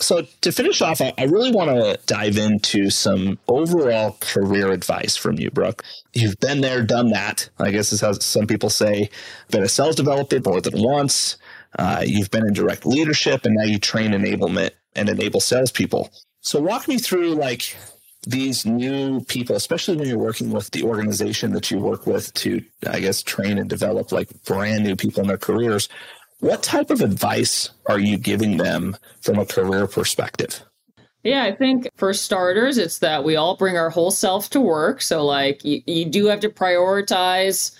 So, 0.00 0.26
to 0.40 0.52
finish 0.52 0.82
off, 0.82 1.00
I, 1.00 1.12
really 1.24 1.52
want 1.52 1.70
to 1.70 1.98
dive 2.06 2.36
into 2.36 2.90
some 2.90 3.38
overall 3.48 4.16
career 4.20 4.72
advice 4.72 5.16
from 5.16 5.38
you, 5.38 5.50
Brooke. 5.50 5.84
You've 6.12 6.40
been 6.40 6.60
there, 6.60 6.82
done 6.82 7.10
that. 7.10 7.48
I 7.58 7.70
guess 7.70 7.92
is 7.92 8.00
how 8.00 8.12
some 8.12 8.46
people 8.46 8.68
say, 8.68 9.10
been 9.50 9.62
a 9.62 9.68
sales 9.68 9.96
developer 9.96 10.40
more 10.44 10.60
than 10.60 10.82
once. 10.82 11.36
Uh, 11.78 12.02
you've 12.04 12.30
been 12.30 12.46
in 12.46 12.52
direct 12.52 12.84
leadership, 12.84 13.44
and 13.44 13.54
now 13.54 13.64
you 13.64 13.78
train 13.78 14.10
enablement 14.10 14.70
and 14.96 15.08
enable 15.08 15.40
salespeople. 15.40 16.10
So, 16.40 16.60
walk 16.60 16.88
me 16.88 16.98
through 16.98 17.34
like 17.34 17.76
these 18.26 18.64
new 18.64 19.20
people, 19.22 19.56
especially 19.56 19.96
when 19.96 20.08
you're 20.08 20.18
working 20.18 20.50
with 20.50 20.70
the 20.70 20.82
organization 20.82 21.52
that 21.52 21.70
you 21.70 21.78
work 21.78 22.06
with 22.06 22.32
to, 22.34 22.62
I 22.86 23.00
guess, 23.00 23.22
train 23.22 23.58
and 23.58 23.68
develop 23.68 24.12
like 24.12 24.28
brand 24.44 24.84
new 24.84 24.96
people 24.96 25.22
in 25.22 25.28
their 25.28 25.38
careers. 25.38 25.88
What 26.42 26.64
type 26.64 26.90
of 26.90 27.02
advice 27.02 27.70
are 27.86 28.00
you 28.00 28.18
giving 28.18 28.56
them 28.56 28.96
from 29.20 29.38
a 29.38 29.46
career 29.46 29.86
perspective? 29.86 30.60
Yeah, 31.22 31.44
I 31.44 31.52
think 31.52 31.88
for 31.94 32.12
starters, 32.12 32.78
it's 32.78 32.98
that 32.98 33.22
we 33.22 33.36
all 33.36 33.56
bring 33.56 33.76
our 33.76 33.90
whole 33.90 34.10
self 34.10 34.50
to 34.50 34.60
work. 34.60 35.02
So, 35.02 35.24
like, 35.24 35.64
you, 35.64 35.82
you 35.86 36.04
do 36.04 36.26
have 36.26 36.40
to 36.40 36.48
prioritize. 36.48 37.70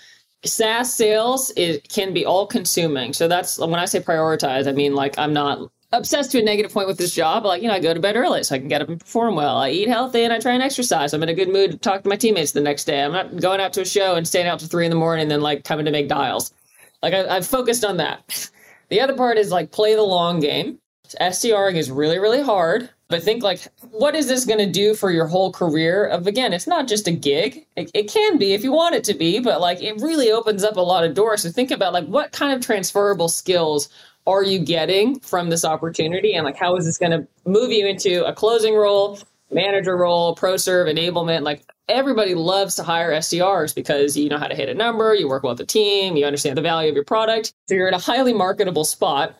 SaaS 0.45 0.93
sales 0.93 1.51
it 1.57 1.89
can 1.89 2.13
be 2.13 2.25
all 2.25 2.47
consuming. 2.47 3.11
So 3.11 3.27
that's 3.27 3.59
when 3.59 3.75
I 3.75 3.83
say 3.83 3.99
prioritize, 3.99 4.65
I 4.65 4.71
mean 4.71 4.95
like 4.95 5.17
I'm 5.17 5.33
not 5.33 5.69
obsessed 5.91 6.31
to 6.31 6.39
a 6.39 6.43
negative 6.43 6.71
point 6.71 6.87
with 6.87 6.97
this 6.97 7.13
job. 7.13 7.45
Like, 7.45 7.61
you 7.61 7.67
know, 7.67 7.73
I 7.73 7.79
go 7.79 7.93
to 7.93 7.99
bed 7.99 8.15
early 8.15 8.43
so 8.43 8.55
I 8.55 8.59
can 8.59 8.67
get 8.69 8.81
up 8.81 8.89
and 8.89 8.99
perform 8.99 9.35
well. 9.35 9.57
I 9.57 9.71
eat 9.71 9.87
healthy 9.87 10.23
and 10.23 10.33
I 10.33 10.39
try 10.39 10.53
and 10.53 10.63
exercise. 10.63 11.13
I'm 11.13 11.23
in 11.23 11.29
a 11.29 11.33
good 11.33 11.49
mood 11.49 11.71
to 11.71 11.77
talk 11.77 12.03
to 12.03 12.09
my 12.09 12.15
teammates 12.15 12.53
the 12.53 12.61
next 12.61 12.85
day. 12.85 13.03
I'm 13.03 13.11
not 13.11 13.37
going 13.41 13.61
out 13.61 13.73
to 13.73 13.81
a 13.81 13.85
show 13.85 14.15
and 14.15 14.27
staying 14.27 14.47
out 14.47 14.59
to 14.59 14.67
three 14.67 14.85
in 14.85 14.89
the 14.89 14.97
morning 14.97 15.23
and 15.23 15.31
then 15.31 15.41
like 15.41 15.63
coming 15.63 15.85
to 15.85 15.91
make 15.91 16.07
dials. 16.07 16.53
Like 17.01 17.13
I, 17.13 17.35
I've 17.35 17.45
focused 17.45 17.85
on 17.85 17.97
that. 17.97 18.49
The 18.93 19.01
other 19.01 19.15
part 19.15 19.39
is 19.39 19.49
like 19.49 19.71
play 19.71 19.95
the 19.95 20.03
long 20.03 20.39
game. 20.39 20.77
SDRing 21.19 21.77
is 21.77 21.89
really, 21.89 22.19
really 22.19 22.43
hard. 22.43 22.91
But 23.07 23.23
think 23.23 23.41
like, 23.41 23.67
what 23.89 24.13
is 24.13 24.27
this 24.27 24.45
going 24.45 24.59
to 24.59 24.71
do 24.71 24.93
for 24.93 25.09
your 25.09 25.25
whole 25.25 25.51
career? 25.51 26.05
Of 26.05 26.27
again, 26.27 26.53
it's 26.53 26.67
not 26.67 26.87
just 26.87 27.07
a 27.07 27.11
gig. 27.11 27.65
It, 27.75 27.89
it, 27.95 28.07
can 28.07 28.37
be 28.37 28.53
if 28.53 28.63
you 28.63 28.71
want 28.71 28.93
it 28.93 29.03
to 29.05 29.15
be, 29.15 29.39
but 29.39 29.59
like 29.59 29.81
it 29.81 29.99
really 29.99 30.31
opens 30.31 30.63
up 30.63 30.77
a 30.77 30.81
lot 30.81 31.03
of 31.03 31.15
doors. 31.15 31.41
So 31.41 31.49
think 31.49 31.71
about 31.71 31.91
like 31.91 32.05
what 32.05 32.33
kind 32.33 32.53
of 32.53 32.63
transferable 32.63 33.29
skills 33.29 33.89
are 34.27 34.43
you 34.43 34.59
getting 34.59 35.19
from 35.21 35.49
this 35.49 35.65
opportunity, 35.65 36.35
and 36.35 36.45
like 36.45 36.55
how 36.55 36.75
is 36.75 36.85
this 36.85 36.99
going 36.99 37.13
to 37.13 37.27
move 37.49 37.71
you 37.71 37.87
into 37.87 38.23
a 38.27 38.31
closing 38.31 38.75
role, 38.75 39.17
manager 39.49 39.97
role, 39.97 40.35
pro 40.35 40.55
serve, 40.55 40.87
enablement? 40.87 41.41
Like 41.41 41.63
everybody 41.87 42.35
loves 42.35 42.75
to 42.75 42.83
hire 42.83 43.11
SDRs 43.11 43.75
because 43.75 44.15
you 44.15 44.29
know 44.29 44.37
how 44.37 44.47
to 44.47 44.55
hit 44.55 44.69
a 44.69 44.73
number, 44.73 45.13
you 45.13 45.27
work 45.27 45.43
well 45.43 45.51
with 45.51 45.59
the 45.59 45.65
team, 45.65 46.15
you 46.15 46.25
understand 46.25 46.57
the 46.57 46.61
value 46.61 46.89
of 46.89 46.95
your 46.95 47.03
product. 47.03 47.53
So 47.67 47.75
you're 47.75 47.87
in 47.87 47.93
a 47.93 47.99
highly 47.99 48.33
marketable 48.33 48.85
spot. 48.85 49.35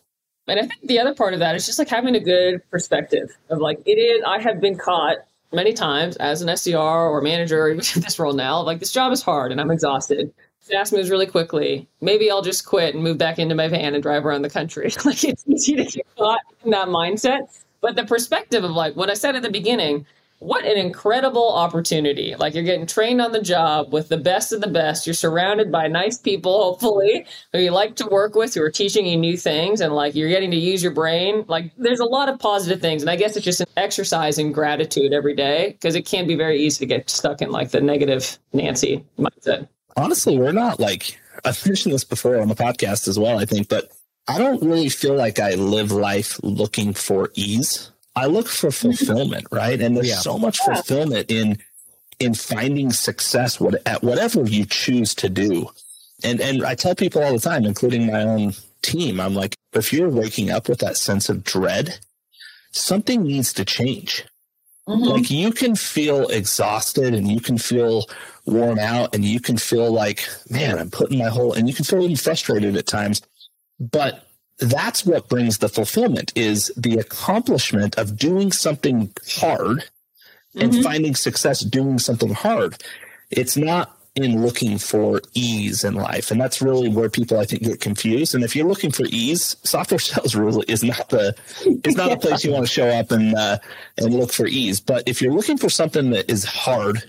And 0.48 0.60
I 0.60 0.68
think 0.68 0.88
the 0.88 1.00
other 1.00 1.16
part 1.16 1.34
of 1.34 1.40
that 1.40 1.56
is 1.56 1.66
just 1.66 1.80
like 1.80 1.88
having 1.88 2.16
a 2.16 2.20
good 2.20 2.62
perspective 2.70 3.30
of 3.50 3.60
like, 3.60 3.82
it 3.86 3.94
is, 3.94 4.22
I 4.28 4.42
have 4.42 4.60
been 4.60 4.78
caught 4.78 5.20
many 5.54 5.72
times 5.72 6.18
as 6.18 6.42
an 6.42 6.50
SDR 6.50 7.10
or 7.10 7.22
manager 7.22 7.70
even 7.70 7.78
this 8.02 8.20
role 8.20 8.34
now, 8.34 8.62
like 8.62 8.80
this 8.80 8.92
job 8.92 9.14
is 9.14 9.22
hard 9.22 9.52
and 9.52 9.62
I'm 9.62 9.72
exhausted. 9.72 10.34
SaaS 10.60 10.94
moves 10.94 11.10
really 11.10 11.28
quickly. 11.28 11.88
Maybe 12.00 12.32
I'll 12.32 12.42
just 12.42 12.66
quit 12.66 12.96
and 12.96 13.04
move 13.04 13.18
back 13.18 13.38
into 13.38 13.54
my 13.54 13.68
van 13.68 13.94
and 13.94 14.02
drive 14.02 14.26
around 14.26 14.44
the 14.44 14.50
country. 14.50 14.92
like 15.06 15.24
it's 15.24 15.44
easy 15.48 15.76
to 15.76 15.84
get 15.84 16.06
caught 16.18 16.40
in 16.64 16.72
that 16.72 16.88
mindset. 16.88 17.48
But 17.82 17.96
the 17.98 18.06
perspective 18.06 18.64
of 18.64 18.72
like 18.72 18.96
what 18.96 19.10
I 19.10 19.14
said 19.14 19.36
at 19.36 19.44
the 19.44 19.50
beginning, 19.50 20.06
what 20.44 20.66
an 20.66 20.78
incredible 20.78 21.54
opportunity. 21.54 22.36
Like 22.36 22.54
you're 22.54 22.64
getting 22.64 22.86
trained 22.86 23.22
on 23.22 23.32
the 23.32 23.42
job 23.42 23.94
with 23.94 24.10
the 24.10 24.18
best 24.18 24.52
of 24.52 24.60
the 24.60 24.68
best. 24.68 25.08
You're 25.08 25.14
surrounded 25.14 25.72
by 25.72 25.88
nice 25.88 26.18
people, 26.18 26.62
hopefully, 26.62 27.26
who 27.54 27.60
you 27.60 27.72
like 27.72 27.96
to 27.96 28.06
work 28.08 28.36
with, 28.36 28.54
who 28.54 28.62
are 28.62 28.70
teaching 28.70 29.06
you 29.06 29.16
new 29.16 29.38
things, 29.38 29.80
and 29.80 29.94
like 29.96 30.16
you're 30.16 30.30
getting 30.30 30.52
to 30.52 30.58
use 30.58 30.84
your 30.84 30.92
brain. 30.92 31.46
Like 31.48 31.72
there's 31.78 32.02
a 32.02 32.06
lot 32.06 32.28
of 32.28 32.40
positive 32.40 32.82
things. 32.82 33.02
And 33.02 33.10
I 33.10 33.16
guess 33.16 33.38
it's 33.38 33.46
just 33.46 33.62
an 33.62 33.68
exercise 33.78 34.38
in 34.38 34.52
gratitude 34.52 35.14
every 35.14 35.36
day 35.36 35.72
because 35.72 35.96
it 35.96 36.06
can 36.06 36.28
be 36.28 36.36
very 36.36 36.60
easy 36.60 36.80
to 36.80 36.86
get 36.86 37.10
stuck 37.10 37.42
in 37.42 37.50
like 37.50 37.72
the 37.72 37.80
negative 37.80 38.38
Nancy 38.52 39.06
mindset. 39.18 39.70
Honestly, 39.96 40.38
we're 40.38 40.52
not 40.52 40.80
like, 40.80 41.18
I've 41.46 41.66
mentioned 41.66 41.94
this 41.94 42.04
before 42.04 42.42
on 42.42 42.50
the 42.50 42.56
podcast 42.56 43.08
as 43.08 43.18
well, 43.18 43.40
I 43.40 43.46
think, 43.46 43.70
but 43.70 43.92
I 44.28 44.38
don't 44.38 44.62
really 44.62 44.90
feel 44.90 45.16
like 45.16 45.40
I 45.40 45.52
live 45.52 45.92
life 45.92 46.38
looking 46.44 46.94
for 46.94 47.30
ease. 47.36 47.92
I 48.15 48.28
look 48.28 48.47
for 48.47 48.71
fulfillment, 48.71 49.47
right? 49.52 49.80
And 49.82 49.95
there's 49.97 50.10
yeah. 50.10 50.15
so 50.15 50.38
much 50.38 50.60
fulfillment 50.60 51.32
in 51.32 51.58
in 52.19 52.34
finding 52.34 52.91
success 52.91 53.60
what, 53.60 53.76
at 53.88 54.04
whatever 54.04 54.43
you 54.43 54.65
choose 54.65 55.15
to 55.15 55.30
do. 55.30 55.69
And 56.23 56.39
and 56.39 56.63
I 56.63 56.76
tell 56.76 56.95
people 56.95 57.23
all 57.23 57.34
the 57.34 57.39
time, 57.39 57.65
including 57.65 58.08
my 58.08 58.23
own 58.23 58.54
team, 58.82 59.19
I'm 59.19 59.34
like, 59.34 59.56
if 59.73 59.91
you're 59.91 60.10
waking 60.10 60.52
up 60.52 60.69
with 60.69 60.80
that 60.80 60.97
sense 60.97 61.30
of 61.30 61.43
dread, 61.43 61.99
something 62.71 63.23
needs 63.23 63.54
to 63.54 63.65
change. 63.65 64.26
Mm-hmm. 64.88 65.04
Like 65.04 65.32
you 65.32 65.52
can 65.52 65.76
feel 65.76 66.28
exhausted 66.28 67.13
and 67.13 67.32
you 67.32 67.39
can 67.39 67.58
feel 67.58 68.06
worn 68.45 68.80
out 68.80 69.15
and 69.15 69.23
you 69.23 69.39
can 69.39 69.58
feel 69.58 69.91
like, 69.91 70.28
man, 70.49 70.78
I'm 70.78 70.91
putting 70.91 71.17
my 71.17 71.30
whole 71.30 71.54
and 71.54 71.67
you 71.67 71.73
can 71.73 71.86
feel 71.86 71.99
really 71.99 72.15
frustrated 72.15 72.76
at 72.76 72.86
times. 72.86 73.21
But 73.80 74.28
that's 74.63 75.06
what 75.06 75.30
brings 75.30 75.60
the 75.60 75.69
fulfillment 75.69 76.32
is 76.36 76.71
the 76.78 76.97
accomplishment 76.97 77.97
of 77.97 78.17
doing 78.17 78.52
something 78.52 79.12
hard 79.38 79.84
and 80.56 80.71
mm-hmm. 80.71 80.82
finding 80.82 81.15
success 81.15 81.62
doing 81.62 81.99
something 81.99 82.34
hard. 82.34 82.82
It's 83.32 83.58
not 83.58 83.97
in 84.15 84.43
looking 84.43 84.78
for 84.78 85.21
ease 85.34 85.84
in 85.84 85.95
life. 85.95 86.30
And 86.30 86.39
that's 86.39 86.62
really 86.62 86.88
where 86.88 87.10
people 87.10 87.39
I 87.39 87.45
think 87.45 87.63
get 87.63 87.82
confused. 87.82 88.36
And 88.36 88.43
if 88.43 88.56
you're 88.56 88.67
looking 88.67 88.91
for 88.91 89.06
ease, 89.10 89.56
software 89.63 89.99
sales 89.99 90.36
really 90.36 90.65
is 90.67 90.84
not 90.84 91.10
the 91.10 91.36
is 91.84 91.95
not 91.95 92.12
a 92.12 92.17
place 92.21 92.43
you 92.43 92.52
want 92.52 92.65
to 92.65 92.71
show 92.71 92.88
up 92.88 93.12
and 93.12 93.36
uh, 93.36 93.58
and 93.97 94.13
look 94.13 94.32
for 94.32 94.45
ease. 94.45 94.80
But 94.80 95.08
if 95.08 95.21
you're 95.21 95.34
looking 95.34 95.58
for 95.58 95.69
something 95.69 96.12
that 96.12 96.30
is 96.30 96.45
hard 96.45 97.04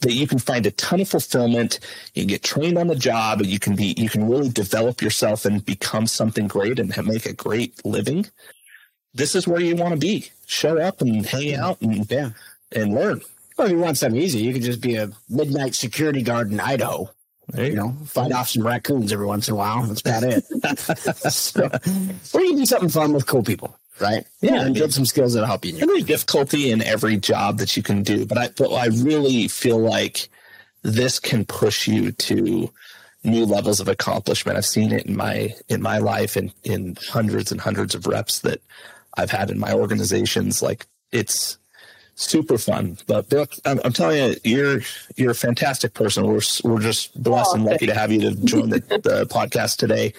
that 0.00 0.12
you 0.12 0.26
can 0.26 0.38
find 0.38 0.66
a 0.66 0.70
ton 0.72 1.00
of 1.00 1.08
fulfillment. 1.08 1.80
You 2.14 2.22
can 2.22 2.28
get 2.28 2.42
trained 2.42 2.78
on 2.78 2.86
the 2.86 2.96
job. 2.96 3.42
You 3.42 3.58
can 3.58 3.74
be, 3.74 3.94
you 3.96 4.08
can 4.08 4.28
really 4.28 4.48
develop 4.48 5.02
yourself 5.02 5.44
and 5.44 5.64
become 5.64 6.06
something 6.06 6.46
great 6.46 6.78
and 6.78 6.94
make 7.06 7.26
a 7.26 7.32
great 7.32 7.84
living. 7.84 8.26
This 9.14 9.34
is 9.34 9.48
where 9.48 9.60
you 9.60 9.76
want 9.76 9.94
to 9.94 10.00
be. 10.00 10.30
Show 10.46 10.78
up 10.78 11.00
and 11.00 11.26
hang 11.26 11.54
out 11.54 11.80
and 11.80 12.10
yeah, 12.10 12.30
and 12.72 12.94
learn. 12.94 13.20
Well, 13.56 13.66
if 13.66 13.72
you 13.72 13.78
want 13.78 13.98
something 13.98 14.20
easy, 14.20 14.38
you 14.38 14.52
could 14.52 14.62
just 14.62 14.80
be 14.80 14.96
a 14.96 15.10
midnight 15.28 15.74
security 15.74 16.22
guard 16.22 16.52
in 16.52 16.60
Idaho. 16.60 17.10
You, 17.56 17.64
you 17.64 17.74
know, 17.74 17.96
fight 18.04 18.30
off 18.30 18.50
some 18.50 18.64
raccoons 18.64 19.12
every 19.12 19.26
once 19.26 19.48
in 19.48 19.54
a 19.54 19.56
while. 19.56 19.82
That's 19.82 20.02
about 20.02 20.22
it. 20.22 20.44
so, 21.32 21.64
or 21.64 22.40
you 22.40 22.50
can 22.50 22.58
do 22.58 22.66
something 22.66 22.90
fun 22.90 23.12
with 23.12 23.26
cool 23.26 23.42
people 23.42 23.76
right? 24.00 24.26
Yeah, 24.40 24.62
and 24.62 24.74
build 24.74 24.92
some 24.92 25.06
skills 25.06 25.34
that'll 25.34 25.46
help 25.46 25.64
you. 25.64 25.72
There's 25.72 26.04
difficulty 26.04 26.70
in 26.70 26.82
every 26.82 27.16
job 27.16 27.58
that 27.58 27.76
you 27.76 27.82
can 27.82 28.02
do, 28.02 28.26
but 28.26 28.38
I 28.38 28.48
but 28.56 28.72
I 28.72 28.86
really 28.86 29.48
feel 29.48 29.78
like 29.78 30.28
this 30.82 31.18
can 31.18 31.44
push 31.44 31.86
you 31.88 32.12
to 32.12 32.70
new 33.24 33.44
levels 33.44 33.80
of 33.80 33.88
accomplishment. 33.88 34.56
I've 34.56 34.66
seen 34.66 34.92
it 34.92 35.06
in 35.06 35.16
my 35.16 35.54
in 35.68 35.82
my 35.82 35.98
life 35.98 36.36
and 36.36 36.52
in 36.64 36.96
hundreds 37.08 37.52
and 37.52 37.60
hundreds 37.60 37.94
of 37.94 38.06
reps 38.06 38.40
that 38.40 38.60
I've 39.16 39.30
had 39.30 39.50
in 39.50 39.58
my 39.58 39.72
organizations. 39.72 40.62
Like 40.62 40.86
it's 41.12 41.58
super 42.14 42.58
fun. 42.58 42.98
But 43.06 43.28
Bill, 43.28 43.46
I'm, 43.64 43.80
I'm, 43.84 43.92
telling 43.92 44.16
you, 44.18 44.36
you're 44.44 44.80
you're 45.16 45.30
a 45.30 45.36
fantastic 45.36 45.94
person. 45.94 46.26
We're 46.26 46.40
we're 46.64 46.80
just 46.80 47.20
blessed 47.20 47.50
oh, 47.52 47.56
and 47.56 47.64
lucky 47.64 47.86
to 47.86 47.94
have 47.94 48.12
you 48.12 48.20
to 48.20 48.34
join 48.44 48.70
the, 48.70 48.80
the 49.02 49.26
podcast 49.30 49.76
today. 49.76 50.12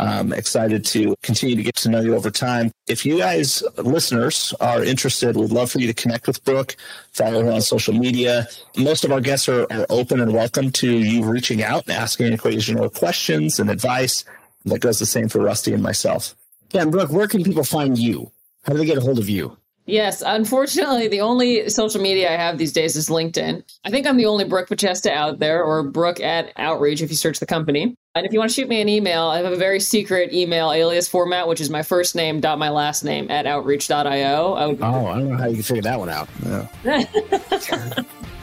I'm 0.00 0.32
excited 0.32 0.84
to 0.86 1.14
continue 1.22 1.56
to 1.56 1.62
get 1.62 1.76
to 1.76 1.88
know 1.88 2.00
you 2.00 2.14
over 2.14 2.30
time. 2.30 2.72
If 2.88 3.06
you 3.06 3.18
guys, 3.18 3.62
listeners, 3.76 4.52
are 4.60 4.82
interested, 4.82 5.36
we'd 5.36 5.50
love 5.50 5.70
for 5.70 5.78
you 5.78 5.86
to 5.86 5.94
connect 5.94 6.26
with 6.26 6.44
Brooke, 6.44 6.76
follow 7.12 7.44
her 7.44 7.52
on 7.52 7.60
social 7.60 7.94
media. 7.94 8.46
Most 8.76 9.04
of 9.04 9.12
our 9.12 9.20
guests 9.20 9.48
are, 9.48 9.66
are 9.70 9.86
open 9.90 10.20
and 10.20 10.32
welcome 10.32 10.70
to 10.72 10.98
you 10.98 11.24
reaching 11.24 11.62
out 11.62 11.84
and 11.86 11.96
asking 11.96 12.32
occasional 12.32 12.90
questions 12.90 13.58
and 13.60 13.70
advice. 13.70 14.24
That 14.64 14.80
goes 14.80 14.98
the 14.98 15.06
same 15.06 15.28
for 15.28 15.40
Rusty 15.40 15.72
and 15.72 15.82
myself. 15.82 16.34
Yeah, 16.72 16.82
and 16.82 16.92
Brooke, 16.92 17.12
where 17.12 17.28
can 17.28 17.44
people 17.44 17.64
find 17.64 17.98
you? 17.98 18.32
How 18.64 18.72
do 18.72 18.78
they 18.78 18.86
get 18.86 18.98
a 18.98 19.02
hold 19.02 19.18
of 19.18 19.28
you? 19.28 19.56
Yes, 19.86 20.22
unfortunately, 20.24 21.08
the 21.08 21.20
only 21.20 21.68
social 21.68 22.00
media 22.00 22.32
I 22.32 22.36
have 22.36 22.56
these 22.56 22.72
days 22.72 22.96
is 22.96 23.10
LinkedIn. 23.10 23.62
I 23.84 23.90
think 23.90 24.06
I'm 24.06 24.16
the 24.16 24.24
only 24.26 24.44
Brooke 24.44 24.68
Bachesta 24.68 25.10
out 25.10 25.38
there, 25.38 25.62
or 25.62 25.82
Brooke 25.82 26.20
at 26.20 26.52
Outreach 26.56 27.02
if 27.02 27.10
you 27.10 27.16
search 27.16 27.38
the 27.38 27.46
company. 27.46 27.94
And 28.16 28.24
if 28.24 28.32
you 28.32 28.38
want 28.38 28.48
to 28.52 28.54
shoot 28.54 28.68
me 28.68 28.80
an 28.80 28.88
email, 28.88 29.24
I 29.24 29.38
have 29.38 29.52
a 29.52 29.56
very 29.56 29.80
secret 29.80 30.32
email 30.32 30.70
alias 30.70 31.08
format, 31.08 31.48
which 31.48 31.60
is 31.60 31.68
my 31.68 31.82
first 31.82 32.14
name 32.14 32.38
dot 32.38 32.60
my 32.60 32.68
last 32.70 33.02
name 33.02 33.28
at 33.28 33.44
outreach.io. 33.44 34.52
I 34.52 34.66
would- 34.66 34.78
oh, 34.80 35.06
I 35.06 35.18
don't 35.18 35.30
know 35.30 35.36
how 35.36 35.46
you 35.46 35.54
can 35.54 35.62
figure 35.64 35.82
that 35.82 35.98
one 35.98 36.08
out. 36.08 36.28
Yeah. 36.46 36.68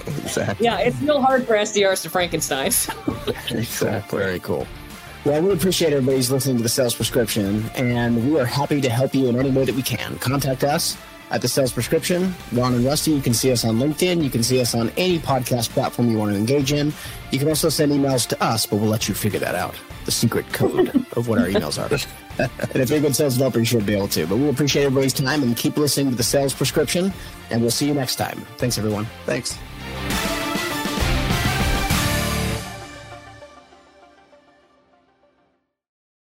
exactly. 0.07 0.65
Yeah, 0.65 0.79
it's 0.79 0.99
real 0.99 1.21
hard 1.21 1.47
for 1.47 1.53
SDRs 1.53 2.01
to 2.01 2.09
Frankenstein. 2.09 2.65
exactly. 3.49 4.19
Very 4.19 4.41
cool. 4.41 4.67
Well, 5.23 5.35
I 5.35 5.37
really 5.37 5.53
appreciate 5.53 5.93
everybody's 5.93 6.29
listening 6.29 6.57
to 6.57 6.63
the 6.63 6.69
sales 6.69 6.93
prescription, 6.93 7.63
and 7.75 8.29
we 8.29 8.37
are 8.41 8.45
happy 8.45 8.81
to 8.81 8.89
help 8.89 9.15
you 9.15 9.27
in 9.27 9.39
any 9.39 9.51
way 9.51 9.63
that 9.63 9.75
we 9.75 9.83
can. 9.83 10.17
Contact 10.17 10.65
us 10.65 10.97
at 11.31 11.41
the 11.41 11.47
Sales 11.47 11.71
Prescription. 11.71 12.33
Ron 12.51 12.75
and 12.75 12.85
Rusty, 12.85 13.11
you 13.11 13.21
can 13.21 13.33
see 13.33 13.51
us 13.51 13.65
on 13.65 13.77
LinkedIn. 13.77 14.23
You 14.23 14.29
can 14.29 14.43
see 14.43 14.61
us 14.61 14.75
on 14.75 14.89
any 14.97 15.17
podcast 15.19 15.69
platform 15.69 16.09
you 16.09 16.17
want 16.17 16.31
to 16.31 16.37
engage 16.37 16.71
in. 16.71 16.93
You 17.31 17.39
can 17.39 17.47
also 17.47 17.69
send 17.69 17.91
emails 17.91 18.27
to 18.27 18.43
us, 18.43 18.65
but 18.65 18.77
we'll 18.77 18.89
let 18.89 19.07
you 19.07 19.15
figure 19.15 19.39
that 19.39 19.55
out. 19.55 19.75
The 20.05 20.11
secret 20.11 20.51
code 20.51 20.89
of 21.13 21.27
what 21.27 21.39
our 21.39 21.47
emails 21.47 21.79
are. 21.79 21.89
and 22.61 22.75
if 22.75 22.89
you're 22.89 22.99
a 22.99 23.01
good 23.01 23.15
sales 23.15 23.33
developer, 23.33 23.59
you 23.59 23.65
should 23.65 23.85
be 23.85 23.95
able 23.95 24.09
to. 24.09 24.27
But 24.27 24.37
we'll 24.37 24.49
appreciate 24.49 24.83
everybody's 24.83 25.13
time 25.13 25.41
and 25.43 25.55
keep 25.55 25.77
listening 25.77 26.09
to 26.11 26.15
the 26.15 26.23
Sales 26.23 26.53
Prescription. 26.53 27.13
And 27.49 27.61
we'll 27.61 27.71
see 27.71 27.87
you 27.87 27.93
next 27.93 28.17
time. 28.17 28.39
Thanks, 28.57 28.77
everyone. 28.77 29.07
Thanks. 29.25 29.57